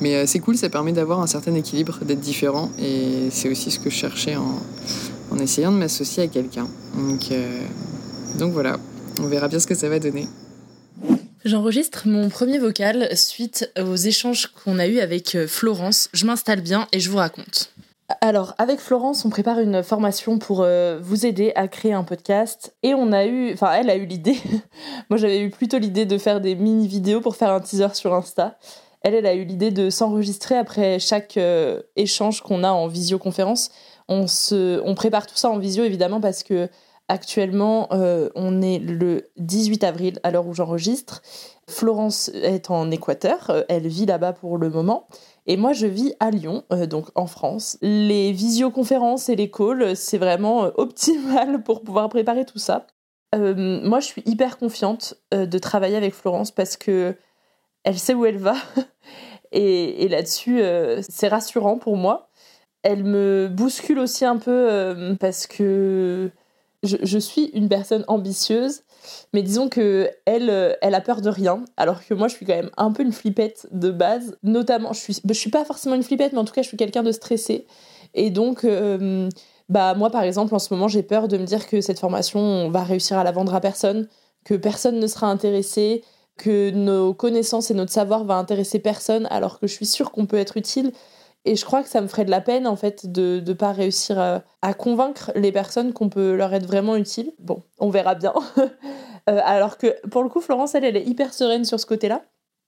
Mais 0.00 0.26
c'est 0.28 0.38
cool, 0.38 0.56
ça 0.56 0.68
permet 0.68 0.92
d'avoir 0.92 1.20
un 1.20 1.26
certain 1.26 1.54
équilibre, 1.56 1.98
d'être 2.04 2.20
différent, 2.20 2.70
et 2.80 3.30
c'est 3.30 3.48
aussi 3.48 3.72
ce 3.72 3.80
que 3.80 3.90
je 3.90 3.96
cherchais 3.96 4.36
en, 4.36 5.38
essayant 5.38 5.72
de 5.72 5.78
m'associer 5.78 6.24
à 6.24 6.26
quelqu'un. 6.28 6.68
Donc 8.38 8.52
voilà, 8.52 8.78
on 9.20 9.26
verra 9.26 9.48
bien 9.48 9.58
ce 9.58 9.66
que 9.66 9.74
ça 9.74 9.88
va 9.88 9.98
donner. 9.98 10.28
J'enregistre 11.44 12.06
mon 12.06 12.28
premier 12.28 12.58
vocal 12.58 13.08
suite 13.16 13.72
aux 13.76 13.96
échanges 13.96 14.46
qu'on 14.46 14.78
a 14.78 14.86
eus 14.86 15.00
avec 15.00 15.34
euh, 15.34 15.48
Florence. 15.48 16.08
Je 16.12 16.24
m'installe 16.24 16.60
bien 16.60 16.86
et 16.92 17.00
je 17.00 17.10
vous 17.10 17.16
raconte. 17.16 17.72
Alors, 18.20 18.54
avec 18.58 18.78
Florence, 18.78 19.24
on 19.24 19.30
prépare 19.30 19.58
une 19.58 19.82
formation 19.82 20.38
pour 20.38 20.60
euh, 20.60 21.00
vous 21.02 21.26
aider 21.26 21.50
à 21.56 21.66
créer 21.66 21.94
un 21.94 22.04
podcast. 22.04 22.74
Et 22.84 22.94
on 22.94 23.10
a 23.10 23.26
eu, 23.26 23.52
enfin, 23.54 23.72
elle 23.72 23.90
a 23.90 23.96
eu 23.96 24.06
l'idée. 24.06 24.36
Moi, 25.10 25.16
j'avais 25.16 25.40
eu 25.40 25.50
plutôt 25.50 25.78
l'idée 25.78 26.06
de 26.06 26.16
faire 26.16 26.40
des 26.40 26.54
mini-vidéos 26.54 27.20
pour 27.20 27.34
faire 27.34 27.50
un 27.50 27.60
teaser 27.60 27.94
sur 27.94 28.14
Insta. 28.14 28.56
Elle, 29.00 29.14
elle 29.14 29.26
a 29.26 29.34
eu 29.34 29.44
l'idée 29.44 29.72
de 29.72 29.90
s'enregistrer 29.90 30.56
après 30.56 31.00
chaque 31.00 31.36
euh, 31.38 31.82
échange 31.96 32.42
qu'on 32.42 32.62
a 32.62 32.70
en 32.70 32.86
visioconférence. 32.86 33.70
On, 34.08 34.26
on 34.52 34.94
prépare 34.94 35.26
tout 35.26 35.36
ça 35.36 35.50
en 35.50 35.58
visio, 35.58 35.82
évidemment, 35.82 36.20
parce 36.20 36.44
que 36.44 36.68
actuellement, 37.12 37.88
euh, 37.92 38.30
on 38.34 38.62
est 38.62 38.78
le 38.78 39.30
18 39.36 39.84
avril 39.84 40.18
à 40.22 40.30
l'heure 40.30 40.46
où 40.46 40.54
j'enregistre. 40.54 41.22
Florence 41.68 42.28
est 42.34 42.70
en 42.70 42.90
Équateur. 42.90 43.64
Elle 43.68 43.86
vit 43.86 44.06
là-bas 44.06 44.32
pour 44.32 44.58
le 44.58 44.70
moment. 44.70 45.06
Et 45.46 45.56
moi, 45.56 45.72
je 45.72 45.86
vis 45.86 46.14
à 46.20 46.30
Lyon, 46.30 46.64
euh, 46.72 46.86
donc 46.86 47.08
en 47.14 47.26
France. 47.26 47.78
Les 47.82 48.32
visioconférences 48.32 49.28
et 49.28 49.36
les 49.36 49.50
calls, 49.50 49.96
c'est 49.96 50.18
vraiment 50.18 50.64
euh, 50.64 50.70
optimal 50.76 51.62
pour 51.64 51.82
pouvoir 51.82 52.08
préparer 52.08 52.44
tout 52.44 52.58
ça. 52.58 52.86
Euh, 53.34 53.80
moi, 53.82 54.00
je 54.00 54.06
suis 54.06 54.22
hyper 54.26 54.58
confiante 54.58 55.14
de 55.32 55.58
travailler 55.58 55.96
avec 55.96 56.14
Florence 56.14 56.50
parce 56.50 56.76
que 56.76 57.16
elle 57.84 57.98
sait 57.98 58.14
où 58.14 58.26
elle 58.26 58.38
va. 58.38 58.54
et, 59.52 60.06
là-dessus, 60.08 60.62
c'est 61.08 61.28
rassurant 61.28 61.78
pour 61.78 61.96
moi. 61.96 62.28
Elle 62.82 63.04
me 63.04 63.48
bouscule 63.48 63.98
aussi 63.98 64.24
un 64.24 64.36
peu 64.36 65.16
parce 65.18 65.46
que 65.46 66.30
je, 66.82 67.18
suis 67.18 67.46
une 67.54 67.68
personne 67.68 68.04
ambitieuse 68.08 68.82
mais 69.32 69.42
disons 69.42 69.68
que 69.68 70.10
elle, 70.26 70.50
euh, 70.50 70.74
elle 70.80 70.94
a 70.94 71.00
peur 71.00 71.20
de 71.20 71.28
rien, 71.28 71.64
alors 71.76 72.04
que 72.04 72.14
moi 72.14 72.28
je 72.28 72.34
suis 72.34 72.46
quand 72.46 72.54
même 72.54 72.70
un 72.76 72.92
peu 72.92 73.02
une 73.02 73.12
flippette 73.12 73.66
de 73.72 73.90
base. 73.90 74.36
Notamment, 74.42 74.92
je 74.92 75.00
suis, 75.00 75.20
je 75.24 75.32
suis 75.32 75.50
pas 75.50 75.64
forcément 75.64 75.94
une 75.94 76.02
flippette, 76.02 76.32
mais 76.32 76.38
en 76.38 76.44
tout 76.44 76.52
cas 76.52 76.62
je 76.62 76.68
suis 76.68 76.76
quelqu'un 76.76 77.02
de 77.02 77.12
stressé. 77.12 77.66
Et 78.14 78.30
donc, 78.30 78.64
euh, 78.64 79.28
bah 79.68 79.94
moi 79.94 80.10
par 80.10 80.22
exemple 80.22 80.54
en 80.54 80.58
ce 80.58 80.72
moment 80.72 80.88
j'ai 80.88 81.02
peur 81.02 81.28
de 81.28 81.38
me 81.38 81.44
dire 81.44 81.66
que 81.66 81.80
cette 81.80 81.98
formation 81.98 82.40
on 82.40 82.70
va 82.70 82.84
réussir 82.84 83.18
à 83.18 83.24
la 83.24 83.32
vendre 83.32 83.54
à 83.54 83.60
personne, 83.60 84.08
que 84.44 84.54
personne 84.54 84.98
ne 84.98 85.06
sera 85.06 85.28
intéressé, 85.28 86.04
que 86.36 86.70
nos 86.70 87.14
connaissances 87.14 87.70
et 87.70 87.74
notre 87.74 87.92
savoir 87.92 88.24
va 88.24 88.34
intéresser 88.34 88.78
personne, 88.78 89.26
alors 89.30 89.58
que 89.58 89.66
je 89.66 89.72
suis 89.74 89.86
sûre 89.86 90.10
qu'on 90.10 90.26
peut 90.26 90.38
être 90.38 90.56
utile. 90.56 90.92
Et 91.44 91.56
je 91.56 91.64
crois 91.64 91.82
que 91.82 91.88
ça 91.88 92.00
me 92.00 92.06
ferait 92.06 92.24
de 92.24 92.30
la 92.30 92.40
peine, 92.40 92.66
en 92.66 92.76
fait, 92.76 93.10
de 93.10 93.42
ne 93.44 93.52
pas 93.52 93.72
réussir 93.72 94.18
à, 94.18 94.74
convaincre 94.74 95.32
les 95.34 95.50
personnes 95.50 95.92
qu'on 95.92 96.08
peut 96.08 96.34
leur 96.36 96.54
être 96.54 96.66
vraiment 96.66 96.94
utile. 96.96 97.32
Bon, 97.38 97.62
on 97.78 97.90
verra 97.90 98.14
bien. 98.14 98.34
Euh, 99.30 99.38
alors 99.44 99.78
que, 99.78 100.04
pour 100.08 100.24
le 100.24 100.28
coup, 100.28 100.40
Florence, 100.40 100.74
elle, 100.74 100.84
elle 100.84 100.96
est 100.96 101.04
hyper 101.04 101.32
sereine 101.32 101.64
sur 101.64 101.78
ce 101.78 101.86
côté-là. 101.86 102.22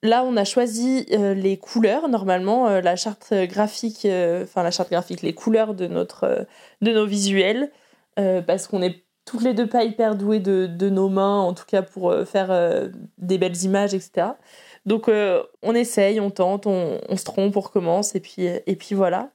Là, 0.04 0.22
on 0.24 0.36
a 0.36 0.44
choisi 0.44 1.04
euh, 1.10 1.34
les 1.34 1.56
couleurs, 1.56 2.08
normalement, 2.08 2.68
euh, 2.68 2.80
la 2.80 2.94
charte 2.94 3.34
graphique, 3.48 4.06
enfin, 4.40 4.62
la 4.62 4.70
charte 4.70 4.88
graphique, 4.88 5.22
les 5.22 5.34
couleurs 5.34 5.74
de, 5.74 5.88
notre, 5.88 6.46
de 6.80 6.92
nos 6.92 7.06
visuels, 7.06 7.72
parce 8.14 8.68
qu'on 8.68 8.82
est 8.82 9.02
toutes 9.24 9.42
les 9.42 9.52
deux 9.52 9.66
pas 9.66 9.82
hyper 9.82 10.14
douées 10.14 10.38
de, 10.38 10.66
de 10.68 10.88
nos 10.88 11.08
mains, 11.08 11.40
en 11.40 11.54
tout 11.54 11.66
cas 11.66 11.82
pour 11.82 12.14
faire 12.24 12.88
des 13.18 13.36
belles 13.36 13.60
images, 13.64 13.94
etc. 13.94 14.28
Donc 14.86 15.08
euh, 15.08 15.42
on 15.62 15.74
essaye, 15.74 16.20
on 16.20 16.30
tente, 16.30 16.66
on, 16.66 17.16
se 17.16 17.24
trompe, 17.24 17.56
on 17.56 17.60
recommence 17.60 18.14
et 18.14 18.20
puis, 18.20 18.44
et 18.44 18.76
puis 18.76 18.94
voilà. 18.94 19.30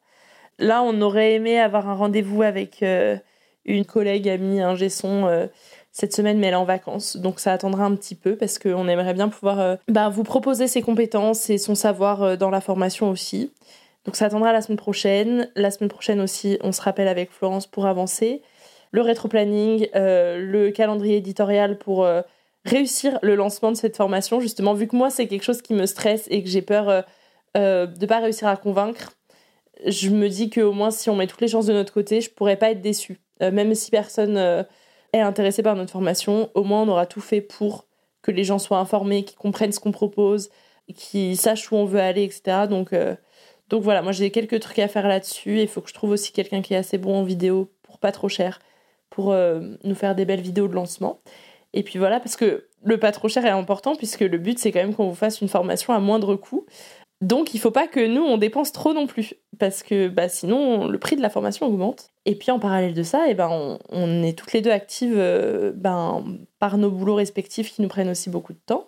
Là, 0.60 0.84
on 0.84 1.02
aurait 1.02 1.34
aimé 1.34 1.60
avoir 1.60 1.90
un 1.90 1.96
rendez-vous 1.96 2.44
avec 2.44 2.84
euh, 2.84 3.18
une 3.66 3.86
collègue 3.86 4.28
amie, 4.28 4.62
un 4.62 4.76
gesson, 4.76 5.26
euh, 5.26 5.48
cette 5.92 6.14
semaine, 6.14 6.38
mais 6.38 6.48
elle 6.48 6.54
est 6.54 6.58
en 6.58 6.66
vacances. 6.66 7.18
Donc 7.18 7.40
ça 7.40 7.54
attendra 7.54 7.86
un 7.86 7.96
petit 7.96 8.16
peu 8.16 8.36
parce 8.36 8.60
qu'on 8.60 8.88
aimerait 8.88 9.14
bien 9.14 9.30
pouvoir 9.30 9.78
bah, 9.88 10.10
vous 10.10 10.24
proposer 10.24 10.68
ses 10.68 10.82
compétences 10.82 11.50
et 11.50 11.58
son 11.58 11.76
savoir 11.76 12.38
dans 12.38 12.50
la 12.50 12.62
formation 12.62 13.10
aussi. 13.10 13.52
Donc 14.06 14.16
ça 14.16 14.26
attendra 14.26 14.54
la 14.54 14.62
semaine 14.62 14.78
prochaine. 14.78 15.50
La 15.56 15.72
semaine 15.72 15.90
prochaine 15.90 16.22
aussi, 16.22 16.60
on 16.62 16.72
se 16.72 16.82
rappelle 16.82 17.08
avec 17.08 17.32
Florence 17.32 17.66
pour 17.66 17.88
avancer. 17.88 18.44
Le 18.92 19.02
rétro-planning, 19.02 19.88
le 19.94 20.70
calendrier 20.70 21.18
éditorial 21.18 21.78
pour 21.78 22.08
réussir 22.66 23.20
le 23.22 23.36
lancement 23.36 23.72
de 23.72 23.78
cette 23.78 23.98
formation, 23.98 24.40
justement, 24.40 24.74
vu 24.74 24.88
que 24.88 24.96
moi, 24.96 25.10
c'est 25.10 25.28
quelque 25.28 25.44
chose 25.44 25.62
qui 25.62 25.74
me 25.74 25.86
stresse 25.86 26.28
et 26.30 26.44
que 26.44 26.50
j'ai 26.50 26.62
peur 26.62 26.90
euh, 26.90 27.02
euh, 27.58 27.86
de 27.86 28.02
ne 28.02 28.06
pas 28.06 28.20
réussir 28.20 28.48
à 28.48 28.58
convaincre, 28.58 29.14
je 29.86 30.10
me 30.10 30.28
dis 30.28 30.50
qu'au 30.50 30.74
moins, 30.74 30.92
si 30.92 31.10
on 31.10 31.16
met 31.16 31.28
toutes 31.28 31.42
les 31.42 31.48
chances 31.48 31.66
de 31.66 31.74
notre 31.74 31.94
côté, 31.94 32.22
je 32.22 32.30
pourrais 32.30 32.58
pas 32.58 32.72
être 32.72 32.82
déçue. 32.82 33.22
Euh, 33.42 33.52
même 33.52 33.74
si 33.76 33.92
personne 33.92 34.38
est 35.14 35.20
intéressé 35.20 35.64
par 35.64 35.76
notre 35.76 35.92
formation, 35.92 36.50
au 36.54 36.64
moins, 36.64 36.84
on 36.84 36.90
aura 36.90 37.06
tout 37.06 37.22
fait 37.22 37.42
pour 37.42 37.88
que 38.22 38.32
les 38.32 38.44
gens 38.44 38.60
soient 38.60 38.80
informés, 38.80 39.24
qu'ils 39.24 39.38
comprennent 39.38 39.72
ce 39.72 39.80
qu'on 39.80 39.94
propose, 39.94 40.50
qu'ils 40.94 41.38
sachent 41.38 41.72
où 41.72 41.76
on 41.76 41.86
veut 41.86 42.02
aller, 42.02 42.24
etc. 42.24 42.68
Donc, 42.70 42.94
donc 43.70 43.82
voilà, 43.82 44.02
moi, 44.02 44.12
j'ai 44.12 44.32
quelques 44.32 44.60
trucs 44.60 44.80
à 44.80 44.90
faire 44.90 45.08
là-dessus. 45.08 45.62
Il 45.62 45.70
faut 45.70 45.80
que 45.80 45.88
je 45.88 45.94
trouve 45.94 46.10
aussi 46.10 46.34
quelqu'un 46.34 46.62
qui 46.62 46.74
est 46.74 46.78
assez 46.78 46.98
bon 46.98 47.16
en 47.16 47.24
vidéo 47.24 47.72
pour 47.84 48.00
pas 48.00 48.12
trop 48.12 48.28
cher, 48.28 48.60
pour 49.10 49.34
nous 49.34 49.96
faire 49.96 50.16
des 50.16 50.26
belles 50.26 50.42
vidéos 50.42 50.68
de 50.68 50.74
lancement. 50.74 51.22
Et 51.74 51.84
puis 51.84 52.00
voilà, 52.00 52.20
parce 52.20 52.36
que 52.36 52.68
le 52.84 52.98
pas 52.98 53.12
trop 53.12 53.28
cher 53.28 53.46
est 53.46 53.50
important, 53.50 53.96
puisque 53.96 54.22
le 54.22 54.38
but, 54.38 54.58
c'est 54.60 54.72
quand 54.72 54.80
même 54.80 54.96
qu'on 54.96 55.10
vous 55.10 55.16
fasse 55.16 55.42
une 55.42 55.50
formation 55.50 55.94
à 55.94 56.00
moindre 56.00 56.36
coût. 56.36 56.66
Donc, 57.22 57.54
il 57.54 57.60
faut 57.60 57.72
pas 57.72 57.88
que 57.88 58.00
nous, 58.00 58.22
on 58.22 58.38
dépense 58.38 58.72
trop 58.72 58.94
non 58.94 59.06
plus, 59.06 59.34
parce 59.58 59.84
que 59.84 60.08
bah, 60.08 60.30
sinon, 60.30 60.88
le 60.88 60.98
prix 61.00 61.18
de 61.18 61.22
la 61.22 61.30
formation 61.30 61.66
augmente. 61.66 62.12
Et 62.26 62.36
puis, 62.36 62.50
en 62.50 62.60
parallèle 62.60 62.94
de 62.94 63.04
ça, 63.04 63.26
eh 63.28 63.34
ben, 63.34 63.78
on, 63.90 64.24
est 64.24 64.38
toutes 64.38 64.54
les 64.54 64.62
deux 64.62 64.72
actives 64.72 65.16
euh, 65.18 65.74
ben, 65.76 66.24
par 66.60 66.78
nos 66.78 66.90
boulots 66.90 67.16
respectifs 67.16 67.74
qui 67.74 67.82
nous 67.82 67.90
prennent 67.90 68.10
aussi 68.10 68.30
beaucoup 68.30 68.54
de 68.54 68.60
temps. 68.66 68.88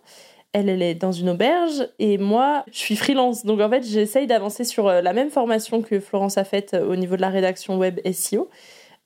Elle, 0.54 0.70
elle 0.70 0.82
est 0.82 0.96
dans 0.96 1.12
une 1.12 1.30
auberge, 1.30 1.90
et 2.00 2.18
moi, 2.18 2.64
je 2.72 2.78
suis 2.78 2.96
freelance. 2.96 3.46
Donc, 3.46 3.60
en 3.60 3.70
fait, 3.70 3.84
j'essaye 3.84 4.28
d'avancer 4.28 4.64
sur 4.64 4.88
euh, 4.88 5.02
la 5.02 5.12
même 5.12 5.30
formation 5.30 5.82
que 5.82 6.00
Florence 6.00 6.38
a 6.38 6.46
faite 6.46 6.74
euh, 6.74 6.88
au 6.88 6.96
niveau 6.96 7.18
de 7.18 7.22
la 7.22 7.30
rédaction 7.30 7.78
web 7.78 8.00
SEO. 8.14 8.50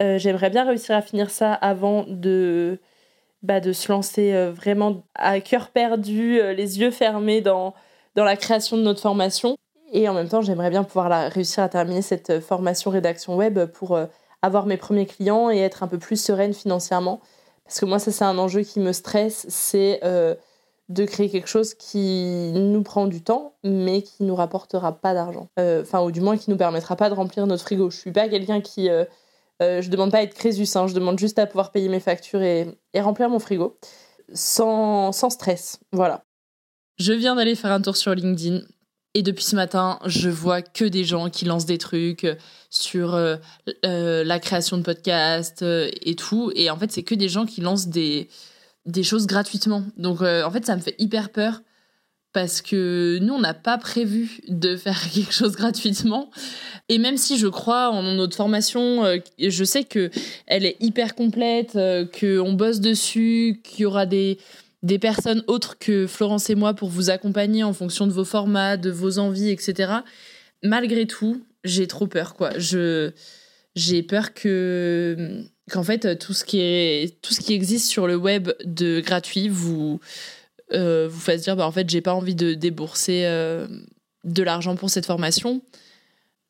J'aimerais 0.02 0.50
bien 0.50 0.66
réussir 0.66 0.94
à 0.94 1.02
finir 1.02 1.30
ça 1.30 1.54
avant 1.54 2.04
de 2.06 2.80
bah, 3.46 3.60
de 3.60 3.74
se 3.74 3.92
lancer 3.92 4.34
euh, 4.34 4.52
vraiment 4.52 5.04
à 5.14 5.40
cœur 5.40 5.70
perdu, 5.70 6.40
euh, 6.40 6.54
les 6.54 6.80
yeux 6.80 6.90
fermés 6.90 7.42
dans, 7.42 7.76
dans 8.16 8.24
la 8.24 8.36
création 8.36 8.76
de 8.76 8.82
notre 8.82 9.02
formation. 9.02 9.56
Et 9.94 10.10
en 10.10 10.14
même 10.16 10.28
temps, 10.28 10.42
j'aimerais 10.42 10.72
bien 10.72 10.84
pouvoir 10.84 11.10
la, 11.10 11.30
réussir 11.30 11.64
à 11.64 11.70
terminer 11.70 12.02
cette 12.02 12.32
euh, 12.32 12.42
formation 12.42 12.90
rédaction 12.90 13.36
web 13.36 13.66
pour 13.66 14.00
avoir 14.42 14.66
mes 14.66 14.78
premiers 14.78 15.06
clients 15.06 15.52
et 15.52 15.60
être 15.60 15.84
un 15.84 15.88
peu 15.88 16.00
plus 16.00 16.20
sereine 16.20 16.54
financièrement. 16.54 17.22
Parce 17.66 17.80
que 17.80 17.86
moi, 17.86 18.00
ça, 18.00 18.12
c'est 18.12 18.26
un 18.26 18.38
enjeu 18.40 18.62
qui 18.62 18.80
me 18.80 18.92
stresse, 18.94 19.46
c'est 19.50 20.02
de 20.88 21.06
créer 21.06 21.30
quelque 21.32 21.48
chose 21.48 21.74
qui 21.74 22.52
nous 22.54 22.84
prend 22.84 23.08
du 23.08 23.24
temps, 23.24 23.54
mais 23.64 24.04
qui 24.04 24.24
nous 24.24 24.36
rapportera 24.36 24.92
pas 24.92 25.16
d'argent. 25.16 25.48
Enfin, 25.58 26.04
ou 26.04 26.12
du 26.12 26.22
moins 26.22 26.38
qui 26.38 26.52
nous 26.52 26.58
permettra 26.58 26.96
pas 26.96 27.10
de 27.10 27.16
remplir 27.16 27.48
notre 27.48 27.64
frigo. 27.64 27.90
Je 27.90 27.98
suis 27.98 28.12
pas 28.12 28.28
quelqu'un 28.30 28.62
qui 28.62 28.88
je 29.62 29.90
demande 29.90 30.12
pas 30.12 30.20
à 30.20 30.22
être 30.22 30.34
crésus, 30.34 30.68
hein, 30.76 30.88
je 30.88 30.94
demande 30.94 31.20
juste 31.20 31.40
à 31.40 31.46
pouvoir 31.46 31.72
payer 31.72 31.90
mes 31.90 32.00
factures 32.00 32.42
et, 32.42 32.68
remplir 32.96 33.30
mon 33.30 33.40
frigo 33.40 33.78
sans, 34.34 35.12
stress. 35.30 35.80
Voilà. 35.92 36.24
Je 36.98 37.14
viens 37.14 37.36
d'aller 37.36 37.56
faire 37.56 37.72
un 37.72 37.82
tour 37.82 37.96
sur 37.96 38.16
LinkedIn 38.16 38.62
et 39.14 39.22
depuis 39.22 39.44
ce 39.44 39.56
matin, 39.56 40.00
je 40.06 40.30
vois 40.30 40.62
que 40.62 40.86
des 40.86 41.04
gens 41.04 41.30
qui 41.30 41.46
lancent 41.46 41.66
des 41.66 41.78
trucs 41.78 42.28
sur 42.70 43.16
euh, 43.16 43.38
euh, 43.86 44.24
la 44.24 44.40
création 44.40 44.78
de 44.78 44.84
podcasts 44.84 45.62
et 45.62 46.16
tout. 46.16 46.52
Et 46.56 46.70
en 46.70 46.78
fait, 46.78 46.92
c'est 46.92 47.04
que 47.04 47.16
des 47.16 47.30
gens 47.30 47.46
qui 47.46 47.62
lancent 47.62 47.88
des, 47.88 48.30
des 48.86 49.04
choses 49.04 49.28
gratuitement. 49.28 49.84
Donc, 49.98 50.22
en 50.22 50.52
fait, 50.52 50.66
ça 50.66 50.76
me 50.76 50.82
fait 50.82 50.96
hyper 51.00 51.32
peur 51.32 51.62
parce 52.36 52.62
que 52.62 53.18
nous, 53.22 53.34
on 53.34 53.40
n'a 53.40 53.54
pas 53.54 53.78
prévu 53.78 54.42
de 54.50 54.76
faire 54.76 55.10
quelque 55.14 55.32
chose 55.32 55.56
gratuitement. 55.56 56.30
Et 56.90 56.98
même 56.98 57.16
si 57.16 57.38
je 57.38 57.48
crois 57.48 57.90
en 57.90 58.04
notre 58.04 58.36
formation, 58.36 59.06
euh, 59.06 59.20
je 59.40 59.64
sais 59.64 59.86
que 59.86 60.12
elle 60.46 60.66
est 60.66 60.76
hyper 60.82 61.16
complète, 61.16 61.78
euh, 61.78 62.06
qu'on 62.06 62.52
bosse 62.52 62.82
dessus, 62.82 63.62
qu'il 63.64 63.84
y 63.84 63.86
aura 63.86 64.06
des, 64.06 64.38
des 64.84 65.00
personnes 65.00 65.46
autres 65.48 65.80
que 65.80 66.08
Florence 66.08 66.50
et 66.50 66.56
moi 66.56 66.74
pour 66.74 66.90
vous 66.90 67.10
accompagner 67.10 67.64
en 67.64 67.72
fonction 67.72 68.06
de 68.06 68.12
vos 68.12 68.26
formats, 68.26 68.76
de 68.76 68.92
vos 68.92 69.18
envies, 69.18 69.50
etc. 69.50 69.94
Malgré 70.62 71.08
tout, 71.08 71.42
j'ai 71.64 71.88
trop 71.88 72.06
peur, 72.06 72.36
quoi. 72.36 72.50
J'ai 72.58 74.04
peur 74.04 74.34
que, 74.34 75.42
qu'en 75.72 75.84
fait, 75.84 76.20
tout 76.20 76.34
ce 76.34 76.44
qui 76.44 76.60
est, 76.60 77.22
tout 77.22 77.34
ce 77.34 77.40
qui 77.40 77.54
existe 77.54 77.90
sur 77.90 78.08
le 78.08 78.18
web 78.18 78.52
de 78.66 79.00
gratuit 79.00 79.48
vous, 79.48 80.02
euh, 80.74 81.08
vous 81.10 81.20
fasse 81.20 81.42
dire 81.42 81.56
bah, 81.56 81.68
en 81.68 81.72
fait 81.72 81.90
j'ai 81.90 82.02
pas 82.02 82.14
envie 82.14 82.36
de 82.36 82.54
débourser 82.54 83.26
euh, 83.26 83.68
de 84.24 84.44
l'argent 84.44 84.76
pour 84.76 84.90
cette 84.90 85.06
formation. 85.06 85.62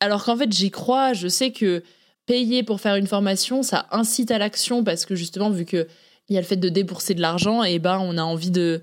Alors 0.00 0.24
qu'en 0.24 0.36
fait 0.36 0.52
j'y 0.52 0.70
crois 0.70 1.12
je 1.12 1.28
sais 1.28 1.52
que 1.52 1.82
payer 2.26 2.62
pour 2.62 2.80
faire 2.80 2.96
une 2.96 3.06
formation 3.06 3.62
ça 3.62 3.86
incite 3.90 4.30
à 4.30 4.38
l'action 4.38 4.84
parce 4.84 5.06
que 5.06 5.14
justement 5.14 5.50
vu 5.50 5.64
que 5.64 5.86
il 6.28 6.34
y 6.34 6.38
a 6.38 6.40
le 6.40 6.46
fait 6.46 6.56
de 6.56 6.68
débourser 6.68 7.14
de 7.14 7.20
l'argent 7.20 7.62
et 7.62 7.78
ben 7.78 7.98
on 8.00 8.18
a 8.18 8.22
envie 8.22 8.50
de 8.50 8.82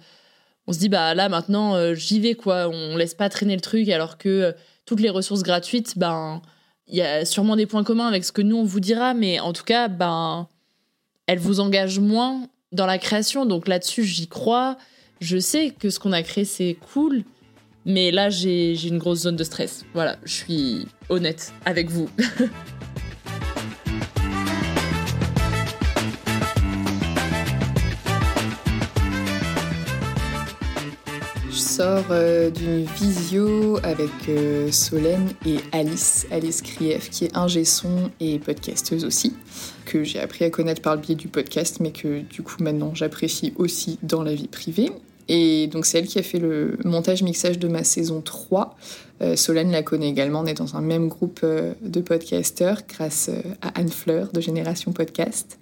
on 0.65 0.73
se 0.73 0.79
dit 0.79 0.89
bah 0.89 1.13
là 1.13 1.29
maintenant 1.29 1.75
euh, 1.75 1.93
j'y 1.93 2.19
vais 2.19 2.35
quoi. 2.35 2.69
On 2.69 2.95
laisse 2.95 3.15
pas 3.15 3.29
traîner 3.29 3.55
le 3.55 3.61
truc 3.61 3.89
alors 3.89 4.17
que 4.17 4.55
toutes 4.85 4.99
les 4.99 5.09
ressources 5.09 5.43
gratuites 5.43 5.97
ben 5.97 6.41
il 6.87 6.95
y 6.95 7.01
a 7.01 7.25
sûrement 7.25 7.55
des 7.55 7.65
points 7.65 7.83
communs 7.83 8.07
avec 8.07 8.23
ce 8.23 8.31
que 8.31 8.41
nous 8.41 8.57
on 8.57 8.63
vous 8.63 8.79
dira 8.79 9.13
mais 9.13 9.39
en 9.39 9.53
tout 9.53 9.63
cas 9.63 9.87
ben 9.87 10.47
elles 11.27 11.39
vous 11.39 11.59
engagent 11.59 11.99
moins 11.99 12.47
dans 12.73 12.85
la 12.85 12.97
création, 12.97 13.45
donc 13.45 13.67
là-dessus, 13.67 14.03
j'y 14.03 14.27
crois. 14.27 14.77
Je 15.23 15.37
sais 15.37 15.69
que 15.69 15.89
ce 15.89 15.99
qu'on 16.01 16.11
a 16.11 16.21
créé, 16.21 16.43
c'est 16.43 16.75
cool. 16.93 17.23
Mais 17.85 18.11
là, 18.11 18.29
j'ai 18.29 18.75
une 18.85 18.97
grosse 18.97 19.19
zone 19.19 19.37
de 19.37 19.45
stress. 19.45 19.85
Voilà, 19.93 20.17
je 20.25 20.33
suis 20.33 20.85
honnête 21.07 21.53
avec 21.63 21.89
vous. 21.89 22.09
Je 31.49 31.57
sors 31.57 32.03
euh, 32.09 32.49
d'une 32.49 32.83
visio 32.83 33.77
avec 33.83 34.09
euh, 34.27 34.69
Solène 34.73 35.29
et 35.45 35.59
Alice, 35.71 36.27
Alice 36.31 36.61
Krief, 36.61 37.09
qui 37.09 37.23
est 37.25 37.37
ingé 37.37 37.63
son 37.63 38.11
et 38.19 38.39
podcasteuse 38.39 39.05
aussi, 39.05 39.33
que 39.85 40.03
j'ai 40.03 40.19
appris 40.19 40.43
à 40.43 40.49
connaître 40.49 40.81
par 40.81 40.95
le 40.95 41.01
biais 41.01 41.15
du 41.15 41.29
podcast, 41.29 41.79
mais 41.79 41.93
que 41.93 42.19
du 42.19 42.41
coup 42.41 42.61
maintenant 42.61 42.93
j'apprécie 42.93 43.53
aussi 43.55 43.99
dans 44.03 44.21
la 44.21 44.35
vie 44.35 44.49
privée. 44.49 44.91
Et 45.29 45.67
donc 45.67 45.85
c'est 45.85 45.99
elle 45.99 46.07
qui 46.07 46.19
a 46.19 46.23
fait 46.23 46.39
le 46.39 46.77
montage-mixage 46.83 47.59
de 47.59 47.67
ma 47.67 47.83
saison 47.83 48.21
3. 48.21 48.75
Euh, 49.21 49.35
Solène 49.35 49.71
la 49.71 49.83
connaît 49.83 50.09
également, 50.09 50.41
on 50.41 50.45
est 50.45 50.53
dans 50.53 50.75
un 50.75 50.81
même 50.81 51.07
groupe 51.07 51.45
de 51.45 52.01
podcasteurs 52.01 52.81
grâce 52.87 53.29
à 53.61 53.79
Anne 53.79 53.89
Fleur 53.89 54.31
de 54.31 54.41
Génération 54.41 54.91
Podcast. 54.91 55.59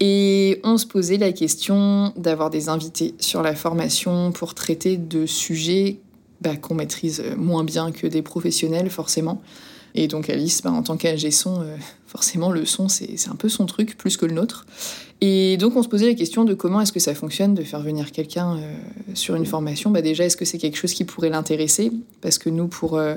Et 0.00 0.60
on 0.64 0.78
se 0.78 0.86
posait 0.86 1.16
la 1.16 1.32
question 1.32 2.12
d'avoir 2.16 2.50
des 2.50 2.68
invités 2.68 3.14
sur 3.20 3.40
la 3.40 3.54
formation 3.54 4.32
pour 4.32 4.54
traiter 4.54 4.96
de 4.96 5.26
sujets 5.26 6.00
bah, 6.40 6.56
qu'on 6.56 6.74
maîtrise 6.74 7.22
moins 7.36 7.62
bien 7.62 7.92
que 7.92 8.08
des 8.08 8.20
professionnels, 8.20 8.90
forcément. 8.90 9.40
Et 9.94 10.08
donc 10.08 10.30
Alice, 10.30 10.62
bah, 10.62 10.70
en 10.70 10.82
tant 10.82 10.96
qu'AG 10.96 11.30
son, 11.30 11.60
euh, 11.60 11.76
forcément 12.06 12.50
le 12.50 12.64
son, 12.64 12.88
c'est 12.88 13.28
un 13.30 13.36
peu 13.36 13.48
son 13.48 13.66
truc, 13.66 13.96
plus 13.96 14.16
que 14.16 14.26
le 14.26 14.32
nôtre. 14.32 14.66
Et 15.20 15.56
donc 15.56 15.76
on 15.76 15.82
se 15.82 15.88
posait 15.88 16.06
la 16.06 16.14
question 16.14 16.44
de 16.44 16.54
comment 16.54 16.80
est-ce 16.80 16.92
que 16.92 17.00
ça 17.00 17.14
fonctionne 17.14 17.54
de 17.54 17.62
faire 17.62 17.80
venir 17.80 18.10
quelqu'un 18.10 18.56
euh, 18.56 18.74
sur 19.14 19.34
une 19.34 19.46
formation. 19.46 19.90
Bah, 19.90 20.02
déjà, 20.02 20.24
est-ce 20.24 20.36
que 20.36 20.44
c'est 20.44 20.58
quelque 20.58 20.76
chose 20.76 20.94
qui 20.94 21.04
pourrait 21.04 21.30
l'intéresser? 21.30 21.92
Parce 22.20 22.38
que 22.38 22.50
nous, 22.50 22.68
pour... 22.68 22.96
Euh, 22.96 23.16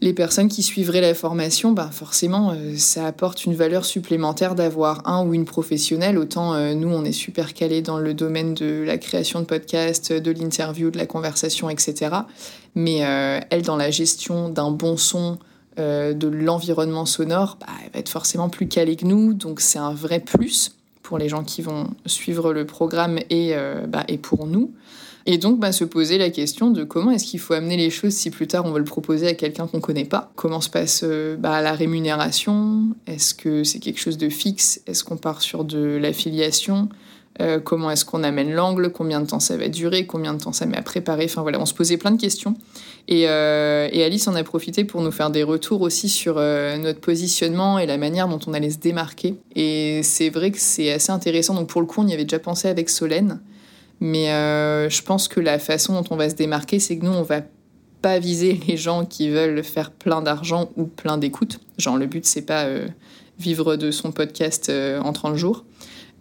les 0.00 0.14
personnes 0.14 0.48
qui 0.48 0.64
suivraient 0.64 1.00
la 1.00 1.14
formation, 1.14 1.70
bah 1.70 1.88
forcément, 1.92 2.56
ça 2.76 3.06
apporte 3.06 3.44
une 3.44 3.54
valeur 3.54 3.84
supplémentaire 3.84 4.56
d'avoir 4.56 5.08
un 5.08 5.24
ou 5.24 5.32
une 5.32 5.44
professionnelle. 5.44 6.18
Autant 6.18 6.74
nous, 6.74 6.88
on 6.88 7.04
est 7.04 7.12
super 7.12 7.54
calés 7.54 7.82
dans 7.82 7.98
le 7.98 8.12
domaine 8.12 8.52
de 8.54 8.82
la 8.84 8.98
création 8.98 9.38
de 9.38 9.44
podcasts, 9.44 10.12
de 10.12 10.30
l'interview, 10.32 10.90
de 10.90 10.98
la 10.98 11.06
conversation, 11.06 11.70
etc. 11.70 12.16
Mais 12.74 12.96
elle, 12.96 13.62
dans 13.62 13.76
la 13.76 13.92
gestion 13.92 14.48
d'un 14.48 14.72
bon 14.72 14.96
son, 14.96 15.38
de 15.76 16.28
l'environnement 16.28 17.06
sonore, 17.06 17.58
bah, 17.60 17.66
elle 17.84 17.92
va 17.92 17.98
être 18.00 18.08
forcément 18.08 18.48
plus 18.48 18.68
calée 18.68 18.96
que 18.96 19.06
nous. 19.06 19.34
Donc 19.34 19.60
c'est 19.60 19.78
un 19.78 19.94
vrai 19.94 20.20
plus 20.20 20.76
pour 21.02 21.18
les 21.18 21.28
gens 21.28 21.44
qui 21.44 21.62
vont 21.62 21.90
suivre 22.06 22.52
le 22.52 22.66
programme 22.66 23.18
et, 23.30 23.54
bah, 23.88 24.04
et 24.08 24.18
pour 24.18 24.46
nous. 24.46 24.72
Et 25.26 25.38
donc, 25.38 25.60
bah, 25.60 25.72
se 25.72 25.84
poser 25.84 26.18
la 26.18 26.30
question 26.30 26.70
de 26.70 26.84
comment 26.84 27.10
est-ce 27.12 27.24
qu'il 27.24 27.40
faut 27.40 27.54
amener 27.54 27.76
les 27.76 27.90
choses 27.90 28.12
si 28.12 28.30
plus 28.30 28.46
tard 28.46 28.64
on 28.66 28.72
veut 28.72 28.78
le 28.78 28.84
proposer 28.84 29.28
à 29.28 29.34
quelqu'un 29.34 29.66
qu'on 29.66 29.80
connaît 29.80 30.04
pas? 30.04 30.32
Comment 30.34 30.60
se 30.60 30.70
passe 30.70 31.02
euh, 31.04 31.36
bah, 31.36 31.60
la 31.62 31.72
rémunération? 31.72 32.88
Est-ce 33.06 33.34
que 33.34 33.62
c'est 33.62 33.78
quelque 33.78 34.00
chose 34.00 34.18
de 34.18 34.28
fixe? 34.28 34.80
Est-ce 34.86 35.04
qu'on 35.04 35.16
part 35.16 35.40
sur 35.40 35.64
de 35.64 35.78
l'affiliation? 35.78 36.88
Euh, 37.40 37.60
comment 37.60 37.90
est-ce 37.90 38.04
qu'on 38.04 38.22
amène 38.22 38.52
l'angle, 38.52 38.92
combien 38.92 39.20
de 39.20 39.26
temps 39.26 39.40
ça 39.40 39.56
va 39.56 39.68
durer, 39.68 40.06
combien 40.06 40.34
de 40.34 40.42
temps 40.42 40.52
ça 40.52 40.66
met 40.66 40.76
à 40.76 40.82
préparer. 40.82 41.24
Enfin 41.24 41.42
voilà, 41.42 41.60
on 41.60 41.66
se 41.66 41.74
posait 41.74 41.96
plein 41.96 42.10
de 42.10 42.20
questions. 42.20 42.54
Et, 43.08 43.28
euh, 43.28 43.88
et 43.90 44.04
Alice 44.04 44.28
en 44.28 44.34
a 44.34 44.44
profité 44.44 44.84
pour 44.84 45.00
nous 45.00 45.10
faire 45.10 45.30
des 45.30 45.42
retours 45.42 45.80
aussi 45.80 46.08
sur 46.08 46.36
notre 46.36 47.00
positionnement 47.00 47.78
et 47.78 47.86
la 47.86 47.98
manière 47.98 48.28
dont 48.28 48.40
on 48.46 48.52
allait 48.52 48.70
se 48.70 48.78
démarquer. 48.78 49.36
Et 49.56 50.02
c'est 50.02 50.28
vrai 50.28 50.50
que 50.50 50.58
c'est 50.58 50.92
assez 50.92 51.10
intéressant. 51.10 51.54
Donc 51.54 51.68
pour 51.68 51.80
le 51.80 51.86
coup, 51.86 52.00
on 52.02 52.06
y 52.06 52.14
avait 52.14 52.24
déjà 52.24 52.38
pensé 52.38 52.68
avec 52.68 52.90
Solène. 52.90 53.40
Mais 54.02 54.32
euh, 54.32 54.90
je 54.90 55.00
pense 55.02 55.28
que 55.28 55.38
la 55.38 55.60
façon 55.60 55.92
dont 55.92 56.04
on 56.10 56.16
va 56.16 56.28
se 56.28 56.34
démarquer, 56.34 56.80
c'est 56.80 56.98
que 56.98 57.04
nous, 57.04 57.12
on 57.12 57.22
va 57.22 57.42
pas 58.02 58.18
viser 58.18 58.60
les 58.66 58.76
gens 58.76 59.04
qui 59.04 59.28
veulent 59.28 59.62
faire 59.62 59.92
plein 59.92 60.22
d'argent 60.22 60.70
ou 60.76 60.86
plein 60.86 61.18
d'écoutes. 61.18 61.60
Genre, 61.78 61.96
le 61.96 62.06
but, 62.06 62.26
c'est 62.26 62.42
pas 62.42 62.64
euh, 62.64 62.88
vivre 63.38 63.76
de 63.76 63.92
son 63.92 64.10
podcast 64.10 64.70
euh, 64.70 65.00
en 65.00 65.12
30 65.12 65.36
jours. 65.36 65.64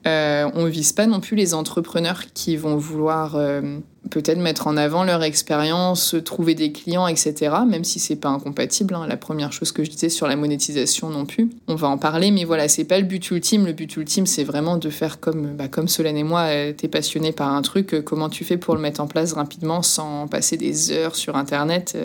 Euh, 0.08 0.50
on 0.56 0.66
vise 0.66 0.94
pas 0.94 1.06
non 1.06 1.20
plus 1.20 1.36
les 1.36 1.54
entrepreneurs 1.54 2.24
qui 2.34 2.58
vont 2.58 2.76
vouloir 2.76 3.36
euh, 3.36 3.78
peut-être 4.10 4.40
mettre 4.40 4.66
en 4.66 4.76
avant 4.76 5.04
leur 5.04 5.22
expérience, 5.22 6.16
trouver 6.26 6.56
des 6.56 6.72
clients, 6.72 7.06
etc. 7.08 7.56
Même 7.68 7.84
si 7.84 8.00
c'est 8.00 8.16
pas 8.16 8.30
incompatible. 8.30 8.96
Hein. 8.96 9.06
La 9.08 9.18
première 9.18 9.54
chose 9.54 9.72
que 9.72 9.84
je 9.84 9.92
disais 9.92 10.10
sur 10.10 10.28
la 10.28 10.36
monétisation 10.36 11.10
non 11.10 11.26
plus. 11.26 11.50
On 11.68 11.76
va 11.76 11.88
en 11.88 11.98
parler, 11.98 12.32
mais 12.32 12.46
voilà, 12.46 12.68
c'est 12.68 12.86
pas 12.86 12.98
le 12.98 13.06
but 13.06 13.30
ultime. 13.30 13.66
Le 13.66 13.74
but 13.74 13.96
ultime, 13.96 14.26
c'est 14.26 14.44
vraiment 14.44 14.78
de 14.78 14.90
faire 14.90 15.20
comme, 15.20 15.56
bah, 15.56 15.66
Solène 15.86 16.18
et 16.18 16.24
moi. 16.24 16.42
Euh, 16.50 16.74
t'es 16.74 16.88
passionné 16.88 17.32
par 17.32 17.54
un 17.54 17.62
truc, 17.62 18.04
comment 18.04 18.30
tu 18.30 18.44
fais 18.44 18.58
pour 18.58 18.76
le 18.76 18.82
mettre 18.82 19.02
en 19.02 19.08
place 19.08 19.34
rapidement 19.34 19.84
sans 19.84 20.28
passer 20.28 20.58
des 20.58 20.92
heures 20.92 21.16
sur 21.16 21.36
Internet 21.36 21.96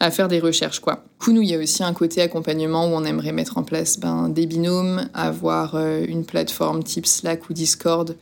à 0.00 0.10
faire 0.10 0.28
des 0.28 0.40
recherches. 0.40 0.80
Quoi. 0.80 1.04
Du 1.24 1.32
nous, 1.32 1.42
il 1.42 1.48
y 1.48 1.54
a 1.54 1.58
aussi 1.58 1.82
un 1.82 1.92
côté 1.92 2.20
accompagnement 2.22 2.86
où 2.86 2.90
on 2.90 3.04
aimerait 3.04 3.32
mettre 3.32 3.58
en 3.58 3.62
place 3.62 3.98
ben, 3.98 4.28
des 4.28 4.46
binômes, 4.46 5.08
avoir 5.14 5.74
euh, 5.74 6.04
une 6.06 6.24
plateforme 6.24 6.82
type 6.82 7.06
Slack 7.06 7.48
ou 7.48 7.52
Discord 7.52 8.16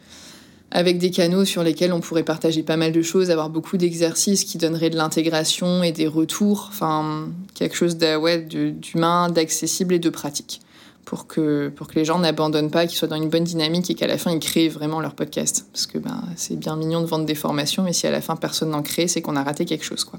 avec 0.75 0.99
des 0.99 1.11
canaux 1.11 1.45
sur 1.45 1.63
lesquels 1.63 1.93
on 1.93 2.01
pourrait 2.01 2.25
partager 2.25 2.65
pas 2.65 2.77
mal 2.77 2.91
de 2.91 3.01
choses, 3.01 3.31
avoir 3.31 3.49
beaucoup 3.49 3.77
d'exercices 3.77 4.43
qui 4.43 4.59
donneraient 4.59 4.91
de 4.91 4.97
l'intégration 4.97 5.85
et 5.85 5.93
des 5.93 6.09
retours, 6.09 6.67
enfin 6.69 7.29
quelque 7.55 7.77
chose 7.77 7.97
d'humain, 7.97 9.31
d'accessible 9.31 9.95
et 9.95 10.01
de 10.01 10.11
pratique 10.11 10.61
pour 11.05 11.29
que, 11.29 11.69
pour 11.69 11.87
que 11.87 11.95
les 11.95 12.05
gens 12.05 12.19
n'abandonnent 12.19 12.73
pas, 12.73 12.87
qu'ils 12.87 12.99
soient 12.99 13.09
dans 13.09 13.17
une 13.17 13.29
bonne 13.29 13.45
dynamique 13.45 13.89
et 13.91 13.95
qu'à 13.95 14.09
la 14.09 14.19
fin 14.19 14.33
ils 14.33 14.41
créent 14.41 14.69
vraiment 14.69 15.01
leur 15.01 15.15
podcast. 15.15 15.67
Parce 15.73 15.87
que 15.87 15.99
ben, 15.99 16.25
c'est 16.35 16.59
bien 16.59 16.75
mignon 16.75 17.03
de 17.03 17.07
vendre 17.07 17.25
des 17.25 17.37
formations, 17.37 17.85
mais 17.85 17.93
si 17.93 18.09
à 18.09 18.11
la 18.11 18.21
fin 18.21 18.35
personne 18.35 18.71
n'en 18.71 18.83
crée, 18.83 19.07
c'est 19.07 19.23
qu'on 19.23 19.37
a 19.37 19.45
raté 19.45 19.67
quelque 19.67 19.85
chose. 19.85 20.03
quoi. 20.03 20.19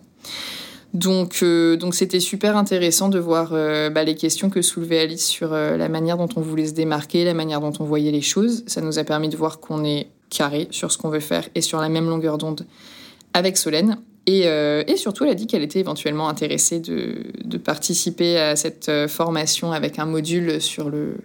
Donc, 0.93 1.39
euh, 1.43 1.75
donc 1.75 1.93
c'était 1.93 2.19
super 2.19 2.55
intéressant 2.55 3.09
de 3.09 3.19
voir 3.19 3.49
euh, 3.51 3.89
bah, 3.89 4.03
les 4.03 4.15
questions 4.15 4.49
que 4.49 4.61
soulevait 4.61 5.01
Alice 5.01 5.25
sur 5.25 5.53
euh, 5.53 5.75
la 5.75 5.89
manière 5.89 6.17
dont 6.17 6.29
on 6.35 6.41
voulait 6.41 6.67
se 6.67 6.73
démarquer, 6.73 7.25
la 7.25 7.33
manière 7.33 7.59
dont 7.59 7.73
on 7.79 7.83
voyait 7.83 8.11
les 8.11 8.21
choses. 8.21 8.63
Ça 8.67 8.81
nous 8.81 8.97
a 8.97 9.03
permis 9.03 9.27
de 9.27 9.35
voir 9.35 9.59
qu'on 9.59 9.83
est 9.83 10.07
carré 10.29 10.67
sur 10.71 10.91
ce 10.91 10.97
qu'on 10.97 11.09
veut 11.09 11.19
faire 11.19 11.49
et 11.53 11.61
sur 11.61 11.81
la 11.81 11.89
même 11.89 12.07
longueur 12.09 12.37
d'onde 12.37 12.65
avec 13.33 13.57
Solène. 13.57 13.97
Et, 14.27 14.45
et, 14.47 14.97
surtout, 14.97 15.23
elle 15.23 15.29
a 15.29 15.35
dit 15.35 15.45
qu'elle 15.45 15.61
était 15.61 15.77
éventuellement 15.77 16.27
intéressée 16.29 16.79
de, 16.79 17.17
de 17.43 17.57
participer 17.59 18.39
à 18.39 18.55
cette 18.55 18.89
formation 19.07 19.71
avec 19.71 19.99
un 19.99 20.07
module 20.07 20.59
sur 20.59 20.89
le, 20.89 21.17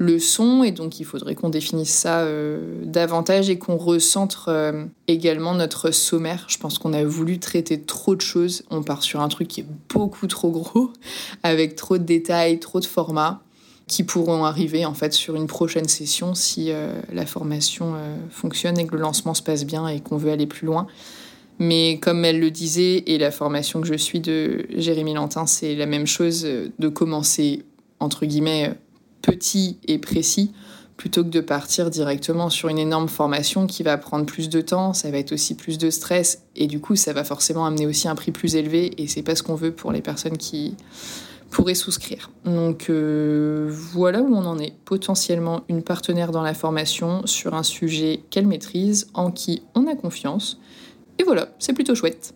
le 0.00 0.18
son, 0.18 0.64
et 0.64 0.72
donc 0.72 0.98
il 0.98 1.04
faudrait 1.04 1.34
qu'on 1.34 1.50
définisse 1.50 1.90
ça 1.90 2.20
euh, 2.20 2.82
davantage 2.84 3.50
et 3.50 3.58
qu'on 3.58 3.76
recentre 3.76 4.46
euh, 4.48 4.86
également 5.08 5.54
notre 5.54 5.90
sommaire. 5.90 6.46
Je 6.48 6.56
pense 6.56 6.78
qu'on 6.78 6.94
a 6.94 7.04
voulu 7.04 7.38
traiter 7.38 7.78
trop 7.78 8.16
de 8.16 8.22
choses. 8.22 8.62
On 8.70 8.82
part 8.82 9.02
sur 9.02 9.20
un 9.20 9.28
truc 9.28 9.48
qui 9.48 9.60
est 9.60 9.66
beaucoup 9.90 10.26
trop 10.26 10.50
gros, 10.50 10.90
avec 11.42 11.76
trop 11.76 11.98
de 11.98 12.02
détails, 12.02 12.58
trop 12.60 12.80
de 12.80 12.86
formats 12.86 13.42
qui 13.88 14.02
pourront 14.02 14.44
arriver 14.44 14.86
en 14.86 14.94
fait 14.94 15.12
sur 15.12 15.36
une 15.36 15.48
prochaine 15.48 15.88
session 15.88 16.34
si 16.34 16.70
euh, 16.70 16.98
la 17.12 17.26
formation 17.26 17.94
fonctionne 18.30 18.78
et 18.78 18.86
que 18.86 18.94
le 18.94 19.02
lancement 19.02 19.34
se 19.34 19.42
passe 19.42 19.66
bien 19.66 19.86
et 19.86 20.00
qu'on 20.00 20.16
veut 20.16 20.30
aller 20.30 20.46
plus 20.46 20.64
loin. 20.64 20.86
Mais 21.58 21.98
comme 22.00 22.24
elle 22.24 22.40
le 22.40 22.50
disait, 22.50 23.02
et 23.06 23.18
la 23.18 23.30
formation 23.30 23.82
que 23.82 23.86
je 23.86 23.96
suis 23.96 24.20
de 24.20 24.64
Jérémy 24.74 25.12
Lantin, 25.12 25.44
c'est 25.44 25.74
la 25.74 25.84
même 25.84 26.06
chose, 26.06 26.42
de 26.78 26.88
commencer 26.88 27.64
entre 27.98 28.24
guillemets 28.24 28.72
petit 29.22 29.78
et 29.86 29.98
précis 29.98 30.52
plutôt 31.00 31.24
que 31.24 31.30
de 31.30 31.40
partir 31.40 31.88
directement 31.88 32.50
sur 32.50 32.68
une 32.68 32.78
énorme 32.78 33.08
formation 33.08 33.66
qui 33.66 33.82
va 33.82 33.96
prendre 33.96 34.26
plus 34.26 34.50
de 34.50 34.60
temps, 34.60 34.92
ça 34.92 35.10
va 35.10 35.16
être 35.16 35.32
aussi 35.32 35.54
plus 35.54 35.78
de 35.78 35.88
stress 35.88 36.42
et 36.56 36.66
du 36.66 36.78
coup 36.78 36.94
ça 36.94 37.14
va 37.14 37.24
forcément 37.24 37.64
amener 37.64 37.86
aussi 37.86 38.06
un 38.06 38.14
prix 38.14 38.32
plus 38.32 38.54
élevé 38.54 38.92
et 39.00 39.06
c'est 39.06 39.22
pas 39.22 39.34
ce 39.34 39.42
qu'on 39.42 39.54
veut 39.54 39.72
pour 39.72 39.92
les 39.92 40.02
personnes 40.02 40.36
qui 40.36 40.76
pourraient 41.50 41.74
souscrire. 41.74 42.30
Donc 42.44 42.90
euh, 42.90 43.66
voilà 43.70 44.20
où 44.20 44.34
on 44.34 44.44
en 44.44 44.58
est. 44.58 44.74
Potentiellement 44.84 45.62
une 45.70 45.82
partenaire 45.82 46.32
dans 46.32 46.42
la 46.42 46.52
formation 46.52 47.26
sur 47.26 47.54
un 47.54 47.62
sujet 47.62 48.20
qu'elle 48.28 48.46
maîtrise, 48.46 49.08
en 49.14 49.30
qui 49.30 49.62
on 49.74 49.86
a 49.86 49.94
confiance. 49.94 50.60
Et 51.18 51.22
voilà, 51.22 51.48
c'est 51.58 51.72
plutôt 51.72 51.94
chouette. 51.94 52.34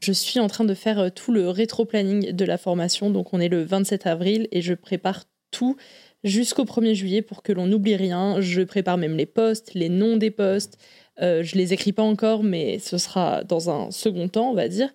Je 0.00 0.12
suis 0.12 0.40
en 0.40 0.48
train 0.48 0.64
de 0.64 0.74
faire 0.74 0.98
euh, 0.98 1.08
tout 1.14 1.30
le 1.30 1.50
rétro-planning 1.50 2.32
de 2.32 2.44
la 2.46 2.56
formation, 2.56 3.10
donc 3.10 3.34
on 3.34 3.38
est 3.38 3.48
le 3.48 3.62
27 3.62 4.06
avril 4.06 4.48
et 4.50 4.62
je 4.62 4.72
prépare 4.72 5.24
tout 5.50 5.76
jusqu'au 6.24 6.64
1er 6.64 6.94
juillet 6.94 7.22
pour 7.22 7.42
que 7.42 7.52
l'on 7.52 7.66
n'oublie 7.66 7.96
rien. 7.96 8.40
Je 8.40 8.62
prépare 8.62 8.98
même 8.98 9.16
les 9.16 9.26
postes, 9.26 9.74
les 9.74 9.88
noms 9.88 10.16
des 10.16 10.30
postes. 10.30 10.78
Euh, 11.20 11.42
je 11.42 11.56
les 11.56 11.72
écris 11.72 11.92
pas 11.92 12.02
encore, 12.02 12.42
mais 12.42 12.78
ce 12.78 12.98
sera 12.98 13.44
dans 13.44 13.70
un 13.70 13.90
second 13.90 14.28
temps, 14.28 14.50
on 14.50 14.54
va 14.54 14.68
dire. 14.68 14.90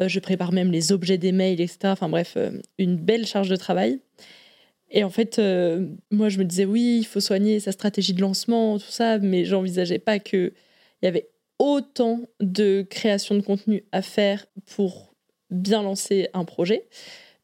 Euh, 0.00 0.08
je 0.08 0.20
prépare 0.20 0.52
même 0.52 0.70
les 0.70 0.92
objets 0.92 1.18
des 1.18 1.32
mails, 1.32 1.60
etc. 1.60 1.78
Enfin 1.84 2.08
bref, 2.08 2.34
euh, 2.36 2.50
une 2.78 2.96
belle 2.96 3.26
charge 3.26 3.48
de 3.48 3.56
travail. 3.56 4.00
Et 4.90 5.04
en 5.04 5.10
fait, 5.10 5.38
euh, 5.38 5.86
moi, 6.10 6.28
je 6.28 6.38
me 6.38 6.44
disais, 6.44 6.64
oui, 6.64 6.98
il 7.00 7.04
faut 7.04 7.20
soigner 7.20 7.60
sa 7.60 7.72
stratégie 7.72 8.12
de 8.12 8.20
lancement, 8.20 8.78
tout 8.78 8.90
ça, 8.90 9.18
mais 9.18 9.44
j'envisageais 9.44 10.00
pas 10.00 10.18
qu'il 10.18 10.52
y 11.02 11.06
avait 11.06 11.30
autant 11.58 12.22
de 12.40 12.84
création 12.88 13.36
de 13.36 13.40
contenu 13.40 13.84
à 13.92 14.02
faire 14.02 14.46
pour 14.74 15.14
bien 15.50 15.82
lancer 15.82 16.28
un 16.32 16.44
projet. 16.44 16.88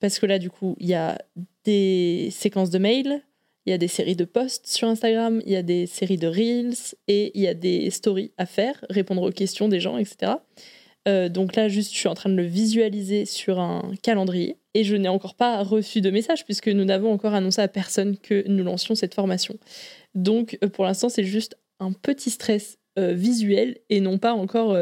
Parce 0.00 0.18
que 0.18 0.26
là, 0.26 0.38
du 0.38 0.50
coup, 0.50 0.76
il 0.80 0.88
y 0.88 0.94
a 0.94 1.18
des 1.64 2.28
séquences 2.32 2.70
de 2.70 2.78
mails, 2.78 3.22
Il 3.66 3.70
y 3.70 3.72
a 3.72 3.78
des 3.78 3.88
séries 3.88 4.14
de 4.14 4.24
posts 4.24 4.68
sur 4.68 4.86
Instagram, 4.86 5.42
il 5.44 5.52
y 5.52 5.56
a 5.56 5.62
des 5.62 5.86
séries 5.86 6.18
de 6.18 6.28
reels 6.28 6.94
et 7.08 7.32
il 7.34 7.42
y 7.42 7.48
a 7.48 7.54
des 7.54 7.90
stories 7.90 8.30
à 8.38 8.46
faire, 8.46 8.84
répondre 8.90 9.22
aux 9.22 9.32
questions 9.32 9.68
des 9.68 9.80
gens, 9.80 9.98
etc. 9.98 10.34
Euh, 11.08 11.28
donc 11.28 11.56
là, 11.56 11.68
juste, 11.68 11.92
je 11.92 11.98
suis 11.98 12.08
en 12.08 12.14
train 12.14 12.30
de 12.30 12.36
le 12.36 12.44
visualiser 12.44 13.24
sur 13.24 13.58
un 13.58 13.92
calendrier 14.02 14.56
et 14.74 14.84
je 14.84 14.94
n'ai 14.94 15.08
encore 15.08 15.34
pas 15.34 15.62
reçu 15.64 16.00
de 16.00 16.10
message 16.10 16.44
puisque 16.44 16.68
nous 16.68 16.84
n'avons 16.84 17.12
encore 17.12 17.34
annoncé 17.34 17.60
à 17.60 17.66
personne 17.66 18.16
que 18.16 18.46
nous 18.48 18.62
lancions 18.62 18.94
cette 18.94 19.14
formation. 19.14 19.56
Donc 20.14 20.58
euh, 20.62 20.68
pour 20.68 20.84
l'instant, 20.84 21.08
c'est 21.08 21.24
juste 21.24 21.58
un 21.80 21.92
petit 21.92 22.30
stress 22.30 22.78
euh, 22.98 23.12
visuel 23.14 23.78
et 23.90 24.00
non 24.00 24.18
pas 24.18 24.32
encore 24.32 24.76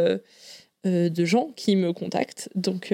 de 0.85 1.25
gens 1.25 1.51
qui 1.57 1.77
me 1.77 1.93
contactent. 1.93 2.51
Donc, 2.55 2.93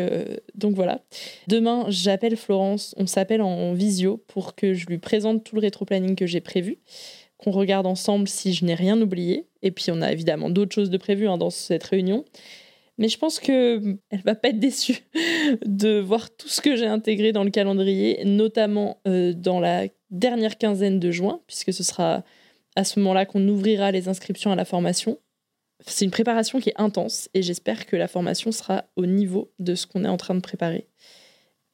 donc 0.55 0.75
voilà. 0.75 1.03
Demain, 1.49 1.87
j'appelle 1.89 2.37
Florence, 2.37 2.95
on 2.99 3.07
s'appelle 3.07 3.43
en 3.43 3.73
visio 3.73 4.23
pour 4.29 4.55
que 4.55 4.75
je 4.75 4.87
lui 4.87 4.99
présente 4.99 5.45
tout 5.45 5.57
le 5.57 5.61
rétro-planning 5.61 6.15
que 6.15 6.27
j'ai 6.27 6.41
prévu, 6.41 6.79
qu'on 7.39 7.51
regarde 7.51 7.87
ensemble 7.87 8.29
si 8.29 8.53
je 8.53 8.65
n'ai 8.65 8.75
rien 8.75 9.01
oublié. 9.01 9.47
Et 9.63 9.71
puis 9.71 9.87
on 9.91 10.03
a 10.03 10.13
évidemment 10.13 10.51
d'autres 10.51 10.75
choses 10.75 10.91
de 10.91 10.99
prévues 10.99 11.29
hein, 11.29 11.39
dans 11.39 11.51
cette 11.51 11.85
réunion. 11.85 12.25
Mais 12.99 13.09
je 13.09 13.19
pense 13.19 13.41
que 13.41 13.97
elle 14.11 14.21
va 14.21 14.35
pas 14.35 14.51
être 14.51 14.59
déçue 14.59 15.05
de 15.65 15.99
voir 15.99 16.31
tout 16.37 16.49
ce 16.49 16.61
que 16.61 16.77
j'ai 16.77 16.87
intégré 16.87 17.33
dans 17.33 17.45
le 17.45 17.51
calendrier, 17.51 18.23
notamment 18.25 18.99
euh, 19.09 19.33
dans 19.33 19.59
la 19.59 19.87
dernière 20.11 20.59
quinzaine 20.59 21.01
de 21.01 21.11
juin, 21.11 21.41
puisque 21.47 21.73
ce 21.73 21.83
sera 21.83 22.23
à 22.77 22.85
ce 22.85 23.01
moment-là 23.01 23.25
qu'on 23.25 23.47
ouvrira 23.49 23.91
les 23.91 24.09
inscriptions 24.09 24.53
à 24.53 24.57
la 24.57 24.67
formation. 24.67 25.19
C'est 25.87 26.05
une 26.05 26.11
préparation 26.11 26.61
qui 26.61 26.71
est 26.71 26.81
intense 26.81 27.29
et 27.35 27.43
j'espère 27.43 27.87
que 27.87 27.97
la 27.97 28.09
formation 28.09 28.53
sera 28.53 28.85
au 28.97 29.07
niveau 29.07 29.51
de 29.59 29.75
ce 29.75 29.87
qu'on 29.87 30.05
est 30.05 30.09
en 30.09 30.17
train 30.17 30.35
de 30.35 30.41
préparer. 30.41 30.87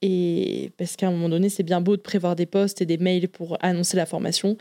Et 0.02 0.70
parce 0.76 0.96
qu'à 0.96 1.08
un 1.08 1.10
moment 1.10 1.28
donné, 1.28 1.48
c'est 1.48 1.62
bien 1.62 1.80
beau 1.80 1.96
de 1.96 2.02
prévoir 2.02 2.36
des 2.36 2.46
posts 2.46 2.82
et 2.82 2.86
des 2.86 2.98
mails 2.98 3.28
pour 3.28 3.56
annoncer 3.60 3.96
la 3.96 4.06
formation, 4.06 4.56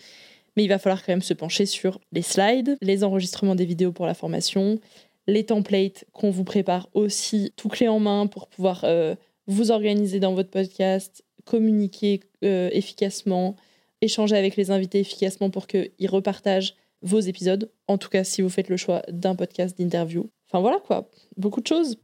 mais 0.55 0.63
il 0.63 0.67
va 0.67 0.79
falloir 0.79 1.05
quand 1.05 1.11
même 1.11 1.21
se 1.21 1.33
pencher 1.33 1.65
sur 1.65 1.99
les 2.11 2.21
slides, 2.21 2.77
les 2.81 3.03
enregistrements 3.03 3.55
des 3.55 3.65
vidéos 3.65 3.91
pour 3.91 4.05
la 4.05 4.13
formation, 4.13 4.79
les 5.27 5.45
templates 5.45 6.05
qu'on 6.13 6.31
vous 6.31 6.43
prépare 6.43 6.89
aussi 6.93 7.51
tout 7.55 7.69
clé 7.69 7.87
en 7.87 7.99
main 7.99 8.27
pour 8.27 8.47
pouvoir 8.47 8.81
euh, 8.83 9.15
vous 9.47 9.71
organiser 9.71 10.19
dans 10.19 10.33
votre 10.33 10.49
podcast, 10.49 11.23
communiquer 11.43 12.21
euh, 12.43 12.69
efficacement, 12.71 13.55
échanger 14.01 14.35
avec 14.35 14.55
les 14.55 14.71
invités 14.71 14.99
efficacement 14.99 15.49
pour 15.49 15.67
qu'ils 15.67 16.09
repartagent 16.09 16.75
vos 17.01 17.19
épisodes. 17.19 17.71
En 17.87 17.97
tout 17.97 18.09
cas, 18.09 18.23
si 18.23 18.41
vous 18.41 18.49
faites 18.49 18.69
le 18.69 18.77
choix 18.77 19.01
d'un 19.09 19.35
podcast 19.35 19.77
d'interview. 19.77 20.29
Enfin 20.47 20.59
voilà 20.61 20.79
quoi, 20.85 21.09
beaucoup 21.37 21.61
de 21.61 21.67
choses. 21.67 21.97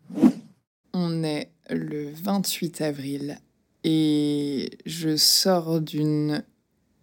On 0.93 1.23
est 1.23 1.49
le 1.69 2.11
28 2.11 2.81
avril 2.81 3.39
et 3.83 4.69
je 4.85 5.15
sors 5.15 5.81
d'une 5.81 6.43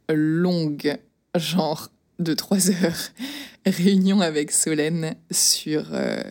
longue, 0.09 0.99
genre 1.35 1.91
de 2.19 2.35
trois 2.35 2.71
heures 2.71 3.13
réunion 3.67 4.21
avec 4.21 4.51
Solène 4.51 5.15
sur, 5.31 5.87
euh, 5.93 6.23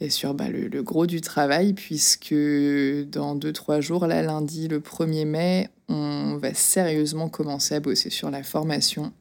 et 0.00 0.10
sur 0.10 0.34
bah, 0.34 0.48
le, 0.48 0.82
gros 0.82 1.06
du 1.06 1.20
travail, 1.20 1.72
puisque 1.72 2.34
dans 3.10 3.34
deux, 3.34 3.52
trois 3.52 3.80
jours, 3.80 4.06
là, 4.06 4.22
lundi, 4.22 4.68
le 4.68 4.80
1er 4.80 5.24
mai, 5.24 5.68
on 5.88 6.36
va 6.36 6.54
sérieusement 6.54 7.28
commencer 7.28 7.74
à 7.74 7.80
bosser 7.80 8.10
sur 8.10 8.30
la 8.30 8.42
formation. 8.42 9.12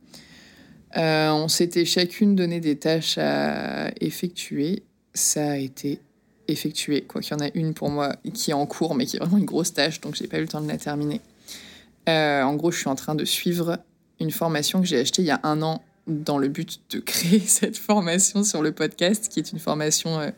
Euh, 0.97 1.29
on 1.29 1.47
s'était 1.47 1.85
chacune 1.85 2.35
donné 2.35 2.59
des 2.59 2.77
tâches 2.77 3.17
à 3.17 3.91
effectuer. 4.01 4.83
Ça 5.13 5.51
a 5.51 5.57
été 5.57 5.99
effectué, 6.47 7.01
quoi 7.01 7.21
qu'il 7.21 7.33
y 7.33 7.35
en 7.35 7.45
a 7.45 7.49
une 7.53 7.73
pour 7.73 7.89
moi 7.89 8.15
qui 8.33 8.51
est 8.51 8.55
en 8.55 8.65
cours, 8.65 8.95
mais 8.95 9.05
qui 9.05 9.17
est 9.17 9.19
vraiment 9.19 9.37
une 9.37 9.45
grosse 9.45 9.73
tâche, 9.73 10.01
donc 10.01 10.15
j'ai 10.15 10.27
pas 10.27 10.37
eu 10.37 10.41
le 10.41 10.47
temps 10.47 10.61
de 10.61 10.67
la 10.67 10.77
terminer. 10.77 11.21
Euh, 12.09 12.41
en 12.41 12.55
gros, 12.55 12.71
je 12.71 12.79
suis 12.79 12.87
en 12.87 12.95
train 12.95 13.15
de 13.15 13.25
suivre 13.25 13.77
une 14.19 14.31
formation 14.31 14.81
que 14.81 14.87
j'ai 14.87 14.99
achetée 14.99 15.21
il 15.21 15.25
y 15.25 15.31
a 15.31 15.41
un 15.43 15.61
an 15.61 15.83
dans 16.07 16.37
le 16.37 16.47
but 16.47 16.79
de 16.89 16.99
créer 16.99 17.39
cette 17.45 17.77
formation 17.77 18.43
sur 18.43 18.61
le 18.61 18.71
podcast, 18.71 19.27
qui 19.27 19.39
est 19.39 19.51
une 19.51 19.59
formation 19.59 20.19
euh, 20.19 20.31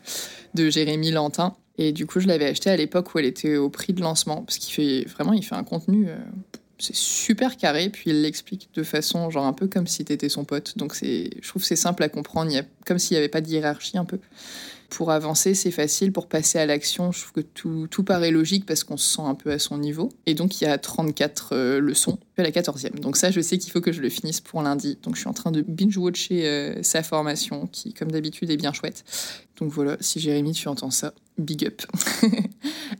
de 0.54 0.68
Jérémy 0.68 1.12
Lantin. 1.12 1.54
Et 1.78 1.92
du 1.92 2.06
coup, 2.06 2.20
je 2.20 2.26
l'avais 2.26 2.46
acheté 2.46 2.68
à 2.68 2.76
l'époque 2.76 3.14
où 3.14 3.18
elle 3.18 3.24
était 3.24 3.56
au 3.56 3.70
prix 3.70 3.94
de 3.94 4.02
lancement, 4.02 4.42
parce 4.42 4.58
qu'il 4.58 4.74
fait 4.74 5.08
vraiment, 5.08 5.32
il 5.32 5.44
fait 5.44 5.54
un 5.54 5.64
contenu, 5.64 6.08
c'est 6.80 6.96
super 6.96 7.56
carré, 7.56 7.90
puis 7.90 8.10
il 8.10 8.22
l'explique 8.22 8.68
de 8.74 8.82
façon 8.82 9.30
genre 9.30 9.46
un 9.46 9.52
peu 9.52 9.68
comme 9.68 9.86
si 9.86 10.04
t'étais 10.04 10.28
son 10.28 10.44
pote. 10.44 10.76
Donc 10.76 10.94
c'est, 10.94 11.30
je 11.40 11.48
trouve 11.48 11.64
c'est 11.64 11.76
simple 11.76 12.02
à 12.02 12.08
comprendre, 12.08 12.50
il 12.50 12.54
y 12.54 12.58
a, 12.58 12.64
comme 12.86 12.98
s'il 12.98 13.14
n'y 13.14 13.18
avait 13.18 13.28
pas 13.28 13.40
de 13.40 13.48
hiérarchie 13.48 13.98
un 13.98 14.04
peu 14.04 14.18
pour 14.90 15.10
avancer, 15.10 15.54
c'est 15.54 15.70
facile. 15.70 16.12
Pour 16.12 16.26
passer 16.26 16.58
à 16.58 16.66
l'action, 16.66 17.12
je 17.12 17.20
trouve 17.20 17.32
que 17.32 17.40
tout, 17.40 17.86
tout 17.90 18.04
paraît 18.04 18.30
logique 18.30 18.66
parce 18.66 18.84
qu'on 18.84 18.96
se 18.96 19.16
sent 19.16 19.22
un 19.22 19.34
peu 19.34 19.50
à 19.50 19.58
son 19.58 19.78
niveau. 19.78 20.10
Et 20.26 20.34
donc, 20.34 20.60
il 20.60 20.64
y 20.64 20.66
a 20.66 20.76
34 20.76 21.50
euh, 21.52 21.80
leçons, 21.80 22.18
à 22.36 22.42
la 22.42 22.50
14e. 22.50 22.98
Donc 23.00 23.16
ça, 23.16 23.30
je 23.30 23.40
sais 23.40 23.56
qu'il 23.56 23.72
faut 23.72 23.80
que 23.80 23.92
je 23.92 24.02
le 24.02 24.10
finisse 24.10 24.40
pour 24.40 24.62
lundi. 24.62 24.98
Donc, 25.02 25.14
je 25.14 25.20
suis 25.20 25.28
en 25.28 25.32
train 25.32 25.52
de 25.52 25.62
binge-watcher 25.62 26.46
euh, 26.46 26.82
sa 26.82 27.02
formation, 27.02 27.66
qui, 27.68 27.94
comme 27.94 28.10
d'habitude, 28.10 28.50
est 28.50 28.56
bien 28.56 28.72
chouette. 28.72 29.04
Donc 29.60 29.72
voilà, 29.72 29.96
si 30.00 30.20
Jérémy, 30.20 30.52
tu 30.52 30.68
entends 30.68 30.90
ça, 30.90 31.12
big 31.38 31.66
up. 31.66 31.82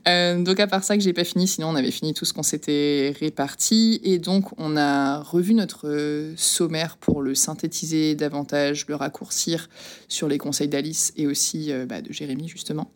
Euh, 0.07 0.41
donc 0.41 0.59
à 0.59 0.65
part 0.65 0.83
ça 0.83 0.97
que 0.97 1.03
j'ai 1.03 1.13
pas 1.13 1.25
fini, 1.25 1.47
sinon 1.47 1.67
on 1.67 1.75
avait 1.75 1.91
fini 1.91 2.15
tout 2.15 2.25
ce 2.25 2.33
qu'on 2.33 2.41
s'était 2.41 3.13
réparti 3.19 3.99
et 4.03 4.17
donc 4.17 4.49
on 4.57 4.75
a 4.75 5.19
revu 5.21 5.53
notre 5.53 6.33
sommaire 6.37 6.97
pour 6.97 7.21
le 7.21 7.35
synthétiser 7.35 8.15
davantage, 8.15 8.87
le 8.87 8.95
raccourcir 8.95 9.69
sur 10.07 10.27
les 10.27 10.39
conseils 10.39 10.69
d'Alice 10.69 11.13
et 11.17 11.27
aussi 11.27 11.71
euh, 11.71 11.85
bah, 11.85 12.01
de 12.01 12.11
Jérémy 12.11 12.47
justement 12.47 12.89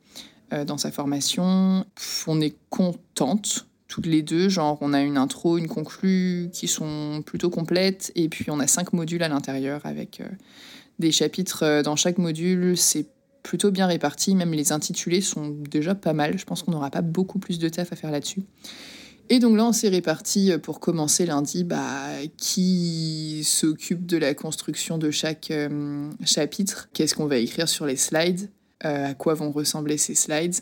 euh, 0.51 0.65
dans 0.65 0.79
sa 0.79 0.89
formation. 0.89 1.85
on 2.25 2.41
est 2.41 2.55
contente 2.71 3.67
toutes 3.87 4.07
les 4.07 4.23
deux, 4.23 4.49
genre 4.49 4.79
on 4.81 4.91
a 4.91 5.01
une 5.01 5.17
intro, 5.17 5.59
une 5.59 5.67
conclue 5.67 6.49
qui 6.53 6.67
sont 6.67 7.21
plutôt 7.23 7.51
complètes 7.51 8.11
et 8.15 8.29
puis 8.29 8.49
on 8.49 8.59
a 8.59 8.67
cinq 8.67 8.93
modules 8.93 9.21
à 9.21 9.29
l'intérieur 9.29 9.81
avec 9.83 10.23
des 10.97 11.11
chapitres 11.11 11.83
dans 11.83 11.95
chaque 11.95 12.17
module. 12.17 12.75
C'est 12.77 13.05
plutôt 13.45 13.71
bien 13.71 13.85
répartis. 13.85 14.35
Même 14.35 14.51
les 14.51 14.71
intitulés 14.71 15.21
sont 15.21 15.49
déjà 15.49 15.95
pas 15.95 16.13
mal. 16.13 16.37
Je 16.37 16.45
pense 16.45 16.63
qu'on 16.63 16.71
n'aura 16.71 16.89
pas 16.89 17.01
beaucoup 17.01 17.39
plus 17.39 17.59
de 17.59 17.69
taf 17.69 17.93
à 17.93 17.95
faire 17.95 18.11
là-dessus. 18.11 18.41
Et 19.29 19.39
donc 19.39 19.55
là, 19.57 19.65
on 19.65 19.71
s'est 19.71 19.89
réparti 19.89 20.51
euh, 20.51 20.57
pour 20.57 20.79
commencer 20.79 21.25
lundi 21.25 21.63
bah, 21.63 22.09
qui 22.37 23.41
s'occupe 23.43 24.05
de 24.05 24.17
la 24.17 24.33
construction 24.33 24.97
de 24.97 25.09
chaque 25.09 25.49
euh, 25.49 26.09
chapitre, 26.23 26.89
qu'est-ce 26.93 27.15
qu'on 27.15 27.25
va 27.25 27.37
écrire 27.37 27.67
sur 27.67 27.87
les 27.87 27.95
slides, 27.95 28.51
euh, 28.83 29.11
à 29.11 29.13
quoi 29.15 29.33
vont 29.33 29.51
ressembler 29.51 29.97
ces 29.97 30.13
slides, 30.13 30.57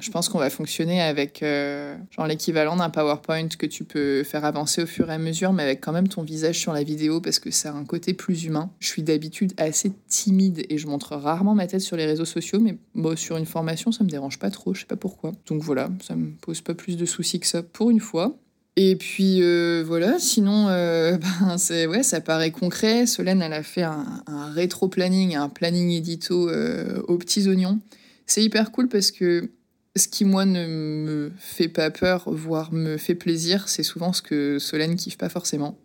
je 0.00 0.10
pense 0.10 0.28
qu'on 0.28 0.38
va 0.38 0.50
fonctionner 0.50 1.00
avec 1.00 1.42
euh, 1.42 1.96
l'équivalent 2.26 2.76
d'un 2.76 2.90
PowerPoint 2.90 3.48
que 3.48 3.66
tu 3.66 3.84
peux 3.84 4.22
faire 4.22 4.44
avancer 4.44 4.82
au 4.82 4.86
fur 4.86 5.10
et 5.10 5.14
à 5.14 5.18
mesure, 5.18 5.52
mais 5.52 5.62
avec 5.62 5.80
quand 5.80 5.92
même 5.92 6.08
ton 6.08 6.22
visage 6.22 6.58
sur 6.58 6.72
la 6.72 6.82
vidéo 6.82 7.20
parce 7.20 7.38
que 7.38 7.50
ça 7.50 7.70
a 7.70 7.74
un 7.74 7.84
côté 7.84 8.14
plus 8.14 8.44
humain. 8.44 8.70
Je 8.78 8.88
suis 8.88 9.02
d'habitude 9.02 9.52
assez 9.56 9.92
timide 10.08 10.64
et 10.68 10.78
je 10.78 10.86
montre 10.86 11.16
rarement 11.16 11.54
ma 11.54 11.66
tête 11.66 11.80
sur 11.80 11.96
les 11.96 12.06
réseaux 12.06 12.24
sociaux, 12.24 12.60
mais 12.60 12.76
sur 13.16 13.36
une 13.36 13.46
formation, 13.46 13.92
ça 13.92 14.04
me 14.04 14.08
dérange 14.08 14.38
pas 14.38 14.50
trop, 14.50 14.74
je 14.74 14.80
sais 14.80 14.86
pas 14.86 14.96
pourquoi. 14.96 15.32
Donc 15.46 15.62
voilà, 15.62 15.90
ça 16.06 16.14
me 16.14 16.30
pose 16.40 16.60
pas 16.60 16.74
plus 16.74 16.96
de 16.96 17.06
soucis 17.06 17.40
que 17.40 17.46
ça 17.46 17.62
pour 17.62 17.90
une 17.90 18.00
fois. 18.00 18.36
Et 18.76 18.94
puis 18.94 19.42
euh, 19.42 19.82
voilà, 19.84 20.20
sinon, 20.20 20.68
euh, 20.68 21.16
ben, 21.40 21.58
c'est, 21.58 21.86
ouais, 21.86 22.04
ça 22.04 22.20
paraît 22.20 22.52
concret. 22.52 23.06
Solène, 23.06 23.42
elle 23.42 23.52
a 23.52 23.64
fait 23.64 23.82
un, 23.82 24.22
rétro-planning, 24.54 25.34
un 25.34 25.48
planning 25.48 25.90
édito 25.90 26.48
aux 27.08 27.18
petits 27.18 27.48
oignons. 27.48 27.80
C'est 28.26 28.44
hyper 28.44 28.70
cool 28.70 28.88
parce 28.88 29.10
que 29.10 29.50
ce 29.98 30.08
qui, 30.08 30.24
moi, 30.24 30.44
ne 30.44 30.66
me 30.66 31.32
fait 31.38 31.68
pas 31.68 31.90
peur, 31.90 32.24
voire 32.26 32.72
me 32.72 32.96
fait 32.96 33.14
plaisir, 33.14 33.68
c'est 33.68 33.82
souvent 33.82 34.12
ce 34.12 34.22
que 34.22 34.58
Solène 34.58 34.96
kiffe 34.96 35.18
pas 35.18 35.28
forcément. 35.28 35.78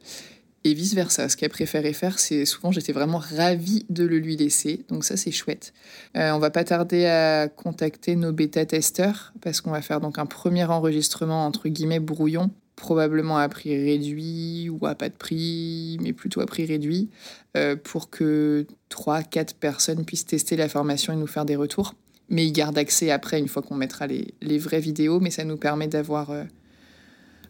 Et 0.66 0.74
vice-versa, 0.74 1.28
ce 1.28 1.36
qu'elle 1.36 1.50
préférait 1.50 1.92
faire, 1.92 2.20
c'est 2.20 2.46
souvent 2.46 2.72
j'étais 2.72 2.94
vraiment 2.94 3.18
ravie 3.18 3.86
de 3.90 4.06
le 4.06 4.18
lui 4.18 4.38
laisser, 4.38 4.86
donc 4.88 5.04
ça 5.04 5.18
c'est 5.18 5.32
chouette. 5.32 5.74
Euh, 6.16 6.32
on 6.32 6.40
va 6.40 6.52
pas 6.52 6.64
tarder 6.64 7.06
à 7.06 7.50
contacter 7.50 8.16
nos 8.16 8.32
bêta-testeurs, 8.32 9.34
parce 9.42 9.60
qu'on 9.60 9.72
va 9.72 9.82
faire 9.82 10.00
donc 10.00 10.20
un 10.20 10.26
premier 10.26 10.64
enregistrement 10.64 11.46
entre 11.46 11.68
guillemets 11.68 12.00
brouillon, 12.00 12.50
probablement 12.78 13.38
à 13.38 13.50
prix 13.50 13.76
réduit 13.76 14.70
ou 14.70 14.86
à 14.86 14.96
pas 14.96 15.10
de 15.10 15.16
prix, 15.16 15.98
mais 16.02 16.14
plutôt 16.14 16.40
à 16.40 16.46
prix 16.46 16.66
réduit, 16.66 17.10
euh, 17.58 17.76
pour 17.76 18.10
que 18.10 18.66
3-4 18.90 19.56
personnes 19.56 20.06
puissent 20.06 20.26
tester 20.26 20.56
la 20.56 20.70
formation 20.70 21.12
et 21.12 21.18
nous 21.18 21.28
faire 21.28 21.46
des 21.46 21.58
retours 21.58 21.94
mais 22.30 22.46
ils 22.46 22.52
gardent 22.52 22.78
accès 22.78 23.12
après, 23.12 23.40
une 23.40 23.48
fois 23.48 23.62
qu'on 23.62 23.76
mettra 23.76 24.08
les, 24.08 24.34
les, 24.42 24.58
vraies 24.58 24.80
vidéos, 24.80 25.20
mais 25.20 25.30
ça 25.30 25.44
nous 25.44 25.58
permet 25.58 25.88
d'avoir 25.88 26.32
euh, 26.32 26.44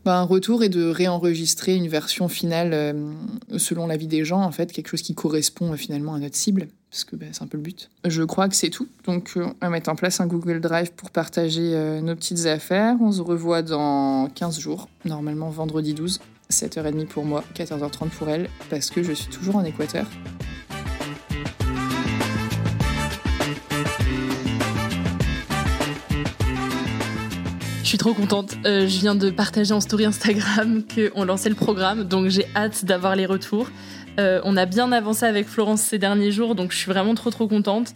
bah, 0.06 0.18
un 0.18 0.24
retour 0.24 0.64
et 0.64 0.70
de 0.70 0.86
réenregistrer 0.86 1.76
une 1.76 1.88
version 1.88 2.28
finale 2.28 2.72
euh, 2.74 3.12
selon 3.58 3.88
l'avis 3.88 4.08
des 4.08 4.26
gens, 4.26 4.42
en 4.42 4.52
fait, 4.52 4.72
quelque 4.72 4.90
chose 4.90 5.02
qui 5.02 5.16
correspond 5.16 5.74
euh, 5.74 5.78
finalement 5.78 6.16
à 6.16 6.20
notre 6.20 6.36
cible, 6.36 6.68
parce 6.90 7.04
que 7.04 7.16
bah, 7.16 7.28
c'est 7.32 7.44
un 7.44 7.48
peu 7.48 7.58
le 7.58 7.64
but. 7.64 7.90
Je 8.06 8.24
crois 8.24 8.50
que 8.50 8.56
c'est 8.56 8.70
tout. 8.70 8.88
Donc 9.06 9.34
on 9.36 9.54
va 9.62 9.70
mettre 9.70 9.90
en 9.90 9.96
place 9.96 10.20
un 10.20 10.28
Google 10.28 10.60
Drive 10.60 10.92
pour 10.94 11.12
partager 11.12 12.02
nos 12.02 12.16
petites 12.16 12.46
affaires. 12.46 12.96
On 13.02 13.12
se 13.12 13.22
revoit 13.22 13.62
dans 13.62 14.28
15 14.30 14.60
jours, 14.60 14.90
normalement 15.06 15.50
vendredi 15.50 15.94
12, 15.94 16.20
7h30 16.52 17.08
pour 17.08 17.26
moi, 17.26 17.44
14h30 17.56 18.10
pour 18.10 18.30
elle, 18.30 18.50
parce 18.70 18.90
que 18.90 19.02
je 19.02 19.14
suis 19.14 19.30
toujours 19.30 19.56
en 19.56 19.64
Équateur. 19.64 20.06
Suis 27.94 28.00
trop 28.00 28.16
contente. 28.16 28.56
Euh, 28.66 28.88
je 28.88 29.00
viens 29.02 29.14
de 29.14 29.30
partager 29.30 29.72
en 29.72 29.80
story 29.80 30.06
Instagram 30.06 30.82
qu'on 31.14 31.26
lançait 31.26 31.50
le 31.50 31.54
programme, 31.54 32.06
donc 32.06 32.28
j'ai 32.30 32.48
hâte 32.56 32.86
d'avoir 32.86 33.16
les 33.16 33.28
retours. 33.28 33.70
Euh, 34.20 34.42
on 34.46 34.58
a 34.58 34.66
bien 34.66 34.92
avancé 34.92 35.28
avec 35.28 35.46
Florence 35.48 35.82
ces 35.82 36.00
derniers 36.00 36.32
jours, 36.32 36.56
donc 36.56 36.72
je 36.72 36.78
suis 36.78 36.92
vraiment 36.92 37.14
trop 37.14 37.30
trop 37.30 37.48
contente. 37.48 37.94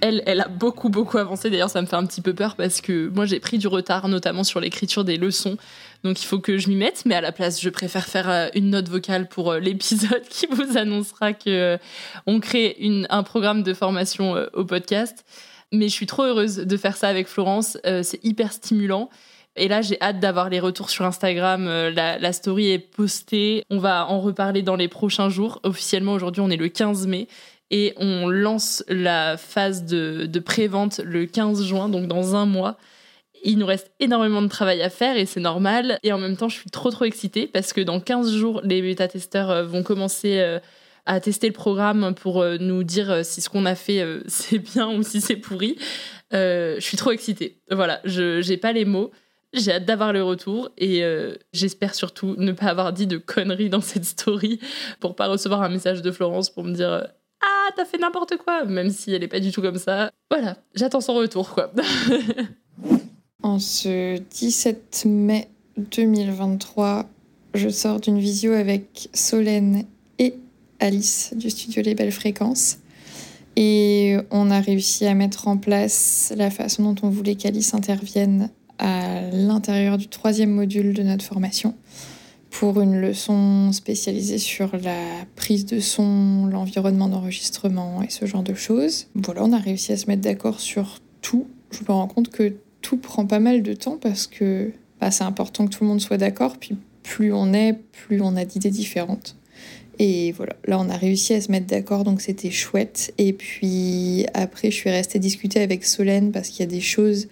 Elle, 0.00 0.22
elle 0.24 0.40
a 0.40 0.48
beaucoup 0.48 0.88
beaucoup 0.88 1.18
avancé. 1.18 1.50
D'ailleurs, 1.50 1.68
ça 1.68 1.82
me 1.82 1.86
fait 1.86 1.96
un 1.96 2.06
petit 2.06 2.22
peu 2.22 2.32
peur 2.32 2.56
parce 2.56 2.80
que 2.80 3.10
moi 3.14 3.26
j'ai 3.26 3.38
pris 3.38 3.58
du 3.58 3.66
retard, 3.66 4.08
notamment 4.08 4.42
sur 4.42 4.58
l'écriture 4.58 5.04
des 5.04 5.18
leçons. 5.18 5.58
Donc 6.02 6.22
il 6.22 6.24
faut 6.24 6.38
que 6.38 6.56
je 6.56 6.70
m'y 6.70 6.76
mette, 6.76 7.02
mais 7.04 7.14
à 7.14 7.20
la 7.20 7.30
place, 7.30 7.60
je 7.60 7.68
préfère 7.68 8.06
faire 8.06 8.30
euh, 8.30 8.48
une 8.54 8.70
note 8.70 8.88
vocale 8.88 9.28
pour 9.28 9.52
l'épisode 9.52 10.22
qui 10.30 10.46
vous 10.46 10.78
annoncera 10.78 11.34
que 11.34 11.78
on 12.26 12.40
crée 12.40 12.74
un 13.10 13.22
programme 13.22 13.62
de 13.62 13.74
formation 13.74 14.34
au 14.54 14.64
podcast. 14.64 15.26
Mais 15.72 15.88
je 15.88 15.94
suis 15.94 16.06
trop 16.06 16.22
heureuse 16.22 16.56
de 16.56 16.76
faire 16.76 16.96
ça 16.96 17.08
avec 17.08 17.26
Florence. 17.26 17.78
c'est 17.84 18.24
hyper 18.24 18.52
stimulant. 18.52 19.10
Et 19.56 19.68
là, 19.68 19.80
j'ai 19.80 20.00
hâte 20.00 20.20
d'avoir 20.20 20.50
les 20.50 20.60
retours 20.60 20.90
sur 20.90 21.04
Instagram. 21.06 21.66
Euh, 21.66 21.90
la, 21.90 22.32
story 22.32 22.70
est 22.70 22.78
postée. 22.78 23.64
On 23.70 23.78
va 23.78 24.06
en 24.06 24.20
reparler 24.20 24.62
dans 24.62 24.76
les 24.76 24.88
prochains 24.88 25.30
jours. 25.30 25.60
Officiellement, 25.62 26.12
aujourd'hui, 26.12 26.42
on 26.42 26.50
est 26.50 26.56
le 26.56 26.68
15 26.68 27.06
mai. 27.06 27.26
Et 27.70 27.94
on 27.96 28.28
lance 28.28 28.84
la 28.88 29.36
phase 29.36 29.84
de, 29.84 30.26
de 30.26 30.38
pré-vente 30.38 31.00
le 31.04 31.26
15 31.26 31.64
juin, 31.64 31.88
donc 31.88 32.06
dans 32.06 32.36
un 32.36 32.46
mois. 32.46 32.76
Il 33.42 33.58
nous 33.58 33.66
reste 33.66 33.90
énormément 33.98 34.42
de 34.42 34.48
travail 34.48 34.82
à 34.82 34.90
faire 34.90 35.16
et 35.16 35.26
c'est 35.26 35.40
normal. 35.40 35.98
Et 36.04 36.12
en 36.12 36.18
même 36.18 36.36
temps, 36.36 36.48
je 36.48 36.56
suis 36.56 36.70
trop 36.70 36.90
trop 36.90 37.04
excitée 37.04 37.48
parce 37.48 37.72
que 37.72 37.80
dans 37.80 37.98
15 37.98 38.32
jours, 38.32 38.60
les 38.62 38.82
bêta-testeurs 38.82 39.50
euh, 39.50 39.64
vont 39.64 39.82
commencer 39.82 40.38
euh, 40.38 40.60
à 41.06 41.20
tester 41.20 41.46
le 41.46 41.52
programme 41.52 42.14
pour 42.14 42.44
nous 42.44 42.84
dire 42.84 43.24
si 43.24 43.40
ce 43.40 43.48
qu'on 43.48 43.64
a 43.64 43.74
fait 43.74 44.04
c'est 44.26 44.58
bien 44.58 44.90
ou 44.90 45.02
si 45.02 45.20
c'est 45.20 45.36
pourri. 45.36 45.78
je 46.32 46.78
suis 46.80 46.96
trop 46.96 47.12
excitée. 47.12 47.60
Voilà, 47.70 48.00
je 48.04 48.40
j'ai 48.42 48.56
pas 48.56 48.72
les 48.72 48.84
mots. 48.84 49.10
J'ai 49.56 49.72
hâte 49.72 49.86
d'avoir 49.86 50.12
le 50.12 50.22
retour 50.22 50.70
et 50.76 51.02
euh, 51.02 51.34
j'espère 51.52 51.94
surtout 51.94 52.34
ne 52.36 52.52
pas 52.52 52.66
avoir 52.66 52.92
dit 52.92 53.06
de 53.06 53.16
conneries 53.16 53.70
dans 53.70 53.80
cette 53.80 54.04
story 54.04 54.60
pour 55.00 55.16
pas 55.16 55.28
recevoir 55.28 55.62
un 55.62 55.70
message 55.70 56.02
de 56.02 56.10
Florence 56.10 56.50
pour 56.50 56.62
me 56.62 56.74
dire 56.74 56.92
euh, 56.92 57.04
Ah, 57.40 57.70
t'as 57.74 57.86
fait 57.86 57.96
n'importe 57.96 58.36
quoi, 58.36 58.64
même 58.64 58.90
si 58.90 59.14
elle 59.14 59.22
est 59.22 59.28
pas 59.28 59.40
du 59.40 59.52
tout 59.52 59.62
comme 59.62 59.78
ça. 59.78 60.10
Voilà, 60.30 60.58
j'attends 60.74 61.00
son 61.00 61.14
retour 61.14 61.54
quoi. 61.54 61.72
en 63.42 63.58
ce 63.58 64.18
17 64.18 65.04
mai 65.06 65.48
2023, 65.78 67.08
je 67.54 67.68
sors 67.70 67.98
d'une 67.98 68.18
visio 68.18 68.52
avec 68.52 69.08
Solène 69.14 69.84
et 70.18 70.34
Alice 70.80 71.32
du 71.36 71.50
studio 71.50 71.82
Les 71.82 71.94
Belles 71.94 72.12
Fréquences. 72.12 72.78
Et 73.56 74.16
on 74.30 74.50
a 74.50 74.60
réussi 74.60 75.06
à 75.06 75.14
mettre 75.14 75.48
en 75.48 75.56
place 75.56 76.32
la 76.36 76.50
façon 76.50 76.92
dont 76.92 77.06
on 77.06 77.10
voulait 77.10 77.36
qu'Alice 77.36 77.72
intervienne 77.72 78.50
à 78.78 79.22
l'intérieur 79.32 79.96
du 79.96 80.08
troisième 80.08 80.50
module 80.50 80.92
de 80.92 81.02
notre 81.02 81.24
formation 81.24 81.74
pour 82.50 82.80
une 82.80 82.98
leçon 82.98 83.72
spécialisée 83.72 84.38
sur 84.38 84.76
la 84.82 85.24
prise 85.34 85.66
de 85.66 85.80
son, 85.80 86.46
l'environnement 86.46 87.08
d'enregistrement 87.08 88.02
et 88.02 88.10
ce 88.10 88.24
genre 88.26 88.42
de 88.42 88.54
choses. 88.54 89.08
Voilà, 89.14 89.44
on 89.44 89.52
a 89.52 89.58
réussi 89.58 89.92
à 89.92 89.96
se 89.96 90.06
mettre 90.06 90.22
d'accord 90.22 90.60
sur 90.60 91.00
tout. 91.20 91.46
Je 91.70 91.80
me 91.80 91.92
rends 91.92 92.08
compte 92.08 92.30
que 92.30 92.54
tout 92.80 92.96
prend 92.96 93.26
pas 93.26 93.40
mal 93.40 93.62
de 93.62 93.74
temps 93.74 93.98
parce 94.00 94.26
que 94.26 94.72
bah, 95.00 95.10
c'est 95.10 95.24
important 95.24 95.66
que 95.66 95.76
tout 95.76 95.84
le 95.84 95.88
monde 95.88 96.00
soit 96.00 96.16
d'accord, 96.16 96.56
puis 96.58 96.76
plus 97.02 97.32
on 97.32 97.52
est, 97.52 97.74
plus 97.74 98.20
on 98.22 98.36
a 98.36 98.44
d'idées 98.44 98.70
différentes. 98.70 99.35
Et 99.98 100.32
voilà, 100.32 100.56
là 100.66 100.78
on 100.78 100.88
a 100.90 100.96
réussi 100.96 101.34
à 101.34 101.40
se 101.40 101.50
mettre 101.50 101.66
d'accord, 101.66 102.04
donc 102.04 102.20
c'était 102.20 102.50
chouette. 102.50 103.14
Et 103.18 103.32
puis 103.32 104.26
après, 104.34 104.70
je 104.70 104.76
suis 104.76 104.90
restée 104.90 105.18
discuter 105.18 105.60
avec 105.60 105.84
Solène 105.84 106.32
parce 106.32 106.48
qu'il 106.48 106.60
y 106.60 106.68
a 106.68 106.70
des 106.70 106.80
choses 106.80 107.28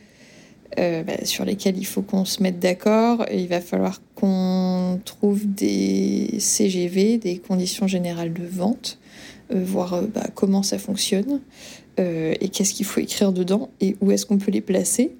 euh, 0.78 1.02
bah, 1.02 1.24
sur 1.24 1.44
lesquels 1.44 1.78
il 1.78 1.84
faut 1.84 2.02
qu'on 2.02 2.24
se 2.24 2.42
mette 2.42 2.58
d'accord. 2.58 3.26
Il 3.32 3.48
va 3.48 3.60
falloir 3.60 4.00
qu'on 4.14 5.00
trouve 5.04 5.46
des 5.46 6.36
CGV, 6.38 7.18
des 7.18 7.38
conditions 7.38 7.86
générales 7.86 8.32
de 8.32 8.44
vente, 8.44 8.98
euh, 9.52 9.62
voir 9.62 9.94
euh, 9.94 10.02
bah, 10.12 10.26
comment 10.34 10.62
ça 10.62 10.78
fonctionne. 10.78 11.40
et 11.98 12.48
qu'est-ce 12.48 12.74
qu'il 12.74 12.86
faut 12.86 13.00
écrire 13.00 13.32
dedans 13.32 13.68
et 13.80 13.94
où 14.00 14.10
est-ce 14.10 14.26
qu'on 14.26 14.38
peut 14.38 14.50
les 14.50 14.60
placer 14.60 15.12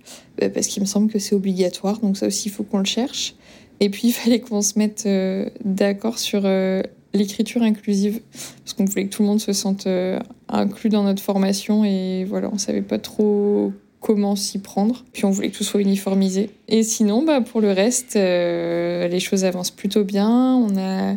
parce 0.52 0.66
qu'il 0.66 0.82
me 0.82 0.88
semble 0.88 1.08
que 1.08 1.20
c'est 1.20 1.36
obligatoire 1.36 2.00
donc 2.00 2.16
ça 2.16 2.26
aussi 2.26 2.48
il 2.48 2.50
faut 2.50 2.64
qu'on 2.64 2.80
le 2.80 2.84
cherche 2.84 3.36
et 3.78 3.88
puis 3.90 4.08
il 4.08 4.12
fallait 4.12 4.40
qu'on 4.40 4.60
se 4.60 4.76
mette 4.76 5.08
d'accord 5.64 6.18
sur 6.18 6.42
l'écriture 7.14 7.62
inclusive 7.62 8.20
parce 8.32 8.74
qu'on 8.74 8.84
voulait 8.84 9.06
que 9.06 9.14
tout 9.14 9.22
le 9.22 9.28
monde 9.28 9.40
se 9.40 9.52
sente 9.52 9.88
inclus 10.48 10.90
dans 10.90 11.04
notre 11.04 11.22
formation 11.22 11.84
et 11.84 12.24
voilà 12.24 12.50
on 12.52 12.58
savait 12.58 12.82
pas 12.82 12.98
trop 12.98 13.72
comment 14.04 14.36
s'y 14.36 14.58
prendre. 14.58 15.02
Puis 15.14 15.24
on 15.24 15.30
voulait 15.30 15.48
que 15.48 15.56
tout 15.56 15.64
soit 15.64 15.80
uniformisé. 15.80 16.50
Et 16.68 16.82
sinon, 16.82 17.24
bah, 17.24 17.40
pour 17.40 17.62
le 17.62 17.72
reste, 17.72 18.16
euh, 18.16 19.08
les 19.08 19.18
choses 19.18 19.46
avancent 19.46 19.70
plutôt 19.70 20.04
bien. 20.04 20.28
On 20.56 20.76
a 20.76 21.16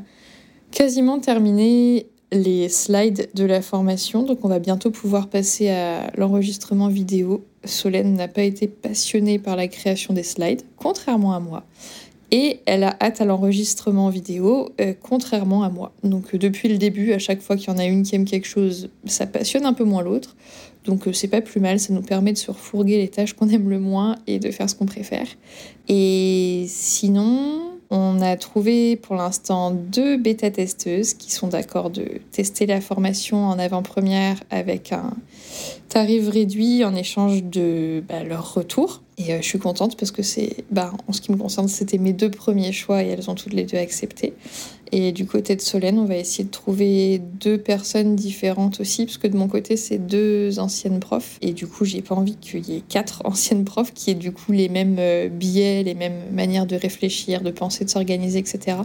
quasiment 0.72 1.20
terminé 1.20 2.08
les 2.32 2.70
slides 2.70 3.30
de 3.34 3.44
la 3.44 3.62
formation, 3.62 4.24
donc 4.24 4.40
on 4.44 4.48
va 4.48 4.60
bientôt 4.60 4.90
pouvoir 4.90 5.28
passer 5.28 5.70
à 5.70 6.12
l'enregistrement 6.16 6.88
vidéo. 6.88 7.46
Solène 7.66 8.14
n'a 8.14 8.30
pas 8.30 8.44
été 8.44 8.68
passionnée 8.68 9.38
par 9.38 9.58
la 9.58 9.68
création 9.68 10.14
des 10.14 10.24
slides, 10.24 10.62
contrairement 10.78 11.34
à 11.34 11.40
moi. 11.42 11.64
Et 12.32 12.60
elle 12.66 12.84
a 12.84 12.98
hâte 13.02 13.22
à 13.22 13.26
l'enregistrement 13.26 14.10
vidéo, 14.10 14.70
euh, 14.82 14.94
contrairement 15.02 15.64
à 15.64 15.70
moi. 15.70 15.94
Donc 16.04 16.36
euh, 16.36 16.38
depuis 16.38 16.68
le 16.68 16.78
début, 16.78 17.14
à 17.14 17.20
chaque 17.20 17.42
fois 17.42 17.56
qu'il 17.56 17.70
y 17.70 17.72
en 17.72 17.78
a 17.78 17.86
une 17.86 18.04
qui 18.04 18.16
aime 18.16 18.26
quelque 18.26 18.48
chose, 18.48 18.90
ça 19.06 19.26
passionne 19.26 19.66
un 19.66 19.74
peu 19.74 19.86
moins 19.86 20.04
l'autre. 20.04 20.36
Donc 20.84 21.08
euh, 21.08 21.14
c'est 21.14 21.30
pas 21.30 21.42
plus 21.42 21.62
mal, 21.62 21.80
ça 21.80 21.94
nous 21.94 22.02
permet 22.02 22.34
de 22.34 22.38
se 22.38 22.52
refourguer 22.52 22.98
les 22.98 23.08
tâches 23.08 23.34
qu'on 23.34 23.48
aime 23.50 23.70
le 23.70 23.80
moins 23.80 24.16
et 24.28 24.40
de 24.40 24.52
faire 24.52 24.70
ce 24.70 24.76
qu'on 24.76 24.86
préfère. 24.86 25.28
Et 25.88 26.66
sinon, 26.68 27.62
on 27.90 28.20
a 28.20 28.36
trouvé 28.36 28.98
pour 28.98 29.16
l'instant 29.16 29.72
deux 29.72 30.18
bêta-testeuses 30.18 31.14
qui 31.14 31.32
sont 31.32 31.48
d'accord 31.48 31.90
de 31.90 32.06
tester 32.32 32.66
la 32.66 32.82
formation 32.82 33.46
en 33.46 33.58
avant-première 33.58 34.38
avec 34.50 34.92
un 34.92 35.14
tarif 35.88 36.28
réduit 36.28 36.84
en 36.84 36.94
échange 36.94 37.44
de 37.44 38.04
bah, 38.08 38.24
leur 38.24 38.54
retour. 38.54 39.02
Et 39.20 39.34
euh, 39.34 39.38
je 39.42 39.48
suis 39.48 39.58
contente 39.58 39.98
parce 39.98 40.12
que 40.12 40.22
c'est, 40.22 40.64
bah, 40.70 40.92
en 41.08 41.14
ce 41.14 41.22
qui 41.22 41.32
me 41.32 41.38
concerne, 41.38 41.68
c'était 41.68 41.98
mes 41.98 42.14
deux 42.14 42.30
premiers 42.30 42.72
choix 42.72 43.04
et 43.04 43.08
elles 43.08 43.30
ont 43.30 43.36
toutes 43.36 43.54
les 43.54 43.64
deux 43.64 43.78
accepté. 43.78 44.34
Et 44.92 45.12
du 45.12 45.26
côté 45.26 45.56
de 45.56 45.62
Solène, 45.62 45.98
on 45.98 46.06
va 46.06 46.16
essayer 46.16 46.44
de 46.44 46.52
trouver 46.52 47.20
deux 47.20 47.58
personnes 47.58 48.16
différentes 48.16 48.80
aussi, 48.80 49.06
parce 49.06 49.18
que 49.18 49.28
de 49.28 49.36
mon 49.36 49.48
côté, 49.48 49.76
c'est 49.76 49.98
deux 49.98 50.60
anciennes 50.60 51.00
profs. 51.00 51.40
Et 51.42 51.52
du 51.54 51.68
coup, 51.68 51.84
j'ai 51.84 52.02
pas 52.02 52.16
envie 52.16 52.36
qu'il 52.36 52.70
y 52.70 52.78
ait 52.78 52.84
quatre 52.88 53.22
anciennes 53.26 53.66
profs 53.66 53.94
qui 53.94 54.12
aient 54.12 54.16
du 54.16 54.32
coup 54.32 54.52
les 54.52 54.70
mêmes 54.70 54.98
euh, 55.00 55.30
billets, 55.30 55.84
les 55.84 55.96
mêmes 55.96 56.22
manières 56.32 56.68
de 56.68 56.76
réfléchir, 56.76 57.42
de 57.42 57.52
penser, 57.52 57.86
de 57.86 57.90
s'organiser, 57.90 58.38
etc. 58.38 58.78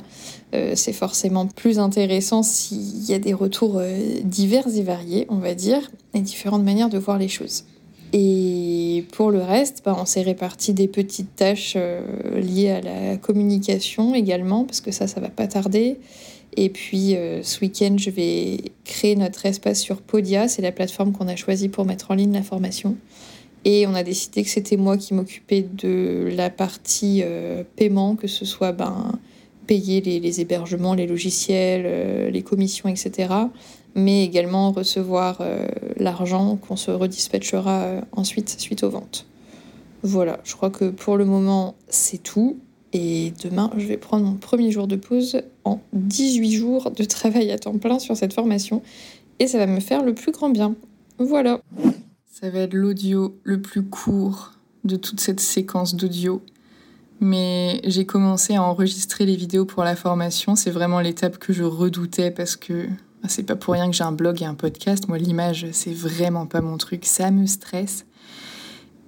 Euh, 0.54 0.72
c'est 0.74 0.94
forcément 0.94 1.46
plus 1.46 1.78
intéressant 1.78 2.42
s'il 2.42 3.04
y 3.04 3.12
a 3.12 3.18
des 3.18 3.34
retours 3.34 3.80
divers 4.24 4.66
et 4.74 4.82
variés, 4.82 5.26
on 5.28 5.36
va 5.36 5.54
dire, 5.54 5.90
et 6.14 6.20
différentes 6.20 6.64
manières 6.64 6.88
de 6.88 6.98
voir 6.98 7.18
les 7.18 7.28
choses. 7.28 7.64
Et 8.12 9.04
pour 9.12 9.30
le 9.30 9.40
reste, 9.40 9.82
bah, 9.84 9.96
on 9.98 10.04
s'est 10.04 10.22
réparti 10.22 10.74
des 10.74 10.88
petites 10.88 11.34
tâches 11.34 11.74
euh, 11.76 12.02
liées 12.40 12.70
à 12.70 12.80
la 12.82 13.16
communication 13.16 14.14
également, 14.14 14.64
parce 14.64 14.82
que 14.82 14.90
ça, 14.90 15.06
ça 15.06 15.20
va 15.20 15.28
pas 15.28 15.46
tarder. 15.46 15.96
Et 16.54 16.68
puis 16.68 17.16
euh, 17.16 17.42
ce 17.42 17.60
week-end, 17.60 17.96
je 17.96 18.10
vais 18.10 18.58
créer 18.84 19.16
notre 19.16 19.46
espace 19.46 19.80
sur 19.80 20.02
Podia, 20.02 20.48
c'est 20.48 20.60
la 20.60 20.72
plateforme 20.72 21.12
qu'on 21.12 21.28
a 21.28 21.36
choisie 21.36 21.70
pour 21.70 21.86
mettre 21.86 22.10
en 22.10 22.14
ligne 22.14 22.34
la 22.34 22.42
formation. 22.42 22.96
Et 23.64 23.86
on 23.86 23.94
a 23.94 24.02
décidé 24.02 24.42
que 24.42 24.50
c'était 24.50 24.76
moi 24.76 24.98
qui 24.98 25.14
m'occupais 25.14 25.62
de 25.62 26.28
la 26.36 26.50
partie 26.50 27.22
euh, 27.24 27.62
paiement, 27.76 28.16
que 28.16 28.26
ce 28.26 28.44
soit 28.44 28.72
ben, 28.72 29.12
payer 29.66 30.02
les, 30.02 30.20
les 30.20 30.40
hébergements, 30.42 30.92
les 30.92 31.06
logiciels, 31.06 32.30
les 32.30 32.42
commissions, 32.42 32.90
etc 32.90 33.28
mais 33.94 34.24
également 34.24 34.72
recevoir 34.72 35.38
euh, 35.40 35.66
l'argent 35.96 36.56
qu'on 36.56 36.76
se 36.76 36.90
redispatchera 36.90 37.82
euh, 37.82 38.00
ensuite 38.12 38.48
suite 38.60 38.82
aux 38.84 38.90
ventes. 38.90 39.26
Voilà, 40.02 40.40
je 40.44 40.54
crois 40.54 40.70
que 40.70 40.90
pour 40.90 41.16
le 41.16 41.24
moment, 41.24 41.74
c'est 41.88 42.22
tout. 42.22 42.58
Et 42.92 43.32
demain, 43.42 43.70
je 43.76 43.86
vais 43.86 43.96
prendre 43.96 44.26
mon 44.26 44.34
premier 44.34 44.70
jour 44.70 44.86
de 44.86 44.96
pause 44.96 45.40
en 45.64 45.80
18 45.92 46.52
jours 46.52 46.90
de 46.90 47.04
travail 47.04 47.50
à 47.50 47.58
temps 47.58 47.78
plein 47.78 47.98
sur 47.98 48.16
cette 48.16 48.34
formation. 48.34 48.82
Et 49.38 49.46
ça 49.46 49.58
va 49.58 49.66
me 49.66 49.80
faire 49.80 50.02
le 50.02 50.14
plus 50.14 50.32
grand 50.32 50.50
bien. 50.50 50.74
Voilà. 51.18 51.60
Ça 52.30 52.50
va 52.50 52.60
être 52.60 52.74
l'audio 52.74 53.38
le 53.44 53.62
plus 53.62 53.82
court 53.82 54.52
de 54.84 54.96
toute 54.96 55.20
cette 55.20 55.40
séquence 55.40 55.94
d'audio. 55.94 56.42
Mais 57.20 57.80
j'ai 57.84 58.04
commencé 58.04 58.56
à 58.56 58.62
enregistrer 58.62 59.24
les 59.24 59.36
vidéos 59.36 59.64
pour 59.64 59.84
la 59.84 59.94
formation. 59.94 60.56
C'est 60.56 60.72
vraiment 60.72 61.00
l'étape 61.00 61.38
que 61.38 61.52
je 61.52 61.62
redoutais 61.62 62.32
parce 62.32 62.56
que 62.56 62.88
c'est 63.28 63.44
pas 63.44 63.56
pour 63.56 63.74
rien 63.74 63.90
que 63.90 63.96
j'ai 63.96 64.04
un 64.04 64.12
blog 64.12 64.42
et 64.42 64.44
un 64.44 64.54
podcast. 64.54 65.08
Moi, 65.08 65.18
l'image, 65.18 65.66
c'est 65.72 65.94
vraiment 65.94 66.46
pas 66.46 66.60
mon 66.60 66.76
truc. 66.76 67.04
Ça 67.04 67.30
me 67.30 67.46
stresse. 67.46 68.04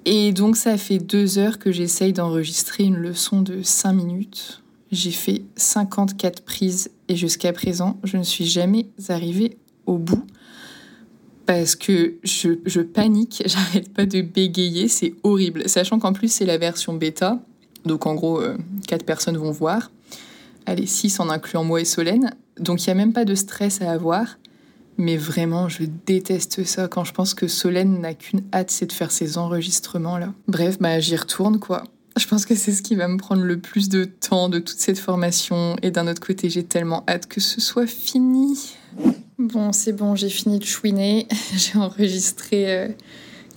Et 0.04 0.32
donc, 0.32 0.56
ça 0.56 0.76
fait 0.76 0.98
deux 0.98 1.38
heures 1.38 1.58
que 1.58 1.72
j'essaye 1.72 2.12
d'enregistrer 2.12 2.84
une 2.84 2.96
leçon 2.96 3.42
de 3.42 3.62
cinq 3.62 3.94
minutes. 3.94 4.62
J'ai 4.92 5.10
fait 5.10 5.42
54 5.56 6.42
prises 6.42 6.90
et 7.08 7.16
jusqu'à 7.16 7.52
présent, 7.52 7.98
je 8.04 8.16
ne 8.16 8.22
suis 8.22 8.46
jamais 8.46 8.86
arrivée 9.08 9.56
au 9.86 9.98
bout 9.98 10.24
parce 11.46 11.76
que 11.76 12.14
je, 12.22 12.50
je 12.64 12.80
panique, 12.80 13.42
j'arrête 13.46 13.92
pas 13.92 14.06
de 14.06 14.22
bégayer, 14.22 14.88
c'est 14.88 15.14
horrible. 15.22 15.68
Sachant 15.68 15.98
qu'en 15.98 16.12
plus, 16.12 16.32
c'est 16.32 16.46
la 16.46 16.58
version 16.58 16.94
bêta. 16.94 17.40
Donc 17.84 18.06
en 18.06 18.14
gros, 18.14 18.40
euh, 18.40 18.56
quatre 18.86 19.04
personnes 19.04 19.36
vont 19.36 19.50
voir. 19.50 19.90
Allez, 20.66 20.86
six 20.86 21.20
en 21.20 21.28
incluant 21.28 21.64
moi 21.64 21.80
et 21.80 21.84
Solène. 21.84 22.34
Donc 22.58 22.84
il 22.84 22.88
n'y 22.88 22.92
a 22.92 22.94
même 22.94 23.12
pas 23.12 23.24
de 23.24 23.34
stress 23.34 23.82
à 23.82 23.90
avoir. 23.90 24.38
Mais 24.96 25.16
vraiment, 25.16 25.68
je 25.68 25.84
déteste 26.06 26.64
ça 26.64 26.86
quand 26.86 27.04
je 27.04 27.12
pense 27.12 27.34
que 27.34 27.48
Solène 27.48 28.00
n'a 28.00 28.14
qu'une 28.14 28.44
hâte, 28.52 28.70
c'est 28.70 28.86
de 28.86 28.92
faire 28.92 29.10
ses 29.10 29.38
enregistrements 29.38 30.18
là. 30.18 30.32
Bref, 30.46 30.78
bah 30.78 31.00
j'y 31.00 31.16
retourne 31.16 31.58
quoi. 31.58 31.82
Je 32.16 32.28
pense 32.28 32.46
que 32.46 32.54
c'est 32.54 32.72
ce 32.72 32.80
qui 32.80 32.94
va 32.94 33.08
me 33.08 33.16
prendre 33.16 33.42
le 33.42 33.58
plus 33.58 33.88
de 33.88 34.04
temps 34.04 34.48
de 34.48 34.60
toute 34.60 34.78
cette 34.78 35.00
formation. 35.00 35.74
Et 35.82 35.90
d'un 35.90 36.06
autre 36.06 36.20
côté, 36.20 36.48
j'ai 36.48 36.62
tellement 36.62 37.02
hâte 37.08 37.26
que 37.26 37.40
ce 37.40 37.60
soit 37.60 37.88
fini. 37.88 38.76
Bon, 39.38 39.72
c'est 39.72 39.92
bon, 39.92 40.14
j'ai 40.14 40.28
fini 40.28 40.60
de 40.60 40.64
chouiner. 40.64 41.26
j'ai 41.56 41.76
enregistré 41.76 42.72
euh, 42.72 42.88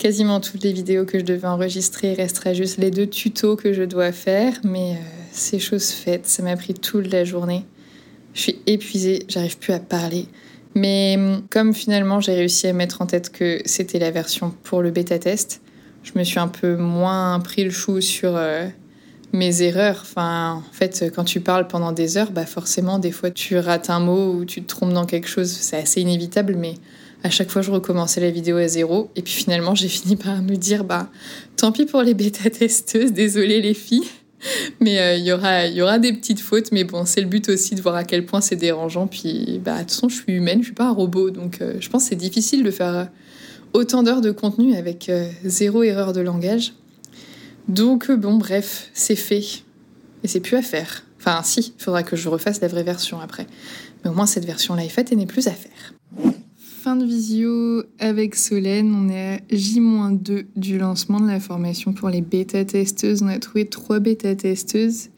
quasiment 0.00 0.40
toutes 0.40 0.64
les 0.64 0.72
vidéos 0.72 1.04
que 1.04 1.20
je 1.20 1.24
devais 1.24 1.46
enregistrer. 1.46 2.12
Il 2.12 2.16
restera 2.16 2.52
juste 2.52 2.78
les 2.78 2.90
deux 2.90 3.06
tutos 3.06 3.54
que 3.54 3.72
je 3.72 3.84
dois 3.84 4.10
faire. 4.10 4.58
Mais 4.64 4.94
euh, 4.94 5.17
c'est 5.38 5.58
chose 5.58 5.90
faite. 5.90 6.26
Ça 6.26 6.42
m'a 6.42 6.56
pris 6.56 6.74
toute 6.74 7.10
la 7.10 7.24
journée. 7.24 7.64
Je 8.34 8.42
suis 8.42 8.60
épuisée, 8.66 9.24
j'arrive 9.28 9.58
plus 9.58 9.72
à 9.72 9.80
parler. 9.80 10.26
Mais 10.74 11.18
comme 11.50 11.74
finalement 11.74 12.20
j'ai 12.20 12.34
réussi 12.34 12.66
à 12.66 12.72
mettre 12.72 13.02
en 13.02 13.06
tête 13.06 13.30
que 13.30 13.60
c'était 13.64 13.98
la 13.98 14.10
version 14.10 14.54
pour 14.62 14.82
le 14.82 14.90
bêta 14.90 15.18
test, 15.18 15.60
je 16.02 16.18
me 16.18 16.24
suis 16.24 16.38
un 16.38 16.48
peu 16.48 16.76
moins 16.76 17.40
pris 17.40 17.64
le 17.64 17.70
chou 17.70 18.00
sur 18.00 18.36
euh, 18.36 18.68
mes 19.32 19.62
erreurs. 19.62 19.98
Enfin, 20.02 20.62
en 20.68 20.72
fait, 20.72 21.12
quand 21.14 21.24
tu 21.24 21.40
parles 21.40 21.66
pendant 21.68 21.92
des 21.92 22.16
heures, 22.16 22.30
bah 22.30 22.46
forcément, 22.46 22.98
des 22.98 23.10
fois, 23.10 23.30
tu 23.30 23.58
rates 23.58 23.90
un 23.90 24.00
mot 24.00 24.32
ou 24.32 24.44
tu 24.44 24.62
te 24.62 24.68
trompes 24.68 24.92
dans 24.92 25.06
quelque 25.06 25.28
chose. 25.28 25.50
C'est 25.50 25.76
assez 25.76 26.00
inévitable, 26.00 26.56
mais 26.56 26.74
à 27.24 27.30
chaque 27.30 27.50
fois, 27.50 27.62
je 27.62 27.70
recommençais 27.70 28.20
la 28.20 28.30
vidéo 28.30 28.56
à 28.56 28.68
zéro. 28.68 29.10
Et 29.16 29.22
puis 29.22 29.32
finalement, 29.32 29.74
j'ai 29.74 29.88
fini 29.88 30.16
par 30.16 30.40
me 30.42 30.56
dire, 30.56 30.84
bah, 30.84 31.10
tant 31.56 31.72
pis 31.72 31.86
pour 31.86 32.02
les 32.02 32.14
bêta-testeuses, 32.14 33.12
désolé 33.12 33.60
les 33.60 33.74
filles. 33.74 34.08
Mais 34.80 34.98
euh, 34.98 35.16
il 35.16 35.24
y, 35.24 35.32
aura, 35.32 35.66
y 35.66 35.82
aura 35.82 35.98
des 35.98 36.12
petites 36.12 36.40
fautes, 36.40 36.72
mais 36.72 36.84
bon, 36.84 37.04
c'est 37.04 37.20
le 37.20 37.26
but 37.26 37.48
aussi 37.48 37.74
de 37.74 37.82
voir 37.82 37.96
à 37.96 38.04
quel 38.04 38.24
point 38.24 38.40
c'est 38.40 38.56
dérangeant. 38.56 39.06
Puis, 39.06 39.60
bah, 39.64 39.74
de 39.74 39.80
toute 39.80 39.90
façon, 39.90 40.08
je 40.08 40.16
suis 40.16 40.32
humaine, 40.32 40.60
je 40.60 40.66
suis 40.66 40.74
pas 40.74 40.86
un 40.86 40.92
robot, 40.92 41.30
donc 41.30 41.60
euh, 41.60 41.74
je 41.80 41.88
pense 41.88 42.04
que 42.04 42.10
c'est 42.10 42.16
difficile 42.16 42.62
de 42.62 42.70
faire 42.70 43.08
autant 43.72 44.02
d'heures 44.02 44.20
de 44.20 44.30
contenu 44.30 44.76
avec 44.76 45.08
euh, 45.08 45.28
zéro 45.44 45.82
erreur 45.82 46.12
de 46.12 46.20
langage. 46.20 46.74
Donc, 47.68 48.10
bon, 48.10 48.36
bref, 48.36 48.90
c'est 48.94 49.16
fait. 49.16 49.44
Et 50.24 50.28
c'est 50.28 50.40
plus 50.40 50.56
à 50.56 50.62
faire. 50.62 51.04
Enfin, 51.20 51.42
si, 51.44 51.74
il 51.76 51.82
faudra 51.82 52.02
que 52.02 52.16
je 52.16 52.28
refasse 52.28 52.60
la 52.60 52.68
vraie 52.68 52.82
version 52.82 53.20
après. 53.20 53.46
Mais 54.02 54.10
au 54.10 54.14
moins, 54.14 54.26
cette 54.26 54.44
version-là 54.44 54.84
est 54.84 54.88
faite 54.88 55.12
et 55.12 55.16
n'est 55.16 55.26
plus 55.26 55.48
à 55.48 55.52
faire. 55.52 55.92
Fin 56.88 56.96
de 56.96 57.04
visio 57.04 57.82
avec 57.98 58.34
Solène. 58.34 58.94
On 58.94 59.10
est 59.10 59.34
à 59.34 59.40
J-2 59.50 60.46
du 60.56 60.78
lancement 60.78 61.20
de 61.20 61.26
la 61.26 61.38
formation 61.38 61.92
pour 61.92 62.08
les 62.08 62.22
bêta-testeuses. 62.22 63.22
On 63.22 63.28
a 63.28 63.38
trouvé 63.38 63.66
trois 63.66 63.98
bêta-testeuses. 63.98 65.10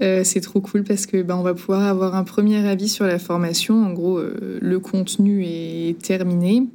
Euh, 0.00 0.22
c'est 0.22 0.40
trop 0.40 0.60
cool 0.60 0.84
parce 0.84 1.06
que 1.06 1.20
ben, 1.22 1.34
on 1.34 1.42
va 1.42 1.54
pouvoir 1.54 1.82
avoir 1.82 2.14
un 2.14 2.22
premier 2.22 2.64
avis 2.64 2.88
sur 2.88 3.04
la 3.04 3.18
formation. 3.18 3.84
En 3.84 3.92
gros, 3.94 4.18
euh, 4.18 4.60
le 4.62 4.78
contenu 4.78 5.44
est 5.44 6.00
terminé. 6.00 6.68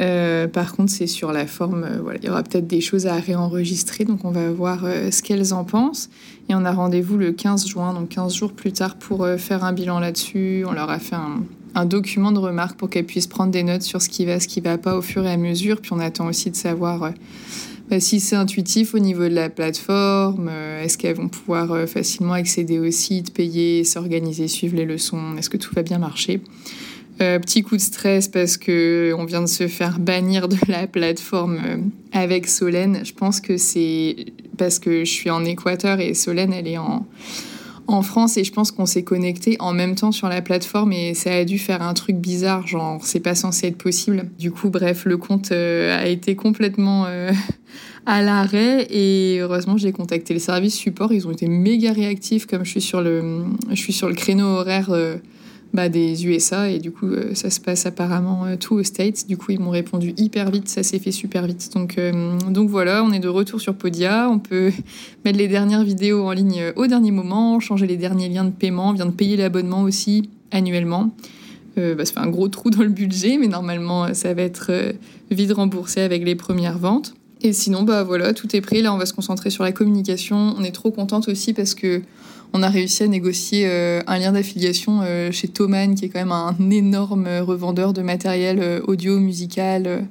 Euh, 0.00 0.48
par 0.48 0.74
contre, 0.74 0.90
c'est 0.90 1.06
sur 1.06 1.30
la 1.30 1.46
forme, 1.46 1.86
voilà, 2.02 2.18
il 2.22 2.26
y 2.26 2.30
aura 2.30 2.44
peut-être 2.44 2.66
des 2.66 2.80
choses 2.80 3.06
à 3.06 3.16
réenregistrer, 3.16 4.04
donc 4.04 4.24
on 4.24 4.30
va 4.30 4.50
voir 4.52 4.86
ce 5.10 5.20
qu'elles 5.20 5.52
en 5.52 5.64
pensent. 5.64 6.08
Et 6.48 6.54
on 6.54 6.64
a 6.64 6.72
rendez-vous 6.72 7.18
le 7.18 7.32
15 7.32 7.66
juin, 7.66 7.92
donc 7.92 8.08
15 8.08 8.34
jours 8.34 8.52
plus 8.54 8.72
tard, 8.72 8.96
pour 8.96 9.28
faire 9.36 9.64
un 9.64 9.74
bilan 9.74 10.00
là-dessus. 10.00 10.64
On 10.66 10.72
leur 10.72 10.88
a 10.88 10.98
fait 10.98 11.16
un, 11.16 11.42
document 11.84 12.32
de 12.32 12.38
remarques 12.38 12.76
pour 12.76 12.88
qu'elles 12.88 13.06
puissent 13.06 13.26
prendre 13.26 13.50
des 13.50 13.62
notes 13.62 13.82
sur 13.82 14.00
ce 14.00 14.08
qui 14.08 14.24
va, 14.24 14.40
ce 14.40 14.48
qui 14.48 14.60
va 14.60 14.78
pas 14.78 14.96
au 14.96 15.02
fur 15.02 15.24
et 15.26 15.32
à 15.32 15.36
mesure. 15.36 15.80
Puis 15.80 15.92
on 15.92 15.98
attend 15.98 16.26
aussi 16.26 16.50
de 16.50 16.56
savoir 16.56 17.12
bah, 17.90 18.00
si 18.00 18.18
c'est 18.20 18.36
intuitif 18.36 18.94
au 18.94 18.98
niveau 18.98 19.24
de 19.24 19.34
la 19.34 19.50
plateforme, 19.50 20.50
est-ce 20.82 20.96
qu'elles 20.98 21.16
vont 21.16 21.28
pouvoir 21.28 21.88
facilement 21.88 22.32
accéder 22.32 22.78
au 22.78 22.90
site, 22.90 23.34
payer, 23.34 23.84
s'organiser, 23.84 24.48
suivre 24.48 24.76
les 24.76 24.84
leçons, 24.84 25.36
est-ce 25.38 25.50
que 25.50 25.56
tout 25.56 25.74
va 25.74 25.82
bien 25.82 25.98
marcher? 25.98 26.40
Euh, 27.22 27.38
petit 27.38 27.62
coup 27.62 27.76
de 27.76 27.82
stress 27.82 28.28
parce 28.28 28.58
que 28.58 29.14
on 29.16 29.24
vient 29.24 29.40
de 29.40 29.46
se 29.46 29.68
faire 29.68 29.98
bannir 29.98 30.48
de 30.48 30.58
la 30.68 30.86
plateforme 30.86 31.58
euh, 31.64 31.76
avec 32.12 32.46
Solène. 32.46 33.00
Je 33.04 33.14
pense 33.14 33.40
que 33.40 33.56
c'est 33.56 34.16
parce 34.58 34.78
que 34.78 35.00
je 35.04 35.10
suis 35.10 35.30
en 35.30 35.42
Équateur 35.46 35.98
et 36.00 36.12
Solène 36.12 36.52
elle 36.52 36.68
est 36.68 36.76
en, 36.76 37.06
en 37.86 38.02
France 38.02 38.36
et 38.36 38.44
je 38.44 38.52
pense 38.52 38.70
qu'on 38.70 38.86
s'est 38.86 39.04
connecté 39.04 39.56
en 39.60 39.72
même 39.72 39.94
temps 39.94 40.12
sur 40.12 40.28
la 40.28 40.42
plateforme 40.42 40.92
et 40.92 41.14
ça 41.14 41.32
a 41.32 41.44
dû 41.44 41.58
faire 41.58 41.82
un 41.82 41.94
truc 41.94 42.16
bizarre, 42.16 42.66
genre 42.66 43.00
c'est 43.02 43.20
pas 43.20 43.34
censé 43.34 43.68
être 43.68 43.78
possible. 43.78 44.28
Du 44.38 44.50
coup, 44.50 44.70
bref, 44.70 45.04
le 45.04 45.16
compte 45.16 45.52
euh, 45.52 45.98
a 45.98 46.06
été 46.06 46.36
complètement 46.36 47.06
à 48.06 48.22
l'arrêt 48.22 48.86
et 48.90 49.38
heureusement 49.40 49.76
j'ai 49.76 49.92
contacté 49.92 50.34
le 50.34 50.40
service 50.40 50.74
support. 50.74 51.12
Ils 51.12 51.26
ont 51.26 51.32
été 51.32 51.48
méga 51.48 51.92
réactifs 51.92 52.46
comme 52.46 52.64
je 52.64 52.70
suis 52.70 52.80
sur 52.80 53.00
le, 53.00 53.44
je 53.70 53.76
suis 53.76 53.92
sur 53.92 54.08
le 54.08 54.14
créneau 54.14 54.46
horaire 54.46 54.90
bah, 55.76 55.90
des 55.90 56.26
USA 56.26 56.70
et 56.70 56.78
du 56.78 56.90
coup 56.90 57.06
euh, 57.06 57.34
ça 57.34 57.50
se 57.50 57.60
passe 57.60 57.84
apparemment 57.84 58.46
euh, 58.46 58.56
tout 58.56 58.74
aux 58.74 58.82
States. 58.82 59.26
Du 59.28 59.36
coup 59.36 59.52
ils 59.52 59.60
m'ont 59.60 59.70
répondu 59.70 60.14
hyper 60.16 60.50
vite, 60.50 60.68
ça 60.68 60.82
s'est 60.82 60.98
fait 60.98 61.12
super 61.12 61.46
vite. 61.46 61.70
Donc, 61.74 61.98
euh, 61.98 62.38
donc 62.48 62.70
voilà, 62.70 63.04
on 63.04 63.12
est 63.12 63.20
de 63.20 63.28
retour 63.28 63.60
sur 63.60 63.74
Podia, 63.74 64.28
on 64.30 64.38
peut 64.38 64.72
mettre 65.24 65.38
les 65.38 65.48
dernières 65.48 65.84
vidéos 65.84 66.26
en 66.26 66.32
ligne 66.32 66.72
au 66.76 66.86
dernier 66.86 67.10
moment, 67.10 67.60
changer 67.60 67.86
les 67.86 67.98
derniers 67.98 68.30
liens 68.30 68.44
de 68.44 68.50
paiement, 68.50 68.88
on 68.88 68.92
vient 68.94 69.06
de 69.06 69.12
payer 69.12 69.36
l'abonnement 69.36 69.82
aussi 69.82 70.30
annuellement. 70.50 71.10
bah, 71.76 72.04
ça 72.06 72.12
fait 72.14 72.20
un 72.20 72.30
gros 72.30 72.48
trou 72.48 72.70
dans 72.70 72.82
le 72.82 72.88
budget, 72.88 73.36
mais 73.38 73.48
normalement 73.48 74.14
ça 74.14 74.32
va 74.32 74.42
être 74.42 74.72
vite 75.30 75.52
remboursé 75.52 76.00
avec 76.00 76.24
les 76.24 76.36
premières 76.36 76.78
ventes. 76.78 77.14
Et 77.46 77.52
sinon, 77.52 77.84
bah 77.84 78.02
voilà, 78.02 78.34
tout 78.34 78.56
est 78.56 78.60
prêt. 78.60 78.82
Là, 78.82 78.92
on 78.92 78.98
va 78.98 79.06
se 79.06 79.12
concentrer 79.12 79.50
sur 79.50 79.62
la 79.62 79.70
communication. 79.70 80.56
On 80.58 80.64
est 80.64 80.72
trop 80.72 80.90
contente 80.90 81.28
aussi 81.28 81.52
parce 81.52 81.76
que 81.76 82.02
on 82.52 82.64
a 82.64 82.68
réussi 82.68 83.04
à 83.04 83.06
négocier 83.06 83.66
euh, 83.66 84.00
un 84.08 84.18
lien 84.18 84.32
d'affiliation 84.32 85.00
euh, 85.04 85.30
chez 85.30 85.46
Thomann, 85.46 85.94
qui 85.94 86.06
est 86.06 86.08
quand 86.08 86.18
même 86.18 86.32
un 86.32 86.56
énorme 86.70 87.28
revendeur 87.42 87.92
de 87.92 88.02
matériel 88.02 88.58
euh, 88.60 88.80
audio, 88.88 89.20
musical, 89.20 90.08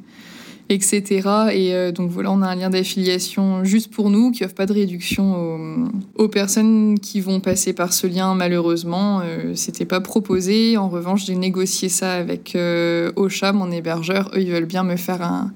etc. 0.69 1.51
Et 1.53 1.91
donc 1.91 2.09
voilà, 2.09 2.31
on 2.31 2.41
a 2.41 2.47
un 2.47 2.55
lien 2.55 2.69
d'affiliation 2.69 3.65
juste 3.65 3.91
pour 3.91 4.09
nous, 4.09 4.31
qui 4.31 4.45
offre 4.45 4.55
pas 4.55 4.65
de 4.65 4.73
réduction 4.73 5.89
aux, 6.15 6.27
personnes 6.29 6.97
qui 6.99 7.19
vont 7.19 7.41
passer 7.41 7.73
par 7.73 7.91
ce 7.91 8.07
lien. 8.07 8.33
Malheureusement, 8.33 9.21
c'était 9.53 9.85
pas 9.85 10.01
proposé. 10.01 10.75
En 10.77 10.89
revanche, 10.89 11.25
j'ai 11.25 11.35
négocié 11.35 11.87
ça 11.87 12.13
avec 12.13 12.57
Ocha, 13.15 13.53
mon 13.53 13.71
hébergeur. 13.71 14.31
Eux, 14.33 14.41
ils 14.41 14.51
veulent 14.51 14.65
bien 14.65 14.83
me 14.83 14.95
faire 14.95 15.21
un 15.21 15.51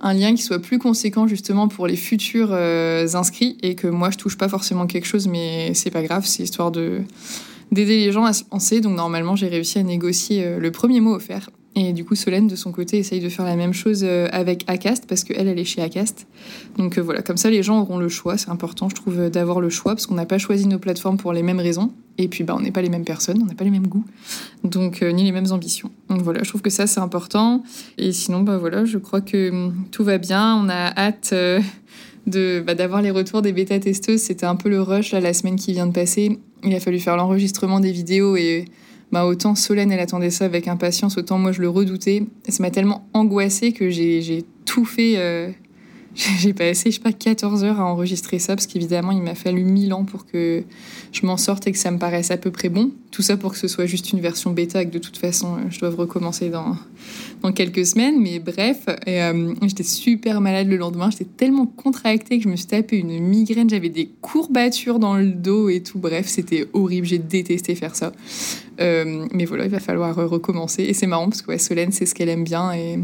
un 0.00 0.14
lien 0.14 0.34
qui 0.34 0.42
soit 0.42 0.60
plus 0.60 0.78
conséquent 0.78 1.26
justement 1.26 1.68
pour 1.68 1.86
les 1.86 1.96
futurs 1.96 2.50
euh, 2.52 3.06
inscrits 3.14 3.58
et 3.62 3.74
que 3.74 3.86
moi 3.86 4.10
je 4.10 4.18
touche 4.18 4.38
pas 4.38 4.48
forcément 4.48 4.86
quelque 4.86 5.06
chose 5.06 5.26
mais 5.28 5.72
c'est 5.74 5.90
pas 5.90 6.02
grave, 6.02 6.24
c'est 6.26 6.42
histoire 6.42 6.70
de 6.70 7.02
d'aider 7.70 7.98
les 7.98 8.12
gens 8.12 8.24
à 8.24 8.32
se 8.32 8.44
penser. 8.44 8.80
Donc 8.80 8.96
normalement 8.96 9.36
j'ai 9.36 9.48
réussi 9.48 9.78
à 9.78 9.82
négocier 9.82 10.44
euh, 10.44 10.58
le 10.58 10.70
premier 10.70 11.00
mot 11.00 11.14
offert 11.14 11.50
et 11.78 11.92
du 11.92 12.04
coup, 12.04 12.14
Solène, 12.14 12.48
de 12.48 12.56
son 12.56 12.72
côté, 12.72 12.98
essaye 12.98 13.20
de 13.20 13.28
faire 13.28 13.44
la 13.44 13.54
même 13.54 13.72
chose 13.72 14.00
euh, 14.02 14.28
avec 14.32 14.64
Acast, 14.66 15.06
parce 15.06 15.22
qu'elle, 15.22 15.46
elle 15.46 15.58
est 15.58 15.64
chez 15.64 15.80
Acast. 15.80 16.26
Donc 16.76 16.98
euh, 16.98 17.02
voilà, 17.02 17.22
comme 17.22 17.36
ça, 17.36 17.50
les 17.50 17.62
gens 17.62 17.80
auront 17.80 17.98
le 17.98 18.08
choix. 18.08 18.36
C'est 18.36 18.50
important, 18.50 18.88
je 18.88 18.96
trouve, 18.96 19.20
euh, 19.20 19.30
d'avoir 19.30 19.60
le 19.60 19.70
choix, 19.70 19.94
parce 19.94 20.06
qu'on 20.06 20.14
n'a 20.14 20.26
pas 20.26 20.38
choisi 20.38 20.66
nos 20.66 20.78
plateformes 20.78 21.18
pour 21.18 21.32
les 21.32 21.42
mêmes 21.42 21.60
raisons. 21.60 21.92
Et 22.18 22.26
puis, 22.26 22.42
bah, 22.42 22.54
on 22.56 22.60
n'est 22.60 22.72
pas 22.72 22.82
les 22.82 22.88
mêmes 22.88 23.04
personnes, 23.04 23.40
on 23.42 23.46
n'a 23.46 23.54
pas 23.54 23.62
les 23.62 23.70
mêmes 23.70 23.86
goûts, 23.86 24.04
donc 24.64 25.02
ni 25.02 25.22
les 25.22 25.30
mêmes 25.30 25.52
ambitions. 25.52 25.92
Donc 26.08 26.22
voilà, 26.22 26.42
je 26.42 26.48
trouve 26.48 26.62
que 26.62 26.70
ça, 26.70 26.88
c'est 26.88 26.98
important. 26.98 27.62
Et 27.96 28.10
sinon, 28.10 28.40
bah 28.40 28.58
voilà, 28.58 28.84
je 28.84 28.98
crois 28.98 29.20
que 29.20 29.50
hum, 29.50 29.74
tout 29.92 30.02
va 30.02 30.18
bien. 30.18 30.56
On 30.56 30.68
a 30.68 30.92
hâte 30.96 31.32
de 32.26 32.60
bah, 32.66 32.74
d'avoir 32.74 33.02
les 33.02 33.12
retours 33.12 33.40
des 33.40 33.52
bêta-testeuses. 33.52 34.20
C'était 34.20 34.46
un 34.46 34.56
peu 34.56 34.68
le 34.68 34.82
rush, 34.82 35.12
là, 35.12 35.20
la 35.20 35.32
semaine 35.32 35.54
qui 35.54 35.72
vient 35.72 35.86
de 35.86 35.92
passer. 35.92 36.40
Il 36.64 36.74
a 36.74 36.80
fallu 36.80 36.98
faire 36.98 37.16
l'enregistrement 37.16 37.78
des 37.78 37.92
vidéos 37.92 38.36
et 38.36 38.64
bah, 39.12 39.26
autant 39.26 39.54
Solène, 39.54 39.90
elle 39.90 40.00
attendait 40.00 40.30
ça 40.30 40.44
avec 40.44 40.68
impatience, 40.68 41.16
autant 41.16 41.38
moi 41.38 41.52
je 41.52 41.60
le 41.60 41.68
redoutais. 41.68 42.24
Ça 42.48 42.62
m'a 42.62 42.70
tellement 42.70 43.08
angoissée 43.14 43.72
que 43.72 43.90
j'ai 43.90 44.44
tout 44.64 44.84
fait. 44.84 45.54
J'ai 46.40 46.52
passé, 46.52 46.90
je 46.90 46.96
sais 46.96 47.00
pas, 47.00 47.12
14 47.12 47.62
heures 47.62 47.78
à 47.78 47.84
enregistrer 47.84 48.40
ça, 48.40 48.56
parce 48.56 48.66
qu'évidemment, 48.66 49.12
il 49.12 49.22
m'a 49.22 49.36
fallu 49.36 49.62
1000 49.62 49.94
ans 49.94 50.04
pour 50.04 50.26
que 50.26 50.64
je 51.12 51.24
m'en 51.24 51.36
sorte 51.36 51.68
et 51.68 51.72
que 51.72 51.78
ça 51.78 51.92
me 51.92 51.98
paraisse 51.98 52.32
à 52.32 52.36
peu 52.36 52.50
près 52.50 52.68
bon. 52.68 52.90
Tout 53.12 53.22
ça 53.22 53.36
pour 53.36 53.52
que 53.52 53.58
ce 53.58 53.68
soit 53.68 53.86
juste 53.86 54.12
une 54.12 54.20
version 54.20 54.50
bêta, 54.50 54.82
et 54.82 54.86
que 54.86 54.90
de 54.90 54.98
toute 54.98 55.16
façon, 55.16 55.54
euh, 55.54 55.60
je 55.70 55.78
dois 55.78 55.90
recommencer 55.90 56.48
dans, 56.48 56.76
dans 57.42 57.52
quelques 57.52 57.86
semaines. 57.86 58.20
Mais 58.20 58.40
bref, 58.40 58.86
euh, 59.06 59.54
j'étais 59.62 59.84
super 59.84 60.40
malade 60.40 60.66
le 60.66 60.76
lendemain. 60.76 61.08
J'étais 61.10 61.28
tellement 61.36 61.66
contractée 61.66 62.38
que 62.38 62.44
je 62.44 62.48
me 62.48 62.56
suis 62.56 62.66
tapé 62.66 62.96
une 62.96 63.20
migraine. 63.20 63.70
J'avais 63.70 63.88
des 63.88 64.10
courbatures 64.20 64.98
dans 64.98 65.16
le 65.16 65.30
dos 65.30 65.68
et 65.68 65.84
tout. 65.84 66.00
Bref, 66.00 66.26
c'était 66.26 66.66
horrible. 66.72 67.06
J'ai 67.06 67.18
détesté 67.18 67.76
faire 67.76 67.94
ça. 67.94 68.12
Euh, 68.80 69.26
mais 69.32 69.44
voilà, 69.44 69.66
il 69.66 69.70
va 69.70 69.80
falloir 69.80 70.16
recommencer. 70.16 70.82
Et 70.82 70.94
c'est 70.94 71.06
marrant 71.06 71.28
parce 71.28 71.42
que 71.42 71.56
Solène, 71.58 71.92
c'est 71.92 72.06
ce 72.06 72.14
qu'elle 72.16 72.28
aime 72.28 72.44
bien. 72.44 72.72
Et 72.72 72.98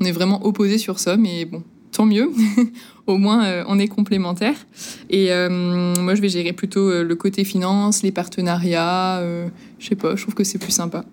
on 0.00 0.04
est 0.04 0.12
vraiment 0.12 0.44
opposés 0.44 0.78
sur 0.78 0.98
ça. 0.98 1.16
Mais 1.16 1.46
bon, 1.46 1.62
tant 1.92 2.06
mieux. 2.06 2.30
Au 3.06 3.16
moins, 3.16 3.46
euh, 3.46 3.64
on 3.66 3.78
est 3.78 3.88
complémentaires. 3.88 4.66
Et 5.08 5.32
euh, 5.32 5.48
moi, 5.48 6.14
je 6.14 6.20
vais 6.20 6.28
gérer 6.28 6.52
plutôt 6.52 6.90
euh, 6.90 7.02
le 7.02 7.14
côté 7.14 7.42
finance, 7.42 8.02
les 8.02 8.12
partenariats. 8.12 9.22
je 9.78 9.86
sais 9.86 9.94
pas, 9.94 10.14
je 10.14 10.22
trouve 10.22 10.34
que 10.34 10.44
c'est 10.44 10.58
plus 10.58 10.72
sympa. 10.72 11.04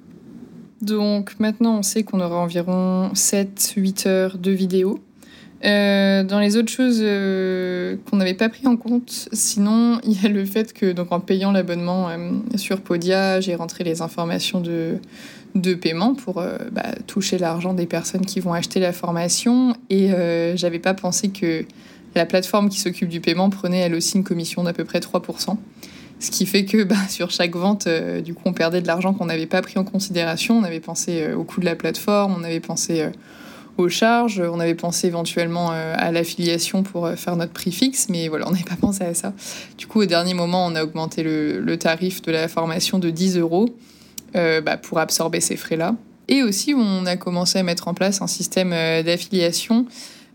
Donc 0.82 1.40
maintenant, 1.40 1.80
on 1.80 1.84
sait 1.84 2.04
qu'on 2.04 2.20
aura 2.20 2.36
environ 2.36 3.12
7-8 3.14 4.08
heures 4.08 4.38
de 4.38 4.52
vidéo. 4.52 5.00
Dans 5.64 6.40
les 6.40 6.58
autres 6.58 6.72
choses 6.72 7.00
qu'on 7.00 8.18
n'avait 8.18 8.36
pas 8.36 8.50
pris 8.50 8.68
en 8.68 8.76
compte, 8.76 9.30
sinon 9.32 10.00
il 10.04 10.22
y 10.22 10.26
a 10.26 10.30
le 10.30 10.46
fait 10.46 10.74
que 10.74 10.92
donc 10.92 11.12
en 11.12 11.20
payant 11.20 11.52
l'abonnement 11.52 12.10
sur 12.56 12.82
Podia, 12.82 13.40
j'ai 13.40 13.56
rentré 13.56 13.84
les 13.84 14.04
informations 14.04 14.60
de, 14.60 15.00
de 15.56 15.74
paiement 15.74 16.16
pour 16.16 16.44
bah, 16.72 16.84
toucher 17.08 17.38
l'argent 17.38 17.74
des 17.74 17.86
personnes 17.86 18.26
qui 18.26 18.40
vont 18.40 18.54
acheter 18.54 18.80
la 18.80 18.92
formation 18.92 19.74
et 19.90 20.10
j'avais 20.56 20.80
pas 20.80 20.94
pensé 20.94 21.30
que 21.30 21.66
la 22.14 22.26
plateforme 22.26 22.70
qui 22.70 22.80
s'occupe 22.80 23.10
du 23.10 23.22
paiement 23.22 23.50
prenait 23.50 23.80
elle 23.80 23.96
aussi 23.96 24.18
une 24.18 24.24
commission 24.24 24.64
d'à 24.64 24.74
peu 24.74 24.84
près 24.84 25.00
3%. 25.00 25.58
Ce 26.20 26.32
qui 26.32 26.46
fait 26.46 26.66
que 26.66 26.84
bah, 26.84 26.96
sur 27.10 27.32
chaque 27.32 27.56
vente, 27.56 27.88
du 28.24 28.34
coup, 28.34 28.44
on 28.46 28.54
perdait 28.54 28.82
de 28.82 28.88
l'argent 28.88 29.14
qu'on 29.14 29.26
n'avait 29.26 29.46
pas 29.46 29.62
pris 29.62 29.80
en 29.80 29.84
considération. 29.84 30.58
On 30.58 30.64
avait 30.64 30.80
pensé 30.80 31.34
au 31.34 31.44
coût 31.44 31.62
de 31.62 31.66
la 31.66 31.76
plateforme, 31.76 32.36
on 32.38 32.44
avait 32.44 32.60
pensé 32.60 33.10
aux 33.78 33.90
charges. 33.90 34.40
On 34.42 34.60
avait 34.60 34.76
pensé 34.76 35.08
éventuellement 35.08 35.72
euh, 35.72 35.94
à 35.98 36.12
l'affiliation 36.12 36.84
pour 36.84 37.06
euh, 37.06 37.16
faire 37.16 37.36
notre 37.36 37.54
prix 37.54 37.72
fixe, 37.72 38.08
mais 38.10 38.28
voilà, 38.28 38.48
on 38.48 38.52
n'avait 38.52 38.64
pas 38.64 38.76
pensé 38.76 39.04
à 39.04 39.14
ça. 39.14 39.34
Du 39.78 39.88
coup, 39.88 40.02
au 40.02 40.06
dernier 40.06 40.34
moment, 40.34 40.66
on 40.66 40.76
a 40.76 40.84
augmenté 40.84 41.24
le, 41.24 41.76
tarif 41.78 42.22
de 42.22 42.32
la 42.32 42.48
formation 42.48 43.00
de 43.00 43.10
10 43.10 43.38
euros 43.38 43.76
euh, 44.36 44.62
bah, 44.62 44.78
pour 44.78 45.00
absorber 45.00 45.42
ces 45.42 45.56
frais-là. 45.56 45.96
Et 46.28 46.44
aussi, 46.44 46.74
on 46.74 47.06
a 47.06 47.18
commencé 47.18 47.60
à 47.60 47.64
mettre 47.64 47.88
en 47.88 47.94
place 47.94 48.22
un 48.22 48.28
système 48.28 48.72
d'affiliation. 48.72 49.86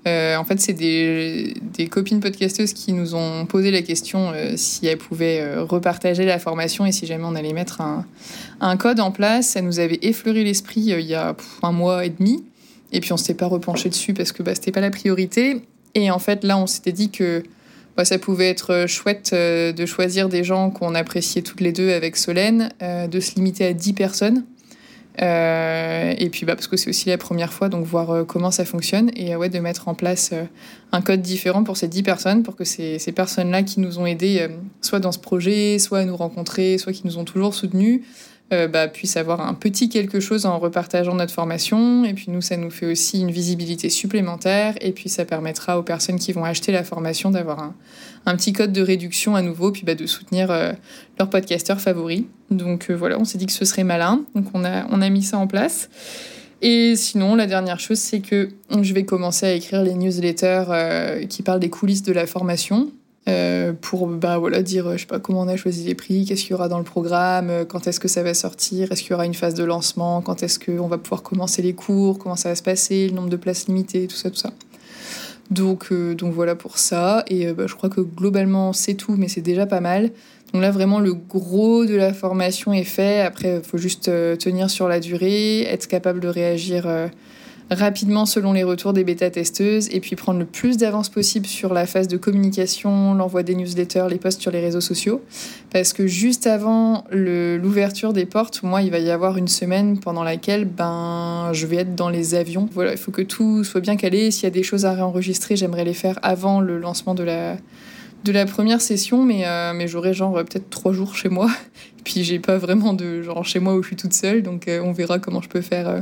en 0.07 0.45
fait, 0.45 0.61
c'est 0.61 0.73
des, 0.73 1.55
copines 1.91 2.21
podcasteuses 2.21 2.73
qui 2.73 2.93
nous 2.93 3.17
ont 3.17 3.45
posé 3.47 3.73
la 3.73 3.83
question 3.83 4.33
si 4.55 4.87
elles 4.87 4.99
pouvaient 4.99 5.57
repartager 5.59 6.25
la 6.25 6.39
formation 6.39 6.87
et 6.87 6.93
si 6.93 7.07
jamais 7.07 7.25
on 7.25 7.35
allait 7.35 7.53
mettre 7.53 7.81
un, 8.61 8.77
code 8.77 9.01
en 9.01 9.11
place. 9.11 9.49
Ça 9.49 9.63
nous 9.63 9.81
avait 9.81 9.99
effleuré 10.03 10.45
l'esprit 10.45 10.81
il 10.81 11.01
y 11.01 11.15
a 11.15 11.35
un 11.65 11.73
mois 11.73 12.05
et 12.05 12.11
demi. 12.11 12.45
Et 12.93 13.01
puis 13.01 13.13
on 13.13 13.17
s'était 13.17 13.35
pas 13.35 13.47
repenché 13.47 13.89
dessus 13.89 14.15
parce 14.15 14.31
que 14.31 14.45
bah, 14.45 14.55
c'était 14.55 14.73
pas 14.73 14.81
la 14.81 14.91
priorité. 14.91 15.63
Et 15.95 16.11
en 16.13 16.21
fait, 16.21 16.45
là, 16.45 16.57
on 16.57 16.69
s'était 16.69 16.93
dit 16.93 17.11
que 17.11 17.43
ça 18.05 18.19
pouvait 18.19 18.49
être 18.49 18.87
chouette 18.87 19.31
euh, 19.33 19.73
de 19.73 19.87
choisir 19.87 20.29
des 20.29 20.45
gens 20.45 20.71
qu'on 20.71 20.95
appréciait 20.95 21.43
toutes 21.43 21.61
les 21.61 21.73
deux 21.73 21.93
avec 21.93 22.17
Solène, 22.17 22.71
euh, 22.83 23.07
de 23.07 23.21
se 23.21 23.35
limiter 23.35 23.67
à 23.67 23.73
10 23.73 23.93
personnes. 23.93 24.45
Euh, 25.21 26.15
et 26.17 26.31
puis 26.31 26.47
bah, 26.47 26.55
parce 26.55 26.69
que 26.69 26.77
c'est 26.77 26.89
aussi 26.89 27.09
la 27.09 27.19
première 27.19 27.53
fois, 27.53 27.69
donc 27.69 27.85
voir 27.85 28.27
comment 28.27 28.51
ça 28.51 28.65
fonctionne. 28.65 29.11
Et 29.17 29.37
ouais, 29.37 29.49
de 29.49 29.59
mettre 29.59 29.89
en 29.89 29.95
place 29.95 30.33
un 30.93 31.01
code 31.03 31.21
différent 31.21 31.65
pour 31.65 31.77
ces 31.77 31.89
10 31.89 32.03
personnes, 32.03 32.43
pour 32.43 32.57
que 32.57 32.65
ces, 32.65 32.99
ces 32.99 33.13
personnes-là 33.13 33.63
qui 33.63 33.81
nous 33.81 33.99
ont 33.99 34.07
aidés, 34.07 34.49
soit 34.81 35.01
dans 35.01 35.13
ce 35.13 35.19
projet, 35.19 35.79
soit 35.79 35.99
à 35.99 36.05
nous 36.05 36.17
rencontrer, 36.17 36.79
soit 36.79 36.93
qui 36.93 37.07
nous 37.07 37.19
ont 37.19 37.25
toujours 37.25 37.55
soutenus, 37.55 38.03
euh, 38.53 38.67
bah, 38.67 38.89
puissent 38.89 39.17
avoir 39.17 39.41
un 39.41 39.55
petit 39.55 39.89
quelque 39.89 40.19
chose 40.19 40.45
en 40.45 40.59
repartageant 40.59 41.15
notre 41.15 41.33
formation. 41.33 42.05
Et 42.05 42.15
puis 42.15 42.27
nous, 42.29 42.41
ça 42.41 42.57
nous 42.57 42.71
fait 42.71 42.87
aussi 42.87 43.21
une 43.21 43.31
visibilité 43.31 43.91
supplémentaire. 43.91 44.75
Et 44.81 44.91
puis 44.91 45.09
ça 45.09 45.25
permettra 45.25 45.79
aux 45.79 45.85
personnes 45.85 46.19
qui 46.19 46.33
vont 46.33 46.45
acheter 46.45 46.73
la 46.73 46.83
formation 46.83 47.31
d'avoir 47.31 47.61
un, 47.61 47.75
un, 48.27 48.37
petit 48.37 48.53
code 48.53 48.73
de 48.73 48.83
réduction 48.83 49.37
à 49.37 49.43
nouveau, 49.43 49.71
puis 49.71 49.85
bah, 49.85 49.95
de 49.95 50.05
soutenir 50.05 50.51
euh, 50.51 50.73
leur 51.19 51.31
podcasteur 51.31 51.81
favori. 51.81 52.27
Donc 52.51 52.91
euh, 52.91 52.95
voilà, 52.95 53.19
on 53.21 53.25
s'est 53.25 53.39
dit 53.39 53.47
que 53.47 53.53
ce 53.53 53.65
serait 53.65 53.85
malin. 53.85 54.25
Donc 54.35 54.47
on 54.53 54.65
a, 54.65 54.85
on 54.91 55.01
a 55.01 55.09
mis 55.11 55.23
ça 55.23 55.39
en 55.39 55.47
place. 55.47 55.89
Et 56.61 56.97
sinon, 56.97 57.37
la 57.37 57.47
dernière 57.47 57.81
chose, 57.81 57.99
c'est 57.99 58.21
que 58.21 58.51
je 58.83 58.93
vais 58.93 59.05
commencer 59.05 59.47
à 59.47 59.53
écrire 59.53 59.83
les 59.83 59.95
newsletters 59.95 61.25
qui 61.27 61.43
parlent 61.43 61.61
des 61.61 61.71
coulisses 61.71 62.03
de 62.03 62.13
la 62.13 62.27
formation. 62.27 62.91
Euh, 63.29 63.75
pour 63.79 64.07
bah, 64.07 64.39
voilà, 64.39 64.63
dire 64.63 64.93
je 64.93 64.99
sais 64.99 65.07
pas 65.07 65.19
comment 65.19 65.43
on 65.43 65.49
a 65.49 65.57
choisi 65.57 65.85
les 65.85 65.95
prix, 65.95 66.25
qu'est-ce 66.25 66.43
qu'il 66.43 66.53
y 66.53 66.55
aura 66.55 66.69
dans 66.69 66.79
le 66.79 66.85
programme, 66.85 67.51
euh, 67.51 67.65
quand 67.67 67.87
est-ce 67.87 68.01
que 68.01 68.09
ça 68.09 68.23
va 68.23 68.33
sortir, 68.33 68.91
est-ce 68.91 69.03
qu'il 69.03 69.11
y 69.11 69.15
aura 69.15 69.27
une 69.27 69.35
phase 69.35 69.53
de 69.53 69.63
lancement, 69.63 70.23
quand 70.23 70.43
est-ce 70.43 70.59
qu'on 70.59 70.89
va 70.89 70.97
pouvoir 70.97 71.23
commencer 71.23 71.61
les 71.61 71.75
cours, 71.75 72.19
comment 72.19 72.37
ça 72.37 72.49
va 72.49 72.55
se 72.55 72.63
passer, 72.63 73.09
le 73.09 73.15
nombre 73.15 73.29
de 73.29 73.37
places 73.37 73.69
limitées, 73.69 74.07
tout 74.07 74.17
ça, 74.17 74.31
tout 74.31 74.37
ça. 74.37 74.51
Donc, 75.51 75.89
euh, 75.93 76.15
donc 76.15 76.33
voilà 76.33 76.55
pour 76.55 76.79
ça. 76.79 77.25
Et 77.29 77.53
bah, 77.53 77.65
je 77.67 77.75
crois 77.75 77.91
que 77.91 78.01
globalement 78.01 78.73
c'est 78.73 78.95
tout, 78.95 79.17
mais 79.19 79.29
c'est 79.29 79.43
déjà 79.43 79.67
pas 79.67 79.81
mal. 79.81 80.13
Donc 80.55 80.63
là 80.63 80.71
vraiment 80.71 80.99
le 80.99 81.13
gros 81.13 81.85
de 81.85 81.95
la 81.95 82.15
formation 82.15 82.73
est 82.73 82.85
fait. 82.85 83.21
Après, 83.21 83.57
il 83.57 83.63
faut 83.63 83.79
juste 83.79 84.11
tenir 84.39 84.71
sur 84.71 84.89
la 84.89 84.99
durée, 84.99 85.63
être 85.63 85.87
capable 85.89 86.21
de 86.21 86.29
réagir 86.29 86.89
rapidement 87.71 88.27
selon 88.27 88.53
les 88.53 88.65
retours 88.65 88.93
des 88.93 89.05
bêta-testeuses 89.05 89.89
et 89.93 90.01
puis 90.01 90.17
prendre 90.17 90.41
le 90.41 90.45
plus 90.45 90.77
d'avance 90.77 91.09
possible 91.09 91.47
sur 91.47 91.73
la 91.73 91.87
phase 91.87 92.09
de 92.09 92.17
communication, 92.17 93.15
l'envoi 93.15 93.43
des 93.45 93.55
newsletters, 93.55 94.07
les 94.11 94.19
posts 94.19 94.41
sur 94.41 94.51
les 94.51 94.61
réseaux 94.61 94.81
sociaux. 94.81 95.23
Parce 95.71 95.93
que 95.93 96.07
juste 96.07 96.47
avant 96.49 97.05
l'ouverture 97.13 98.13
des 98.13 98.27
portes, 98.27 98.63
moi, 98.63 98.83
il 98.83 98.91
va 98.91 98.99
y 98.99 99.11
avoir 99.11 99.37
une 99.37 99.49
semaine 99.49 99.99
pendant 100.01 100.25
laquelle 100.25 100.65
ben, 100.65 101.51
je 101.53 101.67
vais 101.67 101.77
être 101.77 101.95
dans 101.95 102.09
les 102.09 102.35
avions. 102.35 102.69
Voilà, 102.73 102.93
il 102.93 102.99
faut 102.99 103.13
que 103.13 103.23
tout 103.23 103.63
soit 103.63 103.81
bien 103.81 103.97
calé. 103.97 104.33
S'il 104.33 104.45
y 104.45 104.47
a 104.47 104.51
des 104.51 104.65
choses 104.65 104.85
à 104.85 104.93
réenregistrer, 104.93 105.55
j'aimerais 105.55 105.85
les 105.85 105.95
faire 105.95 106.19
avant 106.23 106.61
le 106.61 106.79
lancement 106.79 107.15
de 107.15 107.23
la, 107.23 107.57
de 108.25 108.33
la 108.33 108.47
première 108.47 108.81
session, 108.81 109.25
mais, 109.25 109.47
euh, 109.47 109.73
mais 109.75 109.87
j'aurai 109.87 110.13
genre 110.13 110.35
peut-être 110.35 110.71
trois 110.71 110.93
jours 110.93 111.15
chez 111.15 111.29
moi. 111.29 111.49
Et 111.99 112.03
puis 112.03 112.25
j'ai 112.25 112.41
pas 112.41 112.59
vraiment 112.59 112.95
de 112.95 113.23
genre 113.23 113.45
chez 113.45 113.61
moi 113.61 113.75
où 113.75 113.83
je 113.83 113.89
suis 113.89 113.97
toute 113.97 114.15
seule, 114.15 114.43
donc 114.43 114.67
euh, 114.67 114.81
on 114.83 114.93
verra 114.93 115.21
comment 115.21 115.41
je 115.41 115.49
peux 115.49 115.61
faire. 115.61 115.89
Euh, 115.89 116.01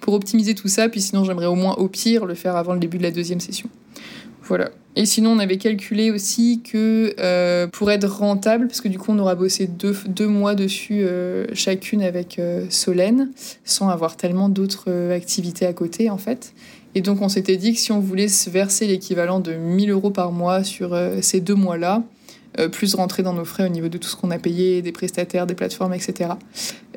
pour 0.00 0.14
optimiser 0.14 0.54
tout 0.54 0.68
ça. 0.68 0.88
Puis 0.88 1.00
sinon, 1.00 1.24
j'aimerais 1.24 1.46
au 1.46 1.54
moins 1.54 1.74
au 1.74 1.88
pire 1.88 2.26
le 2.26 2.34
faire 2.34 2.56
avant 2.56 2.74
le 2.74 2.80
début 2.80 2.98
de 2.98 3.02
la 3.02 3.10
deuxième 3.10 3.40
session. 3.40 3.68
Voilà. 4.42 4.70
Et 4.96 5.06
sinon, 5.06 5.30
on 5.30 5.38
avait 5.38 5.58
calculé 5.58 6.10
aussi 6.10 6.60
que 6.62 7.14
euh, 7.20 7.68
pour 7.68 7.90
être 7.92 8.08
rentable, 8.08 8.66
parce 8.66 8.80
que 8.80 8.88
du 8.88 8.98
coup, 8.98 9.12
on 9.12 9.18
aura 9.20 9.36
bossé 9.36 9.68
deux, 9.68 9.96
deux 10.08 10.26
mois 10.26 10.56
dessus 10.56 11.04
euh, 11.04 11.46
chacune 11.52 12.02
avec 12.02 12.40
euh, 12.40 12.66
Solène, 12.68 13.30
sans 13.64 13.88
avoir 13.88 14.16
tellement 14.16 14.48
d'autres 14.48 15.12
activités 15.12 15.66
à 15.66 15.72
côté, 15.72 16.10
en 16.10 16.18
fait. 16.18 16.52
Et 16.96 17.02
donc, 17.02 17.22
on 17.22 17.28
s'était 17.28 17.56
dit 17.56 17.72
que 17.72 17.78
si 17.78 17.92
on 17.92 18.00
voulait 18.00 18.26
se 18.26 18.50
verser 18.50 18.88
l'équivalent 18.88 19.38
de 19.38 19.52
1000 19.52 19.90
euros 19.90 20.10
par 20.10 20.32
mois 20.32 20.64
sur 20.64 20.98
ces 21.20 21.40
deux 21.40 21.54
mois-là, 21.54 22.02
plus 22.72 22.94
rentrer 22.94 23.22
dans 23.22 23.32
nos 23.32 23.44
frais 23.44 23.64
au 23.64 23.68
niveau 23.68 23.88
de 23.88 23.98
tout 23.98 24.08
ce 24.08 24.16
qu'on 24.16 24.30
a 24.30 24.38
payé, 24.38 24.82
des 24.82 24.92
prestataires, 24.92 25.46
des 25.46 25.54
plateformes, 25.54 25.94
etc. 25.94 26.30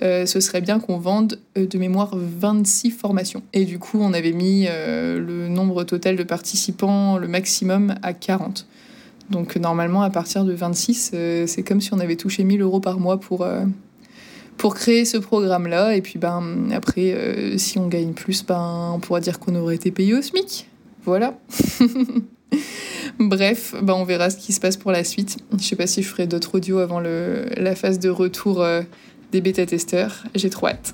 Euh, 0.02 0.26
ce 0.26 0.40
serait 0.40 0.62
bien 0.62 0.80
qu'on 0.80 0.98
vende 0.98 1.40
euh, 1.58 1.68
de 1.68 1.78
mémoire 1.78 2.12
26 2.16 2.92
formations. 2.92 3.44
Et 3.54 3.66
du 3.66 3.80
coup, 3.80 4.00
on 4.02 4.14
avait 4.14 4.32
mis 4.32 4.66
le 4.66 5.48
nombre 5.48 5.84
total 5.84 6.16
de 6.16 6.24
participants, 6.24 7.18
le 7.18 7.28
maximum, 7.28 7.96
à 8.02 8.14
40. 8.14 8.68
Donc 9.30 9.56
normalement, 9.56 10.02
à 10.02 10.10
partir 10.10 10.44
de 10.44 10.54
26, 10.54 11.14
c'est 11.46 11.64
comme 11.64 11.82
si 11.82 11.94
on 11.94 12.00
avait 12.00 12.16
touché 12.16 12.44
1000 12.44 12.62
euros 12.62 12.80
par 12.80 13.00
mois 13.00 13.20
pour, 13.20 13.48
pour 14.58 14.76
créer 14.76 15.06
ce 15.06 15.18
programme-là. 15.18 15.96
Et 15.96 16.02
puis 16.02 16.20
ben, 16.20 16.70
après, 16.74 17.54
si 17.58 17.78
on 17.78 17.88
gagne 17.88 18.14
plus, 18.14 18.46
ben, 18.46 18.92
on 18.94 19.00
pourra 19.00 19.22
dire 19.22 19.40
qu'on 19.40 19.56
aurait 19.56 19.76
été 19.76 19.92
payé 19.92 20.14
au 20.14 20.22
SMIC. 20.22 20.68
Voilà. 21.06 21.38
Bref, 23.20 23.76
bah 23.82 23.96
on 23.96 24.04
verra 24.04 24.30
ce 24.30 24.38
qui 24.38 24.54
se 24.54 24.60
passe 24.60 24.78
pour 24.78 24.92
la 24.92 25.04
suite. 25.04 25.38
Je 25.58 25.64
sais 25.64 25.76
pas 25.76 25.88
si 25.88 26.04
je 26.04 26.08
ferai 26.08 26.28
d'autres 26.28 26.56
audios 26.56 26.80
avant 26.80 27.00
la 27.00 27.76
phase 27.76 28.00
de 28.00 28.10
retour 28.10 28.62
euh, 28.62 28.82
des 29.32 29.42
bêta-testeurs. 29.42 30.24
J'ai 30.36 30.50
trop 30.50 30.68
hâte. 30.68 30.94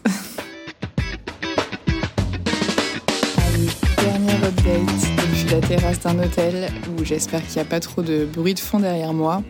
Allez, 3.38 3.68
dernière 4.04 4.44
update 4.44 4.86
depuis 4.86 5.50
la 5.52 5.62
terrasse 5.62 6.00
d'un 6.02 6.20
hôtel 6.20 6.72
où 6.98 7.06
j'espère 7.06 7.46
qu'il 7.46 7.56
n'y 7.56 7.62
a 7.62 7.66
pas 7.66 7.80
trop 7.80 8.02
de 8.02 8.26
bruit 8.26 8.54
de 8.54 8.60
fond 8.60 8.80
derrière 8.80 9.14
moi. 9.14 9.44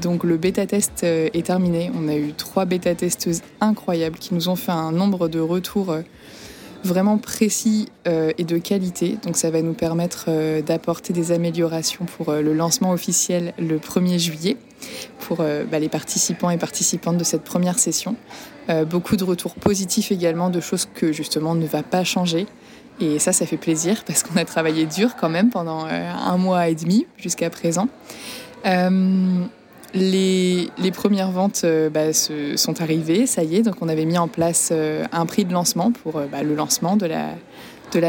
Donc 0.00 0.24
le 0.24 0.36
bêta-test 0.36 1.04
euh, 1.04 1.28
est 1.32 1.46
terminé. 1.46 1.90
On 1.94 2.08
a 2.08 2.16
eu 2.16 2.32
trois 2.32 2.64
bêta-testeuses 2.64 3.42
incroyables 3.60 4.18
qui 4.18 4.34
nous 4.34 4.48
ont 4.48 4.56
fait 4.56 4.72
un 4.72 4.92
nombre 4.92 5.28
de 5.28 5.40
retours 5.40 5.92
euh, 5.92 6.02
vraiment 6.84 7.18
précis 7.18 7.88
euh, 8.06 8.32
et 8.38 8.44
de 8.44 8.58
qualité. 8.58 9.18
Donc 9.22 9.36
ça 9.36 9.50
va 9.50 9.62
nous 9.62 9.72
permettre 9.72 10.26
euh, 10.28 10.62
d'apporter 10.62 11.12
des 11.12 11.32
améliorations 11.32 12.04
pour 12.04 12.28
euh, 12.28 12.42
le 12.42 12.52
lancement 12.52 12.92
officiel 12.92 13.54
le 13.58 13.78
1er 13.78 14.18
juillet 14.18 14.56
pour 15.18 15.38
bah, 15.38 15.78
les 15.78 15.88
participants 15.88 16.50
et 16.50 16.58
participantes 16.58 17.16
de 17.16 17.24
cette 17.24 17.42
première 17.42 17.78
session. 17.78 18.16
beaucoup 18.90 19.16
de 19.16 19.24
retours 19.24 19.54
positifs 19.54 20.12
également 20.12 20.50
de 20.50 20.60
choses 20.60 20.86
que 20.92 21.10
justement 21.10 21.54
ne 21.54 21.66
va 21.66 21.82
pas 21.82 22.04
changer. 22.04 22.46
Et 23.00 23.18
ça, 23.18 23.32
ça 23.32 23.46
fait 23.46 23.56
plaisir 23.56 24.04
parce 24.04 24.22
qu'on 24.22 24.36
a 24.36 24.44
travaillé 24.44 24.84
dur 24.84 25.16
quand 25.18 25.30
même 25.30 25.48
pendant 25.48 25.86
un 25.86 26.36
mois 26.36 26.68
et 26.68 26.74
demi 26.74 27.06
jusqu'à 27.16 27.48
présent. 27.48 27.88
Les, 29.94 30.90
premières 30.92 31.30
ventes 31.30 31.62
euh, 31.64 31.88
bah, 31.88 32.12
sont 32.12 32.80
arrivées, 32.80 33.26
ça 33.26 33.44
y 33.44 33.56
est. 33.56 33.62
Donc, 33.62 33.76
on 33.80 33.88
avait 33.88 34.04
mis 34.04 34.18
en 34.18 34.28
place 34.28 34.70
euh, 34.72 35.04
un 35.12 35.24
prix 35.24 35.44
de 35.44 35.52
lancement 35.52 35.92
pour 35.92 36.16
euh, 36.16 36.26
bah, 36.30 36.42
le 36.42 36.54
lancement 36.54 36.96
de 36.96 37.06
la, 37.06 37.34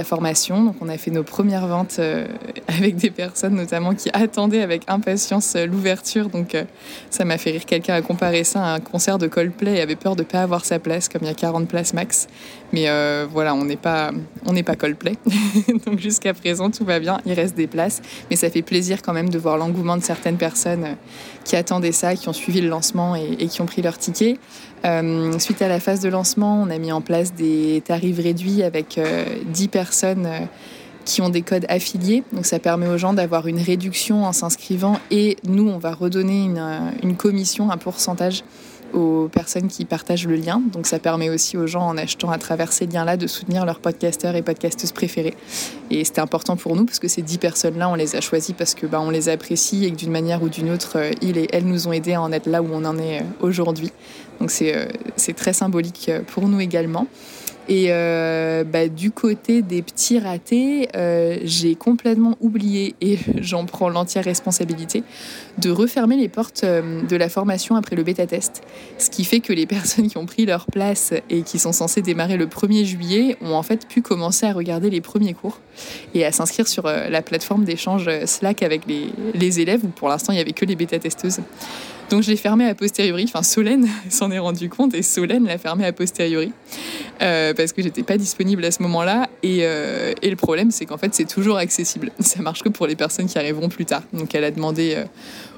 formation. 0.04 0.64
Donc 0.64 0.78
on 0.82 0.90
a 0.90 0.98
fait 0.98 1.12
nos 1.12 1.22
premières 1.22 1.68
ventes 1.68 2.00
avec 2.68 2.96
des 2.96 3.12
personnes 3.12 3.54
notamment 3.54 3.94
qui 3.94 4.10
attendaient 4.14 4.64
avec 4.64 4.82
impatience 4.88 5.56
l'ouverture. 5.56 6.30
Donc 6.30 6.58
ça 7.12 7.24
m'a 7.24 7.38
fait 7.38 7.52
rire. 7.52 7.66
Quelqu'un 7.68 7.94
a 7.94 8.02
comparé 8.02 8.44
ça 8.44 8.66
à 8.66 8.74
un 8.74 8.80
concert 8.80 9.20
de 9.20 9.28
Coldplay 9.28 9.76
et 9.76 9.82
avait 9.82 9.96
peur 9.96 10.16
de 10.16 10.24
ne 10.24 10.28
pas 10.28 10.42
avoir 10.42 10.66
sa 10.66 10.80
place 10.80 11.08
comme 11.08 11.22
il 11.22 11.28
y 11.28 11.32
a 11.32 11.36
40 11.36 11.68
places 11.68 11.94
max. 11.94 12.26
Mais 12.76 12.90
voilà, 13.32 13.56
on 13.56 13.64
n'est 13.64 13.78
pas, 13.78 14.12
on 14.46 14.52
n'est 14.52 14.64
pas 14.64 14.76
Coldplay. 14.76 15.16
Donc 15.86 16.00
jusqu'à 16.00 16.34
présent 16.34 16.70
tout 16.70 16.84
va 16.84 17.00
bien. 17.00 17.22
Il 17.26 17.32
reste 17.32 17.56
des 17.56 17.68
places, 17.68 18.02
mais 18.30 18.36
ça 18.36 18.50
fait 18.50 18.62
plaisir 18.62 19.02
quand 19.02 19.14
même 19.14 19.30
de 19.30 19.40
voir 19.40 19.58
l'engouement 19.58 19.96
de 19.96 20.04
certaines 20.04 20.38
personnes 20.38 20.98
qui 21.46 21.56
attendaient 21.56 21.94
ça, 21.94 22.16
qui 22.16 22.28
ont 22.28 22.34
suivi 22.34 22.60
le 22.60 22.68
lancement 22.68 23.16
et, 23.16 23.48
qui 23.48 23.62
ont 23.62 23.66
pris 23.66 23.82
leur 23.82 23.98
ticket. 23.98 24.38
Euh, 24.84 25.40
suite 25.40 25.62
à 25.62 25.68
la 25.68 25.80
phase 25.80 26.02
de 26.02 26.10
lancement, 26.10 26.62
on 26.62 26.70
a 26.70 26.78
mis 26.78 26.92
en 26.92 27.02
place 27.02 27.34
des 27.34 27.82
tarifs 27.86 28.20
réduits 28.20 28.62
avec 28.64 29.00
10 29.00 29.00
euh, 29.00 29.68
personnes 29.70 30.26
euh, 30.26 30.40
qui 31.06 31.22
ont 31.22 31.30
des 31.30 31.44
codes 31.44 31.66
affiliés. 31.70 32.24
Donc 32.34 32.46
ça 32.46 32.60
permet 32.60 32.88
aux 32.88 32.98
gens 32.98 33.14
d'avoir 33.14 33.48
une 33.48 33.60
réduction 33.60 34.26
en 34.26 34.34
s'inscrivant 34.34 35.00
et 35.12 35.38
nous, 35.44 35.70
on 35.70 35.78
va 35.78 35.94
redonner 35.94 36.50
une 37.04 37.16
commission, 37.16 37.72
un 37.72 37.78
pourcentage 37.78 38.44
aux 38.96 39.28
personnes 39.28 39.68
qui 39.68 39.86
partagent 39.86 40.26
le 40.26 40.36
lien. 40.36 40.62
Donc 40.72 40.88
ça 40.88 41.00
permet 41.00 41.30
aussi 41.30 41.58
aux 41.58 41.68
gens 41.68 41.88
en 41.88 41.98
achetant 41.98 42.32
à 42.32 42.38
travers 42.38 42.72
ces 42.72 42.88
liens-là 42.88 43.18
de 43.18 43.28
soutenir 43.28 43.66
leurs 43.66 43.80
podcasteurs 43.80 44.36
et 44.36 44.42
podcasteuses 44.42 44.94
préférés. 44.94 45.36
Et 45.92 46.04
c'était 46.06 46.22
important 46.22 46.56
pour 46.56 46.76
nous 46.76 46.86
parce 46.86 47.00
que 47.00 47.08
ces 47.08 47.22
dix 47.22 47.38
personnes-là, 47.38 47.90
on 47.90 47.96
les 47.96 48.16
a 48.16 48.22
choisies 48.22 48.54
parce 48.54 48.74
que 48.74 48.88
bah, 48.88 49.02
on 49.02 49.10
les 49.10 49.30
apprécie 49.30 49.86
et 49.86 49.92
que 49.92 49.98
d'une 49.98 50.12
manière 50.12 50.42
ou 50.42 50.50
d'une 50.50 50.70
autre, 50.70 50.94
euh, 50.96 51.12
ils 51.22 51.38
et 51.38 51.48
elles 51.52 51.66
nous 51.66 51.88
ont 51.88 51.92
aidés 51.92 52.14
à 52.14 52.22
en 52.22 52.32
être 52.32 52.48
là 52.48 52.62
où 52.62 52.70
on 52.72 52.86
en 52.86 52.98
est 52.98 53.20
euh, 53.22 53.26
aujourd'hui. 53.42 53.92
Donc 54.40 54.52
c'est 54.52 54.76
euh, 54.76 55.34
très 55.36 55.54
symbolique 55.54 56.10
pour 56.28 56.48
nous 56.48 56.62
également. 56.62 57.08
Et 57.68 57.88
euh, 57.90 58.64
bah, 58.64 58.88
du 58.88 59.12
côté 59.12 59.62
des 59.62 59.82
petits 59.82 60.20
ratés, 60.20 60.88
euh, 60.96 61.38
j'ai 61.44 61.76
complètement 61.76 62.38
oublié, 62.40 62.96
et 63.02 63.18
j'en 63.42 63.66
prends 63.66 63.90
l'entière 63.90 64.24
responsabilité, 64.24 65.04
de 65.58 65.72
refermer 65.72 66.18
les 66.18 66.30
portes 66.30 66.64
euh, 66.64 67.02
de 67.02 67.16
la 67.16 67.30
formation 67.30 67.76
après 67.76 67.96
le 67.96 68.04
bêta-test. 68.04 68.62
Ce 68.98 69.10
qui 69.10 69.24
fait 69.24 69.40
que 69.40 69.54
les 69.54 69.66
personnes 69.76 70.08
qui 70.08 70.18
ont 70.18 70.26
pris 70.26 70.46
leur 70.46 70.68
place 70.68 71.14
et 71.30 71.42
qui 71.42 71.60
sont 71.60 71.72
censées 71.72 72.02
démarrer 72.02 72.38
le 72.38 72.46
1er 72.46 72.86
juillet 72.86 73.38
ont 73.42 73.54
en 73.54 73.64
fait 73.64 73.88
pu 73.88 74.02
commencer 74.02 74.46
à 74.46 74.54
regarder 74.54 74.90
les 74.90 75.02
premiers 75.02 75.34
cours 75.34 75.60
et 76.14 76.26
à 76.26 76.32
s'inscrire 76.32 76.68
sur 76.68 76.84
la 76.86 77.22
plateforme 77.22 77.66
d'échange 77.66 78.10
Slack 78.26 78.64
avec 78.64 78.86
les, 78.88 79.10
les 79.34 79.60
élèves, 79.60 79.84
où 79.84 79.88
pour 79.88 80.08
l'instant 80.08 80.32
il 80.32 80.36
n'y 80.36 80.42
avait 80.42 80.54
que 80.54 80.66
les 80.66 80.76
bêta-testeuses. 80.76 81.40
Donc 82.10 82.22
je 82.22 82.30
l'ai 82.30 82.38
fermé 82.38 82.68
a 82.68 82.76
posteriori. 82.76 83.24
Enfin, 83.28 83.44
Solène 83.44 83.88
s'en 84.10 84.32
est 84.32 84.40
rendu 84.40 84.70
compte 84.70 84.94
et 84.94 85.02
Solène 85.02 85.46
l'a 85.46 85.58
fermé 85.58 85.86
a 85.86 85.94
posteriori 85.94 86.52
euh, 87.22 87.54
parce 87.54 87.74
que 87.74 87.82
j'étais 87.82 88.04
pas 88.04 88.18
disponible 88.18 88.64
à 88.64 88.72
ce 88.72 88.84
moment-là. 88.84 89.28
Et, 89.44 89.60
euh, 89.62 90.14
le 90.24 90.36
problème, 90.36 90.72
c'est 90.72 90.86
qu'en 90.86 90.98
fait, 90.98 91.16
c'est 91.16 91.28
toujours 91.28 91.58
accessible. 91.58 92.12
Ça 92.20 92.42
marche 92.42 92.62
que 92.62 92.70
pour 92.70 92.88
les 92.88 92.96
personnes 92.96 93.28
qui 93.28 93.38
arriveront 93.38 93.70
plus 93.70 93.86
tard. 93.86 94.04
Donc 94.14 94.36
elle 94.36 94.44
a 94.44 94.52
demandé 94.52 94.96
euh, 94.96 95.06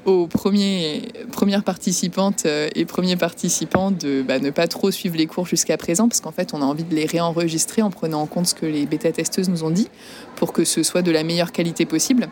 aux 0.04 0.26
premières 0.26 1.64
participantes 1.64 2.46
et 2.46 2.84
premiers 2.86 3.16
participants 3.16 3.90
de 3.90 4.22
bah, 4.22 4.38
ne 4.38 4.50
pas 4.50 4.68
trop 4.68 4.90
suivre 4.90 5.16
les 5.16 5.26
cours 5.26 5.46
jusqu'à 5.46 5.76
présent 5.76 6.08
parce 6.08 6.20
qu'en 6.20 6.32
fait, 6.32 6.54
on 6.54 6.62
a 6.62 6.64
envie 6.64 6.84
de 6.84 6.94
les 6.94 7.04
réenregistrer 7.04 7.82
en 7.82 7.90
prenant 7.90 8.22
en 8.22 8.26
compte 8.26 8.46
ce 8.46 8.54
que 8.54 8.66
les 8.66 8.86
bêta-testeuses 8.86 9.48
nous 9.48 9.64
ont 9.64 9.70
dit 9.70 9.88
pour 10.36 10.52
que 10.52 10.64
ce 10.64 10.82
soit 10.82 11.02
de 11.02 11.10
la 11.10 11.24
meilleure 11.24 11.52
qualité 11.52 11.84
possible 11.84 12.28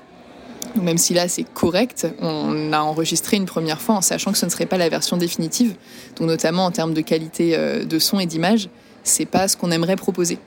même 0.75 0.99
si 0.99 1.15
là 1.15 1.29
c'est 1.29 1.45
correct, 1.45 2.07
on 2.21 2.73
a 2.73 2.81
enregistré 2.81 3.37
une 3.37 3.47
première 3.47 3.81
fois 3.81 3.97
en 3.97 4.01
sachant 4.01 4.33
que 4.33 4.39
ce 4.39 4.47
ne 4.47 4.51
serait 4.51 4.67
pas 4.67 4.79
la 4.79 4.89
version 4.89 5.17
définitive. 5.17 5.75
Donc 6.17 6.29
notamment 6.29 6.65
en 6.65 6.71
termes 6.71 6.95
de 6.95 7.01
qualité 7.01 7.57
euh, 7.57 7.85
de 7.85 7.99
son 7.99 8.19
et 8.19 8.27
d'image, 8.27 8.69
c'est 9.05 9.27
pas 9.27 9.49
ce 9.49 9.57
qu'on 9.57 9.71
aimerait 9.71 9.97
proposer. 9.97 10.39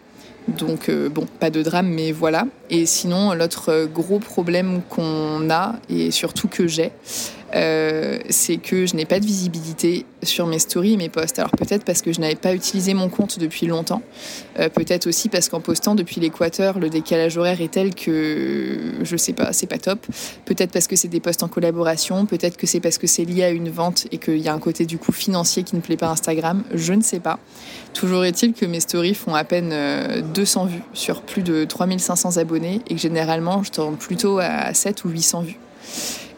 Donc 0.48 0.90
euh, 0.90 1.10
bon, 1.10 1.28
pas 1.40 1.50
de 1.50 1.62
drame, 1.62 1.88
mais 1.88 2.12
voilà. 2.12 2.46
Et 2.70 2.86
sinon, 2.86 3.34
l'autre 3.34 3.70
euh, 3.70 3.86
gros 3.86 4.20
problème 4.20 4.82
qu'on 4.90 5.50
a, 5.50 5.76
et 5.90 6.12
surtout 6.12 6.48
que 6.48 6.68
j'ai, 6.68 6.92
euh, 7.56 8.20
c'est 8.30 8.58
que 8.58 8.86
je 8.86 8.96
n'ai 8.96 9.06
pas 9.06 9.20
de 9.20 9.26
visibilité 9.26 10.06
sur 10.24 10.46
mes 10.48 10.60
stories 10.60 10.94
et 10.94 10.98
mes 10.98 11.10
posts. 11.10 11.40
Alors 11.40 11.52
peut-être 11.52 11.84
parce 11.84 12.02
que 12.02 12.14
je 12.14 12.20
n'avais 12.20 12.36
pas 12.36 12.54
utilisé 12.54 12.94
mon 12.94 13.10
compte 13.10 13.40
depuis 13.40 13.68
longtemps, 13.68 14.02
euh, 14.60 14.70
peut-être 14.70 15.08
aussi 15.08 15.30
parce 15.30 15.50
qu'en 15.50 15.62
postant 15.62 15.96
depuis 15.96 16.20
l'Équateur, 16.22 16.80
le 16.80 16.90
décalage 16.90 17.38
horaire 17.38 17.62
est 17.62 17.72
tel 17.72 17.96
que 17.96 18.94
je 19.02 19.18
sais 19.18 19.34
pas, 19.34 19.54
c'est 19.54 19.68
pas 19.68 19.78
top. 19.78 20.06
Peut-être 20.46 20.72
parce 20.72 20.88
que 20.88 20.96
c'est 20.96 21.08
des 21.08 21.20
posts 21.20 21.44
en 21.44 21.48
collaboration, 21.48 22.26
peut-être 22.26 22.58
que 22.58 22.68
c'est 22.68 22.80
parce 22.80 22.98
que 22.98 23.08
c'est 23.08 23.26
lié 23.26 23.44
à 23.44 23.50
une 23.50 23.70
vente 23.70 24.08
et 24.12 24.18
qu'il 24.18 24.38
y 24.38 24.48
a 24.48 24.54
un 24.54 24.60
côté 24.60 24.86
du 24.86 24.98
coup 24.98 25.12
financier 25.12 25.64
qui 25.64 25.76
ne 25.76 25.82
plaît 25.82 25.98
pas 25.98 26.08
à 26.08 26.12
Instagram, 26.12 26.64
je 26.74 26.94
ne 26.94 27.02
sais 27.02 27.20
pas. 27.20 27.40
Toujours 27.94 28.26
est-il 28.26 28.54
que 28.54 28.66
mes 28.66 28.80
stories 28.80 29.16
font 29.16 29.34
à 29.34 29.44
peine 29.44 29.74
200 30.34 30.64
euh, 30.64 30.68
vues 30.68 30.84
sur 30.94 31.22
plus 31.22 31.42
de 31.42 31.66
3500 31.66 32.38
abonnés 32.38 32.82
et 32.88 32.96
que 32.96 33.02
généralement 33.02 33.64
je 33.64 33.72
tourne 33.72 33.98
plutôt 33.98 34.40
à 34.40 34.74
7 34.74 35.06
ou 35.06 35.10
800 35.10 35.42
vues. 35.42 35.60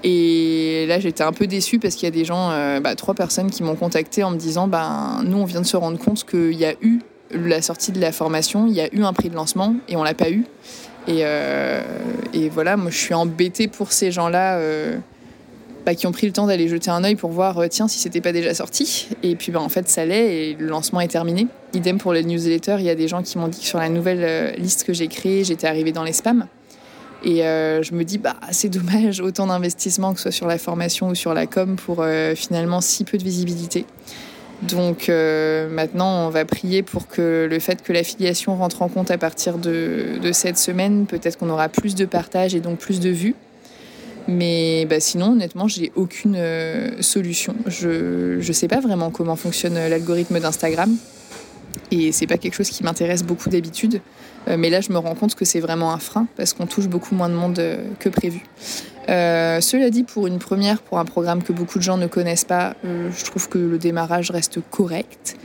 Et 0.03 0.85
là, 0.87 0.99
j'étais 0.99 1.23
un 1.23 1.31
peu 1.31 1.47
déçue 1.47 1.79
parce 1.79 1.95
qu'il 1.95 2.05
y 2.05 2.07
a 2.07 2.11
des 2.11 2.25
gens, 2.25 2.49
euh, 2.51 2.79
bah, 2.79 2.95
trois 2.95 3.13
personnes 3.13 3.51
qui 3.51 3.63
m'ont 3.63 3.75
contacté 3.75 4.23
en 4.23 4.31
me 4.31 4.37
disant 4.37 4.67
ben, 4.67 5.21
Nous, 5.23 5.37
on 5.37 5.45
vient 5.45 5.61
de 5.61 5.65
se 5.65 5.77
rendre 5.77 5.99
compte 5.99 6.25
qu'il 6.25 6.53
y 6.53 6.65
a 6.65 6.73
eu 6.81 6.99
la 7.33 7.61
sortie 7.61 7.91
de 7.91 7.99
la 8.01 8.11
formation, 8.11 8.67
il 8.67 8.73
y 8.73 8.81
a 8.81 8.93
eu 8.93 9.03
un 9.03 9.13
prix 9.13 9.29
de 9.29 9.35
lancement 9.35 9.75
et 9.87 9.95
on 9.95 10.03
l'a 10.03 10.13
pas 10.13 10.29
eu. 10.29 10.45
Et, 11.07 11.19
euh, 11.21 11.81
voilà, 12.51 12.77
moi, 12.77 12.91
je 12.91 12.97
suis 12.97 13.13
embêtée 13.13 13.67
pour 13.67 13.91
ces 13.91 14.11
gens-là. 14.11 14.57
Euh, 14.57 14.97
bah, 15.83 15.95
qui 15.95 16.05
ont 16.05 16.11
pris 16.11 16.27
le 16.27 16.31
temps 16.31 16.45
d'aller 16.45 16.67
jeter 16.67 16.91
un 16.91 17.03
œil 17.03 17.15
pour 17.15 17.31
voir 17.31 17.59
tiens 17.67 17.87
si 17.87 17.97
c'était 17.97 18.21
pas 18.21 18.31
déjà 18.31 18.53
sorti 18.53 19.09
et 19.23 19.35
puis 19.35 19.55
en 19.55 19.67
fait 19.67 19.89
ça 19.89 20.05
l'est 20.05 20.35
et 20.35 20.53
le 20.53 20.67
lancement 20.67 21.01
est 21.01 21.07
terminé 21.07 21.47
idem 21.73 21.97
pour 21.97 22.13
les 22.13 22.23
newsletters 22.23 22.75
il 22.77 22.85
y 22.85 22.91
a 22.91 22.93
des 22.93 23.07
gens 23.07 23.23
qui 23.23 23.39
m'ont 23.39 23.47
dit 23.47 23.61
que 23.61 23.65
sur 23.65 23.79
la 23.79 23.89
nouvelle 23.89 24.53
liste 24.59 24.83
que 24.83 24.93
j'ai 24.93 25.07
créée 25.07 25.43
j'étais 25.43 25.65
arrivée 25.65 25.91
dans 25.91 26.03
les 26.03 26.13
spams 26.13 26.45
et 27.23 27.45
euh, 27.45 27.83
je 27.83 27.93
me 27.93 28.03
dis, 28.03 28.17
bah, 28.17 28.35
c'est 28.51 28.69
dommage, 28.69 29.19
autant 29.21 29.47
d'investissement, 29.47 30.13
que 30.13 30.19
ce 30.19 30.23
soit 30.23 30.31
sur 30.31 30.47
la 30.47 30.57
formation 30.57 31.09
ou 31.09 31.15
sur 31.15 31.33
la 31.33 31.45
com, 31.45 31.75
pour 31.75 31.97
euh, 31.99 32.33
finalement 32.35 32.81
si 32.81 33.03
peu 33.03 33.17
de 33.17 33.23
visibilité. 33.23 33.85
Donc 34.63 35.09
euh, 35.09 35.69
maintenant, 35.69 36.27
on 36.27 36.29
va 36.29 36.45
prier 36.45 36.83
pour 36.83 37.07
que 37.07 37.47
le 37.49 37.59
fait 37.59 37.81
que 37.81 37.93
l'affiliation 37.93 38.55
rentre 38.55 38.83
en 38.83 38.89
compte 38.89 39.09
à 39.09 39.17
partir 39.17 39.57
de, 39.57 40.19
de 40.21 40.31
cette 40.31 40.57
semaine, 40.57 41.05
peut-être 41.07 41.37
qu'on 41.37 41.49
aura 41.49 41.69
plus 41.69 41.95
de 41.95 42.05
partages 42.05 42.53
et 42.53 42.59
donc 42.59 42.77
plus 42.77 42.99
de 42.99 43.09
vues. 43.09 43.35
Mais 44.27 44.85
bah, 44.85 44.99
sinon, 44.99 45.31
honnêtement, 45.31 45.67
j'ai 45.67 45.91
aucune 45.95 46.37
solution. 47.01 47.55
Je 47.65 48.37
ne 48.37 48.53
sais 48.53 48.67
pas 48.67 48.79
vraiment 48.79 49.09
comment 49.09 49.35
fonctionne 49.35 49.73
l'algorithme 49.73 50.39
d'Instagram. 50.39 50.95
Et 51.89 52.11
c'est 52.11 52.27
pas 52.27 52.37
quelque 52.37 52.53
chose 52.53 52.69
qui 52.69 52.83
m'intéresse 52.83 53.23
beaucoup 53.23 53.49
d'habitude. 53.49 53.99
Euh, 54.47 54.57
mais 54.57 54.69
là, 54.69 54.81
je 54.81 54.91
me 54.91 54.97
rends 54.97 55.15
compte 55.15 55.35
que 55.35 55.45
c'est 55.45 55.59
vraiment 55.59 55.93
un 55.93 55.97
frein 55.97 56.27
parce 56.35 56.53
qu'on 56.53 56.65
touche 56.65 56.87
beaucoup 56.87 57.15
moins 57.15 57.29
de 57.29 57.35
monde 57.35 57.59
euh, 57.59 57.83
que 57.99 58.09
prévu. 58.09 58.43
Euh, 59.09 59.61
cela 59.61 59.89
dit, 59.89 60.03
pour 60.03 60.27
une 60.27 60.39
première, 60.39 60.81
pour 60.81 60.99
un 60.99 61.05
programme 61.05 61.43
que 61.43 61.53
beaucoup 61.53 61.77
de 61.77 61.83
gens 61.83 61.97
ne 61.97 62.07
connaissent 62.07 62.45
pas, 62.45 62.75
je 62.83 63.25
trouve 63.25 63.49
que 63.49 63.57
le 63.57 63.77
démarrage 63.77 64.31
reste 64.31 64.59
correct. 64.69 65.37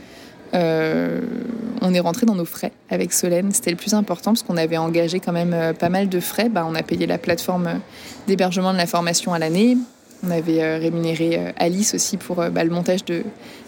on 0.53 1.93
est 1.93 1.99
rentré 1.99 2.25
dans 2.25 2.35
nos 2.35 2.45
frais 2.45 2.71
avec 2.89 3.11
Solène. 3.13 3.51
C'était 3.51 3.71
le 3.71 3.77
plus 3.77 3.93
important 3.93 4.31
parce 4.31 4.43
qu'on 4.43 4.57
avait 4.57 4.77
engagé 4.77 5.19
quand 5.19 5.31
même 5.31 5.73
pas 5.73 5.89
mal 5.89 6.07
de 6.07 6.19
frais. 6.19 6.49
Bah, 6.49 6.65
on 6.69 6.75
a 6.75 6.83
payé 6.83 7.07
la 7.07 7.17
plateforme 7.17 7.79
d'hébergement 8.27 8.73
de 8.73 8.77
la 8.77 8.85
formation 8.85 9.33
à 9.33 9.39
l'année. 9.39 9.75
On 10.23 10.31
avait 10.31 10.77
rémunéré 10.77 11.53
Alice 11.57 11.95
aussi 11.95 12.17
pour 12.17 12.35
bah, 12.35 12.63
le 12.63 12.69
montage 12.69 13.03
de 13.05 13.23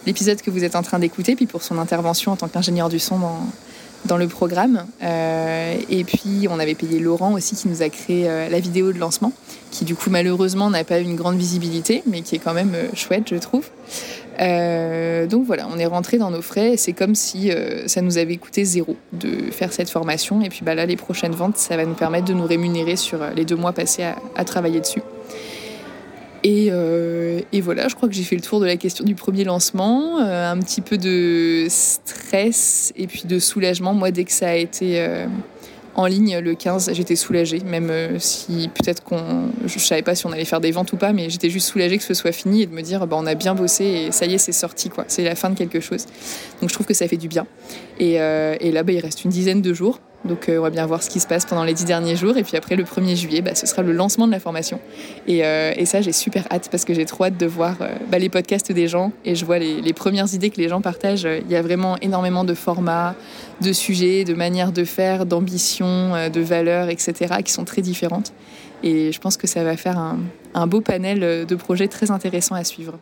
l'épisode 0.06 0.42
que 0.42 0.52
vous 0.52 0.64
êtes 0.64 0.76
en 0.76 0.84
train 0.84 1.00
d'écouter, 1.00 1.36
puis 1.36 1.48
pour 1.48 1.64
son 1.64 1.80
intervention 1.80 2.32
en 2.32 2.36
tant 2.36 2.48
qu'ingénieur 2.48 2.90
du 2.90 3.00
son 3.00 3.20
dans, 3.20 3.40
dans 4.06 4.18
le 4.18 4.28
programme. 4.28 4.86
Euh, 5.04 5.76
et 5.90 6.04
puis 6.04 6.48
on 6.50 6.60
avait 6.60 6.76
payé 6.76 7.00
Laurent 7.00 7.34
aussi 7.34 7.56
qui 7.56 7.68
nous 7.68 7.82
a 7.82 7.90
créé 7.90 8.30
euh, 8.30 8.50
la 8.50 8.60
vidéo 8.60 8.92
de 8.92 9.00
lancement, 9.00 9.34
qui 9.72 9.86
du 9.86 9.96
coup 9.96 10.10
malheureusement 10.10 10.70
n'a 10.70 10.84
pas 10.84 11.00
eu 11.00 11.04
une 11.04 11.16
grande 11.16 11.38
visibilité, 11.38 12.04
mais 12.06 12.22
qui 12.22 12.36
est 12.36 12.40
quand 12.40 12.54
même 12.54 12.74
euh, 12.76 12.88
chouette 12.94 13.30
je 13.30 13.36
trouve. 13.36 13.70
donc 15.30 15.46
voilà, 15.46 15.68
on 15.74 15.78
est 15.78 15.86
rentré 15.86 16.18
dans 16.18 16.32
nos 16.32 16.42
frais. 16.42 16.76
C'est 16.78 16.94
comme 16.94 17.16
si 17.16 17.52
ça 17.88 18.02
nous 18.02 18.18
avait 18.18 18.38
coûté 18.38 18.64
zéro 18.64 18.96
de 19.12 19.52
faire 19.52 19.74
cette 19.74 19.90
formation. 19.90 20.42
Et 20.42 20.50
puis 20.50 20.62
bah 20.64 20.76
là, 20.76 20.86
les 20.86 20.96
prochaines 20.96 21.34
ventes, 21.34 21.58
ça 21.58 21.76
va 21.76 21.86
nous 21.86 21.94
permettre 21.94 22.26
de 22.26 22.34
nous 22.34 22.46
rémunérer 22.46 22.96
sur 22.96 23.20
les 23.36 23.44
deux 23.44 23.58
mois 23.58 23.74
passés 23.74 24.06
à 24.36 24.46
travailler 24.46 24.80
dessus. 24.80 25.02
Euh, 26.46 27.42
et, 27.52 27.62
voilà, 27.62 27.88
je 27.88 27.96
crois 27.96 28.10
que 28.10 28.16
j'ai 28.16 28.24
fait 28.24 28.36
le 28.36 28.42
tour 28.42 28.60
de 28.60 28.66
la 28.66 28.78
question 28.78 29.04
du 29.04 29.16
premier 29.16 29.44
lancement. 29.44 30.20
Euh, 30.20 30.52
un 30.52 30.58
petit 30.60 30.82
peu 30.82 30.98
de 30.98 31.68
stress 31.70 32.94
et 32.96 33.08
puis 33.08 33.24
de 33.26 33.40
soulagement. 33.40 33.94
Moi, 33.94 34.12
dès 34.12 34.24
que 34.24 34.32
ça 34.32 34.50
a 34.50 34.56
été 34.56 35.00
euh, 35.00 35.28
en 35.96 36.06
ligne 36.06 36.40
le 36.40 36.56
15, 36.56 36.92
j'étais 36.94 37.16
soulagée. 37.16 37.60
Même 37.60 38.20
si 38.20 38.70
peut-être 38.74 39.04
qu'on. 39.04 39.50
Je 39.66 39.80
savais 39.80 40.02
pas 40.02 40.16
si 40.16 40.26
on 40.26 40.32
allait 40.32 40.46
faire 40.46 40.62
des 40.62 40.72
ventes 40.72 40.94
ou 40.94 40.98
pas, 40.98 41.14
mais 41.14 41.30
j'étais 41.30 41.50
juste 41.50 41.68
soulagée 41.68 41.98
que 41.98 42.04
ce 42.04 42.14
soit 42.14 42.32
fini 42.32 42.62
et 42.62 42.66
de 42.66 42.74
me 42.74 42.82
dire 42.82 43.06
bah, 43.08 43.18
on 43.20 43.26
a 43.26 43.36
bien 43.36 43.56
bossé 43.56 43.86
et 43.86 44.12
ça 44.12 44.26
y 44.26 44.34
est, 44.34 44.38
c'est 44.38 44.52
sorti. 44.52 44.90
quoi. 44.90 45.06
C'est 45.08 45.24
la 45.24 45.36
fin 45.36 45.50
de 45.50 45.58
quelque 45.58 45.80
chose. 45.80 46.06
Donc 46.62 46.70
je 46.70 46.74
trouve 46.74 46.88
que 46.88 46.94
ça 46.94 47.08
fait 47.08 47.18
du 47.18 47.28
bien. 47.28 47.46
Et, 48.00 48.14
et 48.14 48.72
là, 48.72 48.84
bah, 48.84 48.94
il 48.94 49.00
reste 49.00 49.26
une 49.26 49.32
dizaine 49.32 49.62
de 49.62 49.74
jours. 49.74 50.00
Donc 50.26 50.50
euh, 50.50 50.60
on 50.60 50.62
va 50.62 50.70
bien 50.70 50.86
voir 50.86 51.02
ce 51.02 51.10
qui 51.10 51.20
se 51.20 51.28
passe 51.28 51.46
pendant 51.46 51.64
les 51.64 51.74
dix 51.74 51.86
derniers 51.86 52.16
jours. 52.16 52.38
Et 52.38 52.44
puis 52.44 52.58
après, 52.58 52.76
le 52.76 52.84
1er 52.84 53.16
juillet, 53.16 53.42
bah, 53.42 53.56
ce 53.56 53.66
sera 53.66 53.82
le 53.82 53.92
lancement 53.92 54.28
de 54.28 54.32
la 54.32 54.40
formation. 54.40 54.80
Et, 55.28 55.46
euh, 55.46 55.74
et 55.76 55.86
ça, 55.86 56.02
j'ai 56.02 56.12
super 56.12 56.46
hâte 56.52 56.70
parce 56.70 56.86
que 56.86 56.94
j'ai 56.94 57.06
trop 57.06 57.26
hâte 57.26 57.38
de 57.38 57.46
voir 57.46 57.78
euh, 57.82 57.88
bah, 58.10 58.20
les 58.20 58.30
podcasts 58.30 58.72
des 58.72 58.88
gens. 58.88 59.12
Et 59.26 59.36
je 59.36 59.46
vois 59.46 59.60
les, 59.60 59.82
les, 59.82 59.94
premières 59.94 60.34
idées 60.34 60.50
que 60.50 60.58
les 60.58 60.70
gens 60.70 60.82
partagent. 60.82 61.28
Il 61.46 61.52
y 61.52 61.56
a 61.56 61.62
vraiment 61.62 61.98
énormément 62.02 62.44
de 62.44 62.54
formats, 62.54 63.16
de 63.62 63.74
sujets, 63.74 64.24
de 64.24 64.34
manières 64.34 64.72
de 64.72 64.84
faire, 64.84 65.26
d'ambitions, 65.26 66.30
de 66.30 66.42
valeurs, 66.42 66.90
etc. 66.90 67.36
qui 67.44 67.52
sont 67.52 67.66
très 67.66 67.82
différentes. 67.82 68.34
Et 68.84 69.12
je 69.12 69.20
pense 69.20 69.36
que 69.36 69.48
ça 69.48 69.64
va 69.64 69.76
faire 69.76 69.98
un, 69.98 70.20
un 70.54 70.68
beau 70.68 70.82
panel 70.82 71.46
de 71.46 71.56
projets 71.56 71.88
très 71.88 72.12
intéressants 72.12 72.56
à 72.56 72.64
suivre. 72.64 72.98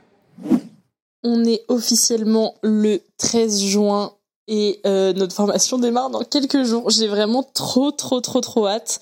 On 1.24 1.44
est 1.46 1.62
officiellement 1.68 2.56
le 2.64 3.00
13 3.18 3.62
juin 3.64 4.14
et 4.48 4.80
euh, 4.86 5.14
notre 5.14 5.36
formation 5.36 5.78
démarre 5.78 6.10
dans 6.10 6.24
quelques 6.24 6.64
jours. 6.64 6.90
J'ai 6.90 7.08
vraiment 7.08 7.44
trop, 7.44 7.92
trop, 7.92 8.22
trop, 8.22 8.42
trop 8.42 8.68
hâte. 8.68 9.00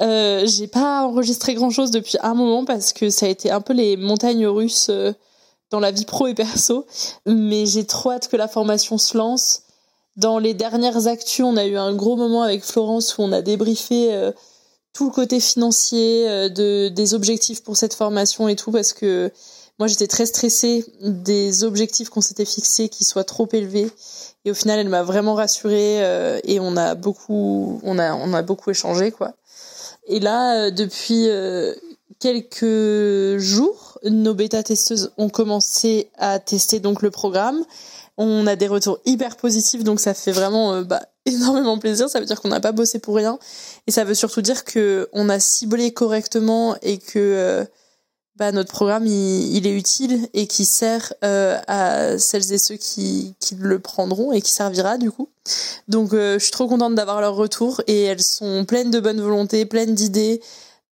Euh, 0.00 0.46
j'ai 0.46 0.66
pas 0.66 1.06
enregistré 1.06 1.54
grand 1.54 1.70
chose 1.70 1.90
depuis 1.90 2.18
un 2.22 2.34
moment 2.34 2.64
parce 2.64 2.92
que 2.92 3.10
ça 3.10 3.26
a 3.26 3.28
été 3.28 3.50
un 3.50 3.60
peu 3.60 3.72
les 3.72 3.96
montagnes 3.96 4.46
russes 4.46 4.88
euh, 4.90 5.12
dans 5.70 5.80
la 5.80 5.90
vie 5.90 6.04
pro 6.04 6.26
et 6.26 6.34
perso. 6.34 6.86
Mais 7.26 7.66
j'ai 7.66 7.86
trop 7.86 8.10
hâte 8.10 8.28
que 8.28 8.36
la 8.36 8.48
formation 8.48 8.98
se 8.98 9.16
lance. 9.16 9.62
Dans 10.16 10.38
les 10.38 10.52
dernières 10.52 11.06
actus, 11.06 11.44
on 11.44 11.56
a 11.56 11.64
eu 11.64 11.76
un 11.76 11.94
gros 11.94 12.16
moment 12.16 12.42
avec 12.42 12.62
Florence 12.62 13.16
où 13.16 13.22
on 13.22 13.32
a 13.32 13.40
débriefé 13.40 14.32
tout 14.92 15.06
le 15.06 15.10
côté 15.10 15.40
financier, 15.40 16.28
euh, 16.28 16.48
de, 16.48 16.88
des 16.88 17.14
objectifs 17.14 17.62
pour 17.62 17.76
cette 17.76 17.94
formation 17.94 18.48
et 18.48 18.56
tout, 18.56 18.70
parce 18.70 18.92
que 18.92 19.32
moi 19.78 19.88
j'étais 19.88 20.06
très 20.06 20.26
stressée 20.26 20.84
des 21.00 21.64
objectifs 21.64 22.10
qu'on 22.10 22.20
s'était 22.20 22.44
fixés 22.44 22.88
qui 22.88 23.04
soient 23.04 23.24
trop 23.24 23.48
élevés. 23.52 23.90
Et 24.44 24.50
au 24.50 24.54
final, 24.54 24.78
elle 24.78 24.88
m'a 24.88 25.02
vraiment 25.02 25.34
rassurée 25.34 26.04
euh, 26.04 26.40
et 26.44 26.58
on 26.60 26.76
a 26.76 26.94
beaucoup, 26.94 27.80
on 27.84 27.98
a, 27.98 28.14
on 28.14 28.32
a 28.32 28.42
beaucoup 28.42 28.70
échangé 28.70 29.12
quoi. 29.12 29.34
Et 30.06 30.18
là, 30.18 30.56
euh, 30.56 30.70
depuis 30.70 31.28
quelques 32.18 33.38
jours, 33.38 33.98
nos 34.04 34.34
bêta-testeuses 34.34 35.12
ont 35.16 35.28
commencé 35.28 36.10
à 36.18 36.38
tester 36.38 36.80
donc 36.80 37.02
le 37.02 37.10
programme. 37.10 37.64
On 38.18 38.46
a 38.46 38.56
des 38.56 38.68
retours 38.68 38.98
hyper 39.06 39.36
positifs, 39.36 39.84
donc 39.84 40.00
ça 40.00 40.12
fait 40.12 40.32
vraiment 40.32 40.82
bah, 40.82 41.02
énormément 41.26 41.78
plaisir. 41.78 42.08
Ça 42.08 42.20
veut 42.20 42.26
dire 42.26 42.40
qu'on 42.40 42.48
n'a 42.48 42.60
pas 42.60 42.72
bossé 42.72 42.98
pour 42.98 43.16
rien, 43.16 43.38
et 43.86 43.90
ça 43.90 44.04
veut 44.04 44.14
surtout 44.14 44.42
dire 44.42 44.64
que 44.64 45.08
on 45.12 45.28
a 45.28 45.38
ciblé 45.38 45.92
correctement 45.92 46.76
et 46.82 46.98
que 46.98 47.18
euh, 47.18 47.64
notre 48.50 48.72
programme 48.72 49.06
il, 49.06 49.66
est 49.66 49.72
utile 49.72 50.28
et 50.34 50.48
qui 50.48 50.64
sert 50.64 51.12
euh, 51.22 51.58
à 51.68 52.18
celles 52.18 52.52
et 52.52 52.58
ceux 52.58 52.76
qui, 52.76 53.34
qui 53.38 53.54
le 53.54 53.78
prendront 53.78 54.32
et 54.32 54.40
qui 54.40 54.50
servira 54.50 54.98
du 54.98 55.12
coup. 55.12 55.28
Donc 55.86 56.12
euh, 56.12 56.38
je 56.38 56.44
suis 56.44 56.52
trop 56.52 56.66
contente 56.66 56.96
d'avoir 56.96 57.20
leur 57.20 57.36
retour 57.36 57.80
et 57.86 58.02
elles 58.02 58.22
sont 58.22 58.64
pleines 58.64 58.90
de 58.90 58.98
bonne 58.98 59.20
volonté, 59.20 59.64
pleines 59.66 59.94
d'idées. 59.94 60.40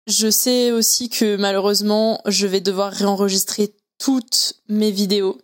Je 0.07 0.29
sais 0.29 0.71
aussi 0.71 1.09
que 1.09 1.35
malheureusement 1.35 2.21
je 2.25 2.47
vais 2.47 2.61
devoir 2.61 2.93
réenregistrer 2.93 3.73
toutes 3.97 4.53
mes 4.69 4.91
vidéos. 4.91 5.37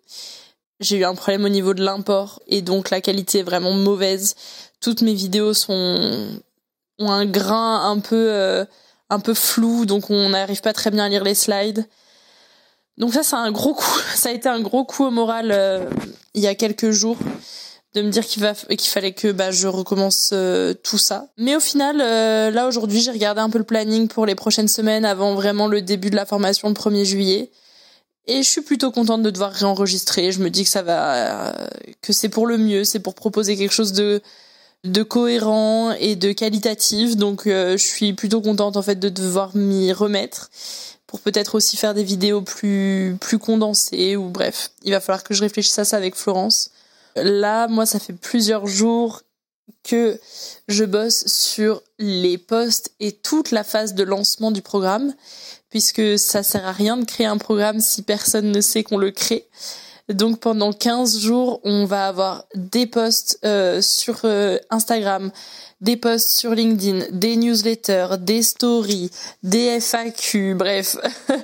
J'ai 0.79 0.97
eu 0.97 1.03
un 1.03 1.15
problème 1.15 1.43
au 1.43 1.49
niveau 1.49 1.73
de 1.73 1.83
l'import 1.83 2.39
et 2.47 2.61
donc 2.61 2.89
la 2.89 3.01
qualité 3.01 3.39
est 3.39 3.43
vraiment 3.43 3.73
mauvaise 3.73 4.35
toutes 4.81 5.01
mes 5.01 5.13
vidéos 5.13 5.53
sont 5.53 6.39
ont 6.99 7.11
un 7.11 7.25
grain 7.25 7.89
un 7.89 7.99
peu 7.99 8.29
euh, 8.29 8.65
un 9.09 9.19
peu 9.19 9.33
flou, 9.33 9.85
donc 9.85 10.09
on 10.09 10.29
n'arrive 10.29 10.61
pas 10.61 10.73
très 10.73 10.91
bien 10.91 11.05
à 11.05 11.09
lire 11.09 11.23
les 11.23 11.35
slides. 11.35 11.87
Donc 12.97 13.13
ça, 13.13 13.23
c'est 13.23 13.35
un 13.35 13.51
gros 13.51 13.73
coup. 13.73 13.99
Ça 14.15 14.29
a 14.29 14.31
été 14.31 14.49
un 14.49 14.59
gros 14.59 14.83
coup 14.83 15.05
au 15.05 15.11
moral 15.11 15.51
euh, 15.51 15.85
il 16.33 16.41
y 16.41 16.47
a 16.47 16.55
quelques 16.55 16.91
jours 16.91 17.17
de 17.95 18.01
me 18.01 18.09
dire 18.09 18.25
qu'il 18.25 18.43
va 18.43 18.53
qu'il 18.53 18.89
fallait 18.89 19.13
que 19.13 19.31
bah 19.31 19.49
je 19.49 19.67
recommence 19.67 20.29
euh, 20.33 20.75
tout 20.75 20.99
ça. 20.99 21.27
Mais 21.37 21.55
au 21.55 21.59
final, 21.59 21.97
là 21.97 22.67
aujourd'hui, 22.67 23.01
j'ai 23.01 23.09
regardé 23.09 23.41
un 23.41 23.49
peu 23.49 23.57
le 23.57 23.63
planning 23.63 24.07
pour 24.07 24.27
les 24.27 24.35
prochaines 24.35 24.67
semaines 24.67 25.05
avant 25.05 25.33
vraiment 25.33 25.67
le 25.67 25.81
début 25.81 26.11
de 26.11 26.15
la 26.15 26.25
formation 26.25 26.67
le 26.67 26.75
1er 26.75 27.03
juillet. 27.03 27.51
Et 28.27 28.43
je 28.43 28.47
suis 28.47 28.61
plutôt 28.61 28.91
contente 28.91 29.23
de 29.23 29.31
devoir 29.31 29.51
réenregistrer. 29.51 30.31
Je 30.31 30.39
me 30.39 30.51
dis 30.51 30.63
que 30.63 30.69
ça 30.69 30.83
va, 30.83 31.55
que 32.03 32.13
c'est 32.13 32.29
pour 32.29 32.45
le 32.45 32.59
mieux, 32.59 32.83
c'est 32.83 32.99
pour 32.99 33.15
proposer 33.15 33.57
quelque 33.57 33.73
chose 33.73 33.91
de 33.91 34.21
de 34.83 35.03
cohérent 35.03 35.91
et 35.91 36.15
de 36.15 36.31
qualitatif. 36.31 37.17
Donc 37.17 37.47
euh, 37.47 37.77
je 37.77 37.83
suis 37.83 38.13
plutôt 38.13 38.41
contente 38.41 38.77
en 38.77 38.81
fait 38.81 38.95
de 38.95 39.09
devoir 39.09 39.55
m'y 39.55 39.91
remettre 39.91 40.49
pour 41.07 41.19
peut-être 41.21 41.55
aussi 41.55 41.75
faire 41.75 41.93
des 41.93 42.03
vidéos 42.03 42.41
plus 42.41 43.17
plus 43.19 43.39
condensées 43.39 44.15
ou 44.15 44.29
bref, 44.29 44.71
il 44.83 44.91
va 44.91 44.99
falloir 44.99 45.23
que 45.23 45.33
je 45.33 45.41
réfléchisse 45.41 45.79
à 45.79 45.85
ça 45.85 45.97
avec 45.97 46.15
Florence. 46.15 46.71
Là, 47.15 47.67
moi 47.67 47.85
ça 47.85 47.99
fait 47.99 48.13
plusieurs 48.13 48.67
jours 48.67 49.23
que 49.83 50.19
je 50.67 50.83
bosse 50.83 51.25
sur 51.27 51.81
les 51.97 52.37
posts 52.37 52.91
et 52.99 53.11
toute 53.11 53.51
la 53.51 53.63
phase 53.63 53.95
de 53.95 54.03
lancement 54.03 54.51
du 54.51 54.61
programme 54.61 55.13
puisque 55.69 56.17
ça 56.17 56.43
sert 56.43 56.65
à 56.65 56.71
rien 56.71 56.97
de 56.97 57.05
créer 57.05 57.27
un 57.27 57.37
programme 57.37 57.79
si 57.79 58.01
personne 58.01 58.51
ne 58.51 58.61
sait 58.61 58.83
qu'on 58.83 58.97
le 58.97 59.11
crée. 59.11 59.47
Donc 60.09 60.39
pendant 60.39 60.73
15 60.73 61.19
jours, 61.19 61.59
on 61.63 61.85
va 61.85 62.07
avoir 62.07 62.45
des 62.55 62.87
posts 62.87 63.39
euh, 63.45 63.79
sur 63.79 64.21
euh, 64.23 64.57
Instagram, 64.71 65.31
des 65.81 65.97
posts 65.97 66.31
sur 66.31 66.55
LinkedIn, 66.55 67.05
des 67.11 67.35
newsletters, 67.35 68.17
des 68.19 68.41
stories, 68.41 69.11
des 69.43 69.79
FAQ, 69.79 70.55
bref, 70.55 70.97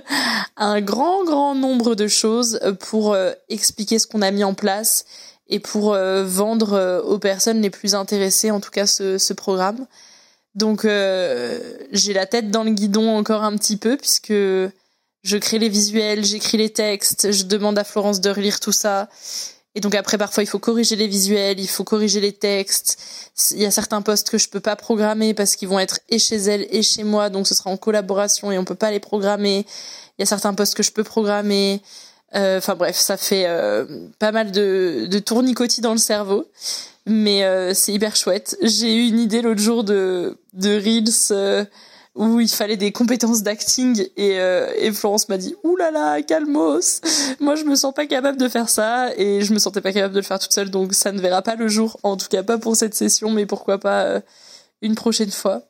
un 0.58 0.82
grand 0.82 1.24
grand 1.26 1.54
nombre 1.54 1.94
de 1.94 2.08
choses 2.08 2.60
pour 2.80 3.14
euh, 3.14 3.34
expliquer 3.50 4.00
ce 4.00 4.08
qu'on 4.08 4.24
a 4.24 4.32
mis 4.32 4.44
en 4.44 4.56
place 4.56 5.06
et 5.48 5.60
pour 5.60 5.96
vendre 5.96 7.04
aux 7.06 7.20
personnes 7.20 7.62
les 7.62 7.70
plus 7.70 7.94
intéressées, 7.94 8.50
en 8.50 8.60
tout 8.60 8.72
cas 8.72 8.88
ce, 8.88 9.20
ce 9.20 9.32
programme. 9.32 9.86
Donc 10.56 10.82
j'ai 10.86 12.14
la 12.14 12.26
tête 12.26 12.50
dans 12.50 12.64
le 12.64 12.72
guidon 12.72 13.16
encore 13.16 13.44
un 13.44 13.56
petit 13.56 13.78
peu 13.78 13.96
puisque 13.96 14.34
je 15.26 15.38
crée 15.38 15.58
les 15.58 15.70
visuels, 15.70 16.24
j'écris 16.24 16.58
les 16.58 16.70
textes, 16.70 17.32
je 17.32 17.44
demande 17.44 17.78
à 17.80 17.84
Florence 17.84 18.22
de 18.22 18.30
relire 18.30 18.60
tout 18.60 18.72
ça. 18.72 19.10
Et 19.74 19.82
donc 19.82 19.96
après, 19.96 20.18
parfois, 20.18 20.44
il 20.44 20.46
faut 20.46 20.60
corriger 20.60 20.96
les 20.96 21.08
visuels, 21.08 21.60
il 21.60 21.68
faut 21.68 21.84
corriger 21.84 22.22
les 22.22 22.32
textes. 22.32 22.98
Il 23.52 23.60
y 23.60 23.66
a 23.66 23.72
certains 23.72 24.02
postes 24.02 24.30
que 24.30 24.38
je 24.38 24.48
peux 24.48 24.60
pas 24.62 24.76
programmer 24.76 25.34
parce 25.34 25.56
qu'ils 25.56 25.68
vont 25.68 25.80
être 25.80 26.00
et 26.10 26.20
chez 26.20 26.38
elle 26.38 26.68
et 26.70 26.84
chez 26.84 27.04
moi, 27.04 27.30
donc 27.30 27.48
ce 27.48 27.56
sera 27.56 27.72
en 27.72 27.76
collaboration 27.76 28.52
et 28.52 28.58
on 28.58 28.64
peut 28.64 28.76
pas 28.76 28.92
les 28.92 29.02
programmer. 29.02 29.66
Il 30.18 30.22
y 30.22 30.24
a 30.24 30.26
certains 30.28 30.54
postes 30.54 30.76
que 30.76 30.84
je 30.84 30.92
peux 30.92 31.04
programmer. 31.04 31.82
Euh, 32.36 32.60
enfin 32.60 32.76
bref, 32.76 32.96
ça 32.96 33.18
fait 33.18 33.46
euh, 33.48 33.86
pas 34.20 34.32
mal 34.32 34.52
de, 34.52 35.08
de 35.10 35.20
tournicotis 35.20 35.82
dans 35.82 35.94
le 35.94 35.98
cerveau, 35.98 36.46
mais 37.06 37.44
euh, 37.44 37.74
c'est 37.74 37.92
hyper 37.92 38.16
chouette. 38.16 38.58
J'ai 38.62 38.96
eu 38.96 39.08
une 39.08 39.20
idée 39.20 39.42
l'autre 39.42 39.62
jour 39.62 39.84
de 39.84 40.38
de 40.54 40.76
reels 40.76 41.68
où 42.16 42.40
il 42.40 42.50
fallait 42.50 42.78
des 42.78 42.94
compétences 42.94 43.44
d'acting 43.44 44.08
et, 44.16 44.40
euh, 44.40 44.94
Florence 44.94 45.28
m'a 45.28 45.38
dit 45.38 45.54
ouh 45.64 45.76
là 45.76 45.92
là 45.92 46.22
calmos. 46.22 47.02
Moi 47.42 47.56
je 47.56 47.66
me 47.66 47.76
sens 47.76 47.94
pas 47.94 48.06
capable 48.06 48.38
de 48.38 48.48
faire 48.48 48.70
ça 48.70 49.14
et 49.18 49.42
je 49.42 49.54
me 49.54 49.60
sentais 49.60 49.82
pas 49.82 49.92
capable 49.92 50.14
de 50.14 50.20
le 50.20 50.26
faire 50.26 50.40
toute 50.40 50.54
seule 50.54 50.70
donc 50.70 50.94
ça 50.94 51.12
ne 51.12 51.20
verra 51.20 51.42
pas 51.42 51.56
le 51.56 51.68
jour. 51.68 52.00
En 52.04 52.16
tout 52.16 52.28
cas 52.30 52.42
pas 52.42 52.58
pour 52.58 52.76
cette 52.78 52.96
session 52.96 53.30
mais 53.32 53.46
pourquoi 53.46 53.80
pas 53.80 54.04
euh, 54.04 54.22
une 54.82 54.96
prochaine 54.96 55.32
fois. 55.32 55.64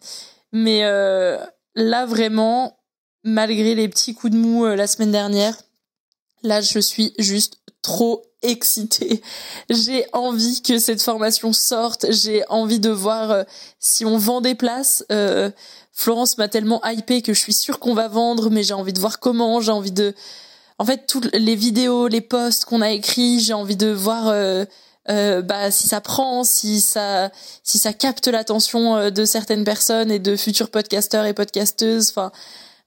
Mais 0.51 0.81
euh, 0.83 1.37
là 1.73 2.05
vraiment 2.05 2.77
malgré 3.23 3.73
les 3.73 3.89
petits 3.89 4.13
coups 4.13 4.33
de 4.33 4.37
mou 4.37 4.65
la 4.65 4.85
semaine 4.85 5.11
dernière 5.11 5.57
là 6.43 6.61
je 6.61 6.79
suis 6.79 7.13
juste 7.17 7.57
trop 7.86 8.23
excitée. 8.41 9.21
J'ai 9.69 10.05
envie 10.11 10.61
que 10.63 10.79
cette 10.79 11.01
formation 11.01 11.53
sorte. 11.53 12.07
J'ai 12.09 12.43
envie 12.49 12.79
de 12.79 12.89
voir 12.89 13.45
si 13.79 14.05
on 14.05 14.17
vend 14.17 14.41
des 14.41 14.55
places. 14.55 15.05
Euh, 15.11 15.51
Florence 15.93 16.38
m'a 16.38 16.47
tellement 16.47 16.83
hypé 16.83 17.21
que 17.21 17.33
je 17.33 17.39
suis 17.39 17.53
sûre 17.53 17.79
qu'on 17.79 17.93
va 17.93 18.07
vendre, 18.07 18.49
mais 18.49 18.63
j'ai 18.63 18.73
envie 18.73 18.91
de 18.91 18.99
voir 18.99 19.19
comment, 19.19 19.61
j'ai 19.61 19.71
envie 19.71 19.93
de... 19.93 20.13
En 20.77 20.83
fait, 20.83 21.07
toutes 21.07 21.33
les 21.33 21.55
vidéos, 21.55 22.07
les 22.07 22.21
posts 22.21 22.65
qu'on 22.65 22.81
a 22.81 22.91
écrits, 22.91 23.39
j'ai 23.39 23.53
envie 23.53 23.77
de 23.77 23.91
voir 23.91 24.27
euh, 24.27 24.65
euh, 25.09 25.41
bah, 25.41 25.69
si 25.69 25.88
ça 25.88 26.01
prend, 26.01 26.43
si 26.43 26.81
ça, 26.81 27.29
si 27.63 27.77
ça 27.77 27.93
capte 27.93 28.27
l'attention 28.27 28.97
euh, 28.97 29.09
de 29.11 29.23
certaines 29.23 29.63
personnes 29.63 30.11
et 30.11 30.19
de 30.19 30.36
futurs 30.36 30.71
podcasteurs 30.71 31.25
et 31.25 31.33
podcasteuses. 31.33 32.09
Enfin, 32.09 32.31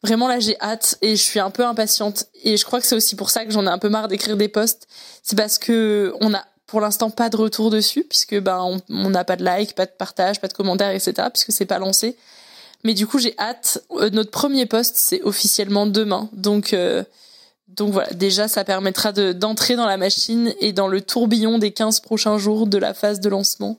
vraiment 0.02 0.28
là, 0.28 0.40
j'ai 0.40 0.58
hâte 0.60 0.98
et 1.02 1.16
je 1.16 1.22
suis 1.22 1.40
un 1.40 1.50
peu 1.50 1.64
impatiente. 1.64 2.26
Et 2.44 2.56
je 2.56 2.64
crois 2.64 2.80
que 2.80 2.86
c'est 2.86 2.96
aussi 2.96 3.16
pour 3.16 3.30
ça 3.30 3.44
que 3.44 3.50
j'en 3.50 3.66
ai 3.66 3.70
un 3.70 3.78
peu 3.78 3.88
marre 3.88 4.08
d'écrire 4.08 4.36
des 4.36 4.48
posts. 4.48 4.86
C'est 5.22 5.36
parce 5.36 5.58
que 5.58 6.14
on 6.20 6.34
a 6.34 6.44
pour 6.66 6.80
l'instant 6.80 7.10
pas 7.10 7.30
de 7.30 7.36
retour 7.36 7.70
dessus 7.70 8.04
puisque 8.04 8.38
ben 8.38 8.80
on 8.88 9.10
n'a 9.10 9.24
pas 9.24 9.36
de 9.36 9.44
like, 9.44 9.74
pas 9.74 9.86
de 9.86 9.90
partage, 9.90 10.40
pas 10.40 10.48
de 10.48 10.52
commentaires, 10.52 10.90
etc. 10.90 11.28
puisque 11.32 11.52
c'est 11.52 11.66
pas 11.66 11.78
lancé. 11.78 12.16
Mais 12.84 12.94
du 12.94 13.06
coup, 13.06 13.18
j'ai 13.18 13.34
hâte. 13.38 13.82
Euh, 13.92 14.10
notre 14.10 14.30
premier 14.30 14.66
poste, 14.66 14.96
c'est 14.96 15.22
officiellement 15.22 15.86
demain. 15.86 16.28
Donc, 16.32 16.72
euh, 16.72 17.02
donc 17.66 17.92
voilà, 17.92 18.10
déjà, 18.10 18.48
ça 18.48 18.64
permettra 18.64 19.12
d'entrer 19.12 19.76
dans 19.76 19.86
la 19.86 19.96
machine 19.96 20.54
et 20.60 20.72
dans 20.72 20.88
le 20.88 21.00
tourbillon 21.00 21.58
des 21.58 21.72
15 21.72 22.00
prochains 22.00 22.38
jours 22.38 22.66
de 22.66 22.78
la 22.78 22.94
phase 22.94 23.20
de 23.20 23.28
lancement. 23.28 23.78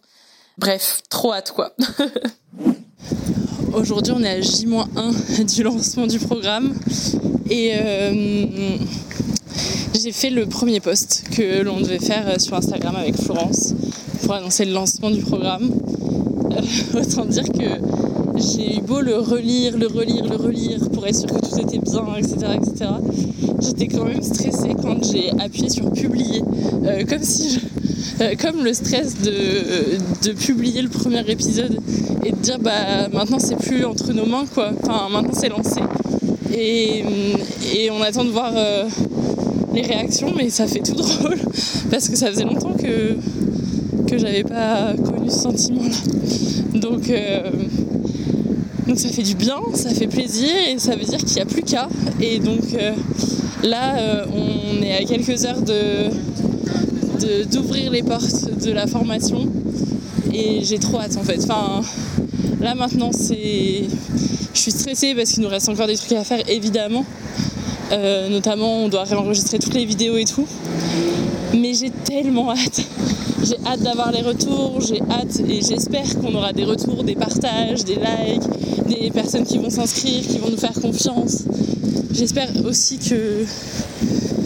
Bref, 0.57 1.01
trop 1.09 1.33
hâte, 1.33 1.51
quoi. 1.51 1.73
Aujourd'hui, 3.79 4.13
on 4.13 4.21
est 4.21 4.29
à 4.29 4.41
J-1 4.41 5.55
du 5.55 5.63
lancement 5.63 6.05
du 6.05 6.19
programme. 6.19 6.73
Et 7.49 7.71
euh, 7.75 8.75
j'ai 9.97 10.11
fait 10.11 10.29
le 10.29 10.45
premier 10.47 10.81
post 10.81 11.23
que 11.31 11.61
l'on 11.61 11.79
devait 11.79 11.99
faire 11.99 12.41
sur 12.41 12.55
Instagram 12.55 12.97
avec 12.97 13.15
Florence 13.15 13.73
pour 14.21 14.33
annoncer 14.33 14.65
le 14.65 14.73
lancement 14.73 15.09
du 15.09 15.21
programme. 15.21 15.71
autant 16.93 17.23
dire 17.23 17.45
que 17.45 17.79
j'ai 18.35 18.77
eu 18.77 18.81
beau 18.81 19.01
le 19.01 19.17
relire, 19.17 19.77
le 19.77 19.87
relire, 19.87 20.25
le 20.25 20.35
relire 20.35 20.89
pour 20.91 21.05
être 21.07 21.15
sûr 21.15 21.27
que 21.27 21.39
tout 21.39 21.59
était 21.59 21.79
bien, 21.79 22.15
etc. 22.17 22.35
etc. 22.55 22.91
J'étais 23.61 23.87
quand 23.87 24.05
même 24.05 24.21
stressée 24.21 24.75
quand 24.81 25.03
j'ai 25.03 25.31
appuyé 25.39 25.69
sur 25.69 25.91
publier. 25.91 26.41
Euh, 26.85 27.03
comme 27.05 27.23
si 27.23 27.59
euh, 28.21 28.33
comme 28.39 28.63
le 28.63 28.73
stress 28.73 29.21
de, 29.21 30.27
de, 30.27 30.33
publier 30.33 30.81
le 30.81 30.89
premier 30.89 31.21
épisode 31.29 31.79
et 32.25 32.31
de 32.31 32.37
dire 32.37 32.59
bah 32.59 33.07
maintenant 33.13 33.39
c'est 33.39 33.57
plus 33.57 33.85
entre 33.85 34.13
nos 34.13 34.25
mains 34.25 34.45
quoi. 34.53 34.71
Enfin 34.81 35.09
maintenant 35.11 35.33
c'est 35.33 35.49
lancé. 35.49 35.81
Et, 36.53 37.03
et, 37.75 37.91
on 37.91 38.01
attend 38.01 38.25
de 38.25 38.29
voir 38.29 38.51
euh, 38.55 38.85
les 39.73 39.81
réactions 39.81 40.33
mais 40.35 40.49
ça 40.49 40.67
fait 40.67 40.79
tout 40.79 40.93
drôle 40.95 41.37
parce 41.89 42.09
que 42.09 42.17
ça 42.17 42.27
faisait 42.31 42.45
longtemps 42.45 42.73
que, 42.73 43.15
que 44.07 44.17
j'avais 44.17 44.43
pas 44.43 44.93
connu 44.95 45.29
ce 45.29 45.39
sentiment 45.39 45.83
là. 45.83 46.79
Donc 46.79 47.11
donc 48.89 48.99
ça 48.99 49.09
fait 49.09 49.23
du 49.23 49.35
bien, 49.35 49.57
ça 49.75 49.91
fait 49.91 50.07
plaisir 50.07 50.49
et 50.67 50.77
ça 50.79 50.95
veut 50.95 51.05
dire 51.05 51.19
qu'il 51.19 51.35
n'y 51.35 51.41
a 51.41 51.45
plus 51.45 51.61
qu'à. 51.61 51.87
Et 52.19 52.39
donc 52.39 52.73
euh, 52.73 52.91
là, 53.63 53.97
euh, 53.97 54.25
on 54.33 54.81
est 54.83 54.93
à 54.93 55.03
quelques 55.05 55.45
heures 55.45 55.61
de 55.61 56.09
d'ouvrir 57.51 57.91
les 57.91 58.01
portes 58.01 58.49
de 58.63 58.71
la 58.71 58.87
formation 58.87 59.45
et 60.33 60.61
j'ai 60.63 60.79
trop 60.79 60.99
hâte 60.99 61.17
en 61.17 61.23
fait. 61.23 61.39
Enfin, 61.43 61.81
Là 62.61 62.75
maintenant, 62.75 63.11
c'est, 63.13 63.83
je 64.53 64.59
suis 64.59 64.71
stressée 64.71 65.15
parce 65.15 65.31
qu'il 65.31 65.43
nous 65.43 65.49
reste 65.49 65.69
encore 65.69 65.87
des 65.87 65.95
trucs 65.95 66.11
à 66.11 66.25
faire, 66.25 66.41
évidemment. 66.49 67.05
Euh, 67.91 68.27
notamment, 68.27 68.83
on 68.83 68.89
doit 68.89 69.05
réenregistrer 69.05 69.59
toutes 69.59 69.73
les 69.73 69.85
vidéos 69.85 70.17
et 70.17 70.25
tout. 70.25 70.45
Mais 71.53 71.73
j'ai 71.73 71.89
tellement 71.89 72.51
hâte. 72.51 72.81
J'ai 73.49 73.57
hâte 73.65 73.81
d'avoir 73.81 74.11
les 74.11 74.21
retours, 74.21 74.79
j'ai 74.79 75.01
hâte 75.09 75.39
et 75.49 75.61
j'espère 75.61 76.03
qu'on 76.19 76.35
aura 76.35 76.53
des 76.53 76.65
retours, 76.65 77.03
des 77.03 77.15
partages, 77.15 77.83
des 77.83 77.95
likes, 77.95 78.43
des 78.87 79.09
personnes 79.09 79.43
qui 79.43 79.57
vont 79.57 79.71
s'inscrire, 79.71 80.21
qui 80.21 80.37
vont 80.37 80.51
nous 80.51 80.57
faire 80.57 80.73
confiance. 80.73 81.45
J'espère 82.11 82.49
aussi 82.63 82.99
que 82.99 83.45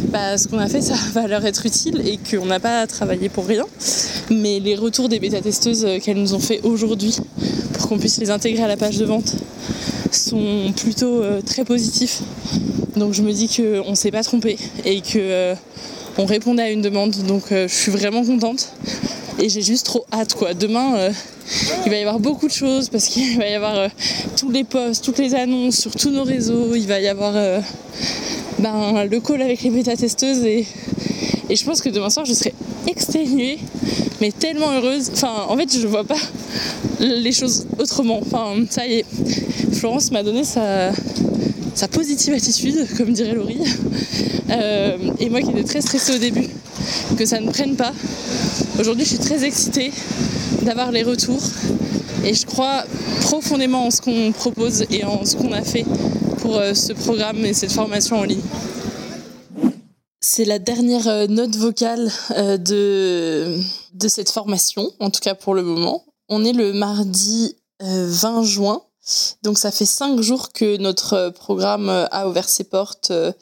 bah, 0.10 0.38
ce 0.38 0.48
qu'on 0.48 0.58
a 0.58 0.70
fait, 0.70 0.80
ça 0.80 0.94
va 1.12 1.28
leur 1.28 1.44
être 1.44 1.66
utile 1.66 2.02
et 2.08 2.18
qu'on 2.18 2.46
n'a 2.46 2.62
pas 2.62 2.88
travaillé 2.88 3.28
pour 3.28 3.46
rien. 3.46 3.66
Mais 4.30 4.62
les 4.62 4.76
retours 4.76 5.10
des 5.10 5.20
bêta-testeuses 5.20 5.86
qu'elles 6.02 6.22
nous 6.22 6.34
ont 6.34 6.40
fait 6.40 6.62
aujourd'hui 6.64 7.18
pour 7.74 7.90
qu'on 7.90 7.98
puisse 7.98 8.20
les 8.20 8.30
intégrer 8.30 8.64
à 8.64 8.70
la 8.70 8.78
page 8.78 9.00
de 9.00 9.06
vente 9.06 9.36
sont 10.14 10.72
plutôt 10.78 11.22
euh, 11.22 11.42
très 11.42 11.66
positifs. 11.66 12.22
Donc 12.96 13.14
je 13.14 13.22
me 13.22 13.34
dis 13.34 13.50
qu'on 13.50 13.92
ne 13.92 13.96
s'est 13.96 14.12
pas 14.12 14.24
trompé 14.24 14.58
et 14.86 15.02
qu'on 15.02 15.18
euh, 15.18 15.56
répondait 16.18 16.64
à 16.64 16.70
une 16.70 16.82
demande. 16.82 17.16
Donc 17.28 17.52
euh, 17.52 17.68
je 17.68 17.74
suis 17.74 17.92
vraiment 17.92 18.24
contente 18.24 18.74
et 19.40 19.50
j'ai 19.50 19.62
juste 19.62 19.86
trop 19.86 20.06
hâte 20.12 20.36
quoi. 20.36 20.54
Demain, 20.54 21.12
il 21.86 21.92
va 21.92 21.98
y 21.98 22.02
avoir 22.02 22.20
beaucoup 22.20 22.48
de 22.48 22.54
choses 22.54 22.90
parce 22.90 23.06
qu'il 23.06 23.38
va 23.40 23.48
y 23.48 23.54
avoir 23.54 23.90
tous 24.38 24.52
les 24.52 24.64
posts, 24.64 25.04
toutes 25.04 25.18
les 25.18 25.36
annonces 25.36 25.78
sur 25.78 25.96
tous 25.96 26.10
nos 26.10 26.24
réseaux. 26.24 26.76
Il 26.76 26.88
va 26.88 27.00
y 27.00 27.08
avoir 27.08 27.34
ben, 28.60 29.06
le 29.06 29.20
call 29.20 29.42
avec 29.42 29.64
les 29.64 29.70
bêta-testeuses 29.70 30.46
et, 30.46 30.66
et 31.50 31.56
je 31.56 31.66
pense 31.66 31.82
que 31.82 31.90
demain 31.90 32.10
soir 32.10 32.26
je 32.26 32.34
serai 32.34 32.54
exténuée 32.88 33.60
mais 34.24 34.32
tellement 34.32 34.72
heureuse. 34.72 35.12
Enfin, 35.12 35.34
en 35.50 35.58
fait, 35.58 35.78
je 35.78 35.86
vois 35.86 36.06
pas 36.06 36.16
les 37.02 37.34
choses 37.34 37.68
autrement. 37.78 38.20
Enfin, 38.22 38.56
ça 38.70 38.88
y 38.88 39.00
est, 39.00 39.06
Florence 39.74 40.12
m'a 40.12 40.24
donné 40.24 40.46
sa, 40.46 40.92
sa 41.76 41.88
positive 41.88 42.34
attitude, 42.34 42.88
comme 42.98 43.14
dirait 43.14 43.34
Laurie. 43.34 43.62
Euh, 44.50 44.98
et 45.20 45.30
moi 45.30 45.42
qui 45.42 45.52
étais 45.52 45.64
très 45.64 45.82
stressée 45.82 46.16
au 46.16 46.20
début, 46.20 46.48
que 47.18 47.26
ça 47.26 47.40
ne 47.40 47.50
prenne 47.50 47.76
pas. 47.76 47.94
Aujourd'hui, 48.80 49.06
je 49.06 49.10
suis 49.10 49.20
très 49.20 49.44
excitée 49.44 49.92
d'avoir 50.62 50.92
les 50.92 51.04
retours 51.04 51.42
et 52.24 52.34
je 52.34 52.46
crois 52.46 52.84
profondément 53.22 53.88
en 53.88 53.92
ce 53.92 54.02
qu'on 54.02 54.32
propose 54.32 54.86
et 54.92 55.04
en 55.04 55.26
ce 55.26 55.36
qu'on 55.36 55.52
a 55.52 55.62
fait 55.62 55.86
pour 56.40 56.58
euh, 56.58 56.74
ce 56.74 56.94
programme 56.94 57.44
et 57.46 57.54
cette 57.54 57.72
formation 57.72 58.18
en 58.18 58.24
ligne. 58.24 58.42
C'est 60.22 60.46
la 60.46 60.60
dernière 60.60 61.08
euh, 61.08 61.28
note 61.28 61.56
vocale 61.56 62.12
de, 62.38 63.58
de 63.94 64.08
cette 64.08 64.30
formation, 64.30 64.90
en 65.00 65.10
tout 65.10 65.20
cas 65.20 65.36
pour 65.36 65.54
le 65.54 65.64
moment. 65.64 66.06
On 66.30 66.46
est 66.46 66.54
le 66.54 66.74
mardi 66.74 67.56
20 67.82 68.44
juin 68.44 68.82
donc 69.42 69.58
ça 69.58 69.72
fait 69.72 69.86
cinq 69.86 70.22
jours 70.22 70.52
que 70.54 70.78
notre 70.78 71.14
euh, 71.14 71.32
programme 71.32 71.90
euh, 71.90 72.06
a 72.12 72.28
ouvert 72.28 72.48
ses 72.48 72.64
portes 72.64 73.12
euh, 73.12 73.34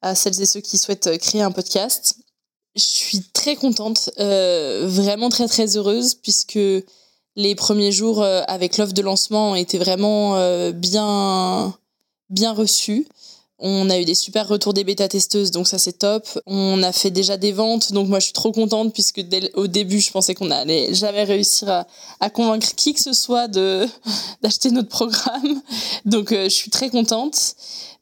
à 0.00 0.14
celles 0.14 0.40
et 0.40 0.46
ceux 0.46 0.60
qui 0.60 0.78
souhaitent 0.78 1.18
créer 1.18 1.42
un 1.42 1.50
podcast. 1.50 2.16
Je 2.74 2.82
suis 2.82 3.22
très 3.34 3.56
contente, 3.56 4.10
vraiment 4.16 5.28
très 5.28 5.48
très 5.48 5.76
heureuse 5.76 6.14
puisque 6.14 6.58
les 7.36 7.54
premiers 7.56 7.90
jours 7.90 8.22
avec 8.22 8.78
l'offre 8.78 8.94
de 8.94 9.02
lancement 9.02 9.50
ont 9.50 9.54
été 9.56 9.76
vraiment 9.76 10.70
bien 10.70 11.74
bien 12.30 12.52
reçus. 12.52 13.08
On 13.62 13.90
a 13.90 13.98
eu 13.98 14.06
des 14.06 14.14
super 14.14 14.48
retours 14.48 14.72
des 14.72 14.84
bêta-testeuses, 14.84 15.50
donc 15.50 15.68
ça 15.68 15.78
c'est 15.78 15.98
top. 15.98 16.26
On 16.46 16.82
a 16.82 16.92
fait 16.92 17.10
déjà 17.10 17.36
des 17.36 17.52
ventes, 17.52 17.92
donc 17.92 18.08
moi 18.08 18.18
je 18.18 18.24
suis 18.24 18.32
trop 18.32 18.52
contente 18.52 18.94
puisque 18.94 19.20
dès, 19.20 19.52
au 19.54 19.66
début 19.66 20.00
je 20.00 20.10
pensais 20.10 20.34
qu'on 20.34 20.50
allait 20.50 20.94
jamais 20.94 21.24
réussir 21.24 21.84
à, 22.20 22.30
convaincre 22.30 22.74
qui 22.74 22.94
que 22.94 23.00
ce 23.00 23.12
soit 23.12 23.48
d'acheter 24.42 24.70
notre 24.70 24.88
programme. 24.88 25.60
Donc 26.06 26.32
euh, 26.32 26.44
je 26.44 26.54
suis 26.54 26.70
très 26.70 26.88
contente. 26.88 27.54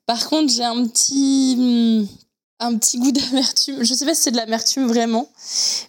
Par 0.07 0.29
contre 0.29 0.53
j'ai 0.53 0.65
un 0.65 0.87
petit 0.87 2.09
un 2.61 2.77
petit 2.77 2.99
goût 2.99 3.11
d'amertume. 3.13 3.83
Je 3.83 3.95
sais 3.95 4.07
pas 4.07 4.15
si 4.15 4.23
c'est 4.23 4.31
de 4.31 4.37
l'amertume 4.37 4.87
vraiment, 4.87 5.29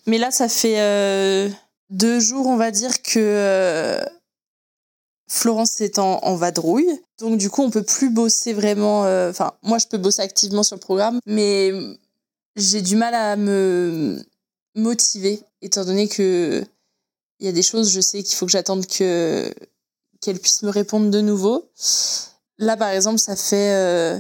mais 0.08 0.18
là 0.18 0.32
ça 0.32 0.50
fait 0.50 0.80
euh, 0.80 1.48
deux 1.92 2.20
jours 2.20 2.48
on 2.48 2.58
va 2.58 2.72
dire 2.72 3.04
que 3.04 3.20
euh, 3.20 4.02
Florence 5.32 5.80
est 5.80 6.00
en, 6.00 6.36
vadrouille. 6.36 7.00
Donc 7.20 7.38
du 7.38 7.50
coup, 7.52 7.62
on 7.62 7.70
peut 7.70 7.84
plus 7.84 8.10
bosser 8.10 8.52
vraiment. 8.52 9.06
Euh, 9.06 9.30
enfin, 9.30 9.54
moi, 9.62 9.78
je 9.78 9.86
peux 9.86 10.00
bosser 10.00 10.22
activement 10.22 10.64
sur 10.64 10.76
le 10.76 10.82
programme, 10.82 11.20
mais 11.28 11.72
j'ai 12.56 12.82
du 12.82 12.96
mal 12.96 13.14
à 13.14 13.36
me 13.36 14.22
motiver, 14.76 15.42
étant 15.62 15.86
donné 15.86 16.08
que 16.08 16.64
il 17.40 17.46
y 17.46 17.50
a 17.50 17.52
des 17.52 17.62
choses, 17.62 17.92
je 17.92 18.02
sais 18.02 18.24
qu'il 18.24 18.36
faut 18.36 18.48
que 18.48 18.52
j'attende 18.52 18.86
que 18.88 19.54
qu'elle 20.20 20.40
puisse 20.40 20.64
me 20.64 20.70
répondre 20.70 21.10
de 21.12 21.22
nouveau. 21.22 21.70
Là, 22.58 22.76
par 22.76 22.90
exemple, 22.90 23.20
ça 23.20 23.36
fait 23.36 23.72
euh, 23.74 24.20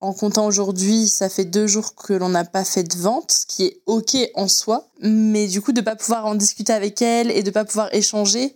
en 0.00 0.14
comptant 0.14 0.46
aujourd'hui, 0.46 1.08
ça 1.08 1.28
fait 1.28 1.44
deux 1.44 1.66
jours 1.66 1.96
que 1.96 2.12
l'on 2.12 2.30
n'a 2.30 2.44
pas 2.44 2.64
fait 2.64 2.84
de 2.84 2.96
vente, 2.96 3.32
ce 3.32 3.46
qui 3.46 3.64
est 3.64 3.82
ok 3.86 4.16
en 4.34 4.46
soi, 4.46 4.88
mais 5.00 5.48
du 5.48 5.60
coup 5.60 5.72
de 5.72 5.80
pas 5.80 5.96
pouvoir 5.96 6.24
en 6.24 6.36
discuter 6.36 6.72
avec 6.72 7.02
elle 7.02 7.30
et 7.32 7.42
de 7.42 7.50
pas 7.50 7.64
pouvoir 7.64 7.92
échanger, 7.92 8.54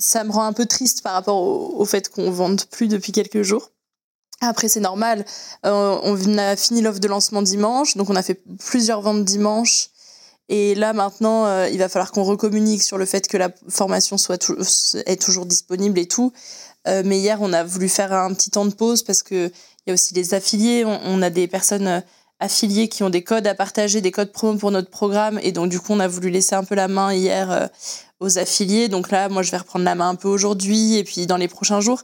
ça 0.00 0.24
me 0.24 0.32
rend 0.32 0.44
un 0.44 0.52
peu 0.52 0.66
triste 0.66 1.02
par 1.02 1.12
rapport 1.12 1.40
au, 1.78 1.84
fait 1.84 2.08
qu'on 2.08 2.30
vende 2.30 2.64
plus 2.64 2.88
depuis 2.88 3.12
quelques 3.12 3.42
jours. 3.42 3.70
Après, 4.40 4.68
c'est 4.68 4.80
normal. 4.80 5.24
Euh, 5.66 5.98
on 6.02 6.38
a 6.38 6.56
fini 6.56 6.80
l'offre 6.80 6.98
de 6.98 7.08
lancement 7.08 7.42
dimanche, 7.42 7.96
donc 7.96 8.08
on 8.08 8.16
a 8.16 8.22
fait 8.22 8.42
plusieurs 8.58 9.02
ventes 9.02 9.24
dimanche. 9.24 9.90
Et 10.48 10.74
là, 10.74 10.94
maintenant, 10.94 11.44
euh, 11.46 11.68
il 11.68 11.78
va 11.78 11.88
falloir 11.88 12.10
qu'on 12.10 12.24
recommunique 12.24 12.82
sur 12.82 12.98
le 12.98 13.04
fait 13.04 13.28
que 13.28 13.36
la 13.36 13.50
formation 13.68 14.18
soit 14.18 14.42
est 15.06 15.22
toujours 15.22 15.46
disponible 15.46 15.98
et 15.98 16.08
tout. 16.08 16.32
Euh, 16.88 17.02
mais 17.04 17.18
hier, 17.18 17.38
on 17.40 17.52
a 17.52 17.62
voulu 17.62 17.88
faire 17.88 18.12
un 18.12 18.32
petit 18.32 18.50
temps 18.50 18.64
de 18.64 18.74
pause 18.74 19.02
parce 19.02 19.22
que 19.22 19.48
il 19.48 19.88
y 19.88 19.90
a 19.90 19.94
aussi 19.94 20.14
les 20.14 20.34
affiliés. 20.34 20.84
On, 20.84 21.22
a 21.22 21.30
des 21.30 21.46
personnes 21.46 22.02
affiliées 22.40 22.88
qui 22.88 23.02
ont 23.02 23.10
des 23.10 23.22
codes 23.22 23.46
à 23.46 23.54
partager, 23.54 24.00
des 24.00 24.10
codes 24.10 24.32
promo 24.32 24.58
pour 24.58 24.70
notre 24.70 24.90
programme. 24.90 25.38
Et 25.42 25.52
donc, 25.52 25.70
du 25.70 25.78
coup, 25.78 25.92
on 25.92 26.00
a 26.00 26.08
voulu 26.08 26.30
laisser 26.30 26.54
un 26.54 26.64
peu 26.64 26.74
la 26.74 26.88
main 26.88 27.12
hier 27.12 27.70
aux 28.20 28.38
affiliés. 28.38 28.88
Donc 28.88 29.10
là, 29.10 29.28
moi, 29.28 29.42
je 29.42 29.50
vais 29.50 29.56
reprendre 29.56 29.84
la 29.84 29.94
main 29.94 30.10
un 30.10 30.14
peu 30.14 30.28
aujourd'hui 30.28 30.96
et 30.96 31.04
puis 31.04 31.26
dans 31.26 31.38
les 31.38 31.48
prochains 31.48 31.80
jours. 31.80 32.02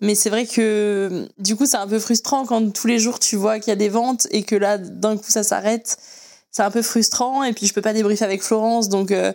Mais 0.00 0.14
c'est 0.14 0.30
vrai 0.30 0.46
que 0.46 1.26
du 1.38 1.56
coup, 1.56 1.66
c'est 1.66 1.78
un 1.78 1.88
peu 1.88 1.98
frustrant 1.98 2.44
quand 2.44 2.72
tous 2.72 2.86
les 2.86 2.98
jours 2.98 3.18
tu 3.18 3.36
vois 3.36 3.58
qu'il 3.58 3.68
y 3.68 3.72
a 3.72 3.76
des 3.76 3.88
ventes 3.88 4.26
et 4.30 4.42
que 4.42 4.54
là, 4.54 4.78
d'un 4.78 5.16
coup, 5.16 5.30
ça 5.30 5.42
s'arrête. 5.42 5.96
C'est 6.50 6.62
un 6.62 6.70
peu 6.70 6.82
frustrant 6.82 7.42
et 7.42 7.52
puis 7.52 7.66
je 7.66 7.74
peux 7.74 7.82
pas 7.82 7.92
débriefer 7.92 8.24
avec 8.24 8.42
Florence. 8.42 8.88
Donc, 8.88 9.10
euh, 9.10 9.32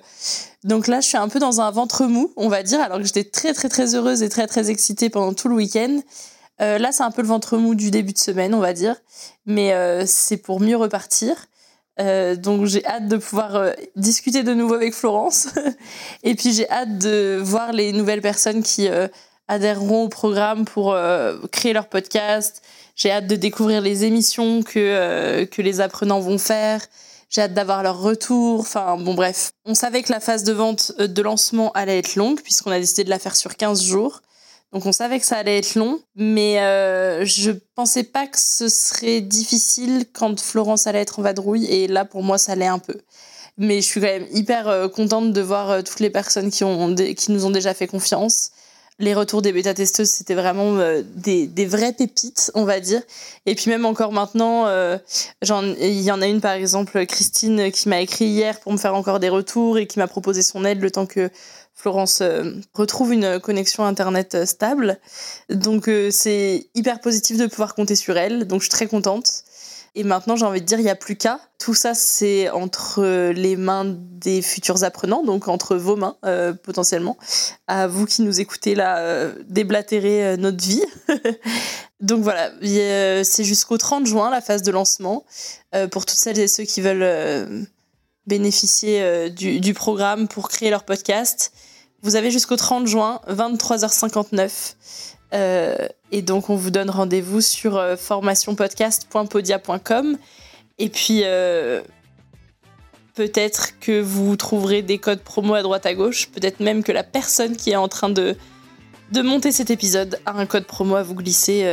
donc 0.63 0.87
là, 0.87 1.01
je 1.01 1.07
suis 1.07 1.17
un 1.17 1.27
peu 1.27 1.39
dans 1.39 1.59
un 1.59 1.71
ventre 1.71 2.05
mou, 2.05 2.31
on 2.37 2.47
va 2.47 2.63
dire, 2.63 2.79
alors 2.79 2.99
que 2.99 3.03
j'étais 3.03 3.25
très, 3.25 3.53
très, 3.53 3.67
très 3.67 3.95
heureuse 3.95 4.23
et 4.23 4.29
très, 4.29 4.47
très 4.47 4.69
excitée 4.69 5.09
pendant 5.09 5.33
tout 5.33 5.49
le 5.49 5.55
week-end. 5.55 5.99
Euh, 6.61 6.77
là, 6.77 6.91
c'est 6.91 7.03
un 7.03 7.11
peu 7.11 7.21
le 7.21 7.27
ventre 7.27 7.57
mou 7.57 7.75
du 7.75 7.91
début 7.91 8.13
de 8.13 8.17
semaine, 8.17 8.53
on 8.53 8.59
va 8.59 8.73
dire. 8.73 8.95
Mais 9.45 9.73
euh, 9.73 10.05
c'est 10.05 10.37
pour 10.37 10.59
mieux 10.59 10.77
repartir. 10.77 11.35
Euh, 11.99 12.35
donc 12.35 12.65
j'ai 12.65 12.85
hâte 12.85 13.07
de 13.07 13.17
pouvoir 13.17 13.55
euh, 13.55 13.71
discuter 13.95 14.43
de 14.43 14.53
nouveau 14.53 14.75
avec 14.75 14.93
Florence. 14.93 15.49
et 16.23 16.35
puis 16.35 16.53
j'ai 16.53 16.69
hâte 16.69 16.97
de 16.97 17.39
voir 17.41 17.73
les 17.73 17.91
nouvelles 17.91 18.21
personnes 18.21 18.63
qui 18.63 18.87
euh, 18.87 19.07
adhéreront 19.47 20.03
au 20.03 20.09
programme 20.09 20.65
pour 20.65 20.95
créer 21.51 21.73
leur 21.73 21.87
podcast. 21.87 22.61
J'ai 22.95 23.11
hâte 23.11 23.27
de 23.27 23.35
découvrir 23.35 23.81
les 23.81 24.05
émissions 24.05 24.61
que, 24.61 25.45
que 25.45 25.61
les 25.61 25.81
apprenants 25.81 26.19
vont 26.19 26.37
faire. 26.37 26.85
J'ai 27.31 27.41
hâte 27.41 27.53
d'avoir 27.53 27.81
leur 27.81 27.99
retour. 27.99 28.59
Enfin 28.59 28.95
bon 28.97 29.15
bref. 29.15 29.51
On 29.65 29.73
savait 29.73 30.03
que 30.03 30.11
la 30.11 30.19
phase 30.19 30.43
de 30.43 30.53
vente 30.53 30.91
de 30.99 31.21
lancement 31.23 31.71
allait 31.71 31.97
être 31.97 32.15
longue 32.15 32.41
puisqu'on 32.41 32.69
a 32.69 32.79
décidé 32.79 33.03
de 33.03 33.09
la 33.09 33.17
faire 33.17 33.35
sur 33.35 33.57
15 33.57 33.81
jours. 33.81 34.21
Donc 34.71 34.85
on 34.85 34.91
savait 34.91 35.19
que 35.19 35.25
ça 35.25 35.37
allait 35.37 35.57
être 35.57 35.75
long, 35.75 35.99
mais 36.15 36.59
euh, 36.59 37.25
je 37.25 37.51
pensais 37.75 38.03
pas 38.03 38.27
que 38.27 38.37
ce 38.37 38.69
serait 38.69 39.21
difficile 39.21 40.05
quand 40.13 40.39
Florence 40.39 40.85
allait 40.85 41.01
être 41.01 41.19
en 41.19 41.23
vadrouille, 41.23 41.65
et 41.65 41.87
là 41.87 42.05
pour 42.05 42.21
moi 42.21 42.37
ça 42.37 42.55
l'est 42.55 42.67
un 42.67 42.79
peu. 42.79 42.95
Mais 43.59 43.81
je 43.81 43.87
suis 43.87 43.99
quand 43.99 44.07
même 44.07 44.27
hyper 44.31 44.69
euh, 44.69 44.87
contente 44.87 45.33
de 45.33 45.41
voir 45.41 45.69
euh, 45.69 45.81
toutes 45.81 45.99
les 45.99 46.09
personnes 46.09 46.49
qui, 46.49 46.63
ont, 46.63 46.95
qui 46.95 47.31
nous 47.31 47.45
ont 47.45 47.49
déjà 47.49 47.73
fait 47.73 47.87
confiance. 47.87 48.51
Les 48.99 49.13
retours 49.13 49.41
des 49.41 49.51
bêta-testeuses, 49.51 50.09
c'était 50.09 50.33
vraiment 50.33 50.77
euh, 50.77 51.03
des, 51.15 51.45
des 51.45 51.65
vraies 51.65 51.91
pépites, 51.91 52.51
on 52.55 52.63
va 52.63 52.79
dire. 52.79 53.01
Et 53.45 53.55
puis 53.55 53.69
même 53.69 53.85
encore 53.85 54.13
maintenant, 54.13 54.67
il 55.43 56.01
y 56.01 56.11
en 56.11 56.21
a 56.21 56.27
une 56.27 56.39
par 56.39 56.53
exemple, 56.53 57.05
Christine, 57.05 57.69
qui 57.71 57.89
m'a 57.89 57.99
écrit 57.99 58.25
hier 58.25 58.59
pour 58.61 58.71
me 58.71 58.77
faire 58.77 58.95
encore 58.95 59.19
des 59.19 59.29
retours 59.29 59.77
et 59.77 59.87
qui 59.87 59.99
m'a 59.99 60.07
proposé 60.07 60.41
son 60.41 60.63
aide 60.63 60.81
le 60.81 60.91
temps 60.91 61.05
que 61.05 61.29
Florence 61.79 62.19
euh, 62.19 62.55
retrouve 62.73 63.13
une 63.13 63.39
connexion 63.39 63.85
internet 63.85 64.35
euh, 64.35 64.45
stable. 64.45 64.99
Donc 65.49 65.87
euh, 65.87 66.11
c'est 66.11 66.67
hyper 66.75 66.99
positif 66.99 67.37
de 67.37 67.47
pouvoir 67.47 67.73
compter 67.73 67.95
sur 67.95 68.17
elle. 68.17 68.47
Donc 68.47 68.59
je 68.59 68.65
suis 68.65 68.71
très 68.71 68.87
contente. 68.87 69.45
Et 69.95 70.03
maintenant, 70.03 70.35
j'ai 70.35 70.45
envie 70.45 70.59
de 70.59 70.65
dire, 70.65 70.77
il 70.77 70.83
n'y 70.83 70.89
a 70.89 70.95
plus 70.95 71.15
qu'à. 71.15 71.39
Tout 71.57 71.73
ça, 71.73 71.93
c'est 71.93 72.49
entre 72.49 73.31
les 73.31 73.55
mains 73.55 73.85
des 73.87 74.41
futurs 74.41 74.83
apprenants, 74.83 75.23
donc 75.23 75.47
entre 75.47 75.75
vos 75.75 75.95
mains, 75.95 76.15
potentiellement. 76.63 77.17
À 77.65 77.87
vous 77.87 78.05
qui 78.05 78.21
nous 78.21 78.39
écoutez 78.39 78.75
là, 78.75 79.31
déblatérer 79.47 80.37
notre 80.37 80.63
vie. 80.63 80.83
donc 82.01 82.21
voilà, 82.21 82.51
c'est 82.61 83.43
jusqu'au 83.43 83.79
30 83.79 84.05
juin, 84.05 84.29
la 84.29 84.41
phase 84.41 84.61
de 84.61 84.71
lancement. 84.71 85.25
pour 85.91 86.05
toutes 86.05 86.19
celles 86.19 86.37
et 86.37 86.47
ceux 86.47 86.65
qui 86.65 86.81
veulent 86.81 87.67
bénéficier 88.27 89.31
du, 89.31 89.59
du, 89.59 89.73
programme 89.73 90.27
pour 90.27 90.49
créer 90.49 90.69
leur 90.69 90.83
podcast. 90.83 91.51
Vous 92.01 92.15
avez 92.15 92.31
jusqu'au 92.31 92.55
30 92.55 92.87
juin, 92.87 93.19
23h59. 93.29 94.75
Euh, 95.33 95.75
et 96.11 96.21
donc, 96.21 96.49
on 96.49 96.55
vous 96.55 96.71
donne 96.71 96.89
rendez-vous 96.89 97.41
sur 97.41 97.75
euh, 97.77 97.97
formationpodcast.podia.com. 97.97 100.17
Et 100.79 100.89
puis, 100.89 101.21
euh, 101.23 101.81
peut-être 103.15 103.79
que 103.79 104.01
vous 104.01 104.35
trouverez 104.37 104.81
des 104.81 104.97
codes 104.97 105.21
promo 105.21 105.53
à 105.55 105.61
droite 105.61 105.85
à 105.85 105.93
gauche. 105.93 106.29
Peut-être 106.29 106.61
même 106.61 106.83
que 106.83 106.93
la 106.93 107.03
personne 107.03 107.57
qui 107.57 107.71
est 107.71 107.75
en 107.75 107.89
train 107.89 108.09
de, 108.09 108.37
de 109.11 109.21
monter 109.21 109.51
cet 109.51 109.69
épisode 109.69 110.19
a 110.25 110.31
un 110.31 110.45
code 110.45 110.65
promo 110.65 110.95
à 110.95 111.03
vous 111.03 111.15
glisser 111.15 111.69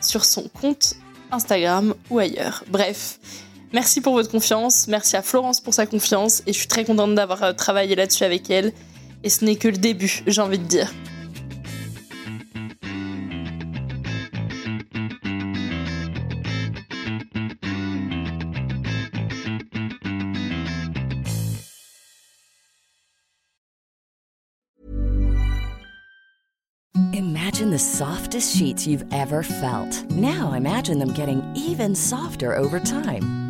sur 0.00 0.24
son 0.24 0.48
compte 0.48 0.96
Instagram 1.30 1.94
ou 2.10 2.18
ailleurs. 2.18 2.64
Bref, 2.68 3.20
merci 3.72 4.00
pour 4.00 4.14
votre 4.14 4.32
confiance. 4.32 4.88
Merci 4.88 5.16
à 5.16 5.22
Florence 5.22 5.60
pour 5.60 5.74
sa 5.74 5.86
confiance. 5.86 6.42
Et 6.46 6.52
je 6.52 6.58
suis 6.58 6.66
très 6.66 6.84
contente 6.84 7.14
d'avoir 7.14 7.54
travaillé 7.54 7.94
là-dessus 7.94 8.24
avec 8.24 8.50
elle. 8.50 8.72
Et 9.22 9.28
ce 9.28 9.44
n'est 9.44 9.56
que 9.56 9.68
le 9.68 9.76
début, 9.76 10.22
j'ai 10.26 10.40
envie 10.40 10.58
de 10.58 10.64
dire. 10.64 10.90
Imagine 27.12 27.70
the 27.70 27.78
softest 27.78 28.56
sheets 28.56 28.86
you've 28.86 29.04
ever 29.12 29.42
felt. 29.42 30.10
Now 30.10 30.54
imagine 30.54 30.98
them 30.98 31.12
getting 31.12 31.42
even 31.54 31.94
softer 31.94 32.54
over 32.54 32.80
time. 32.80 33.49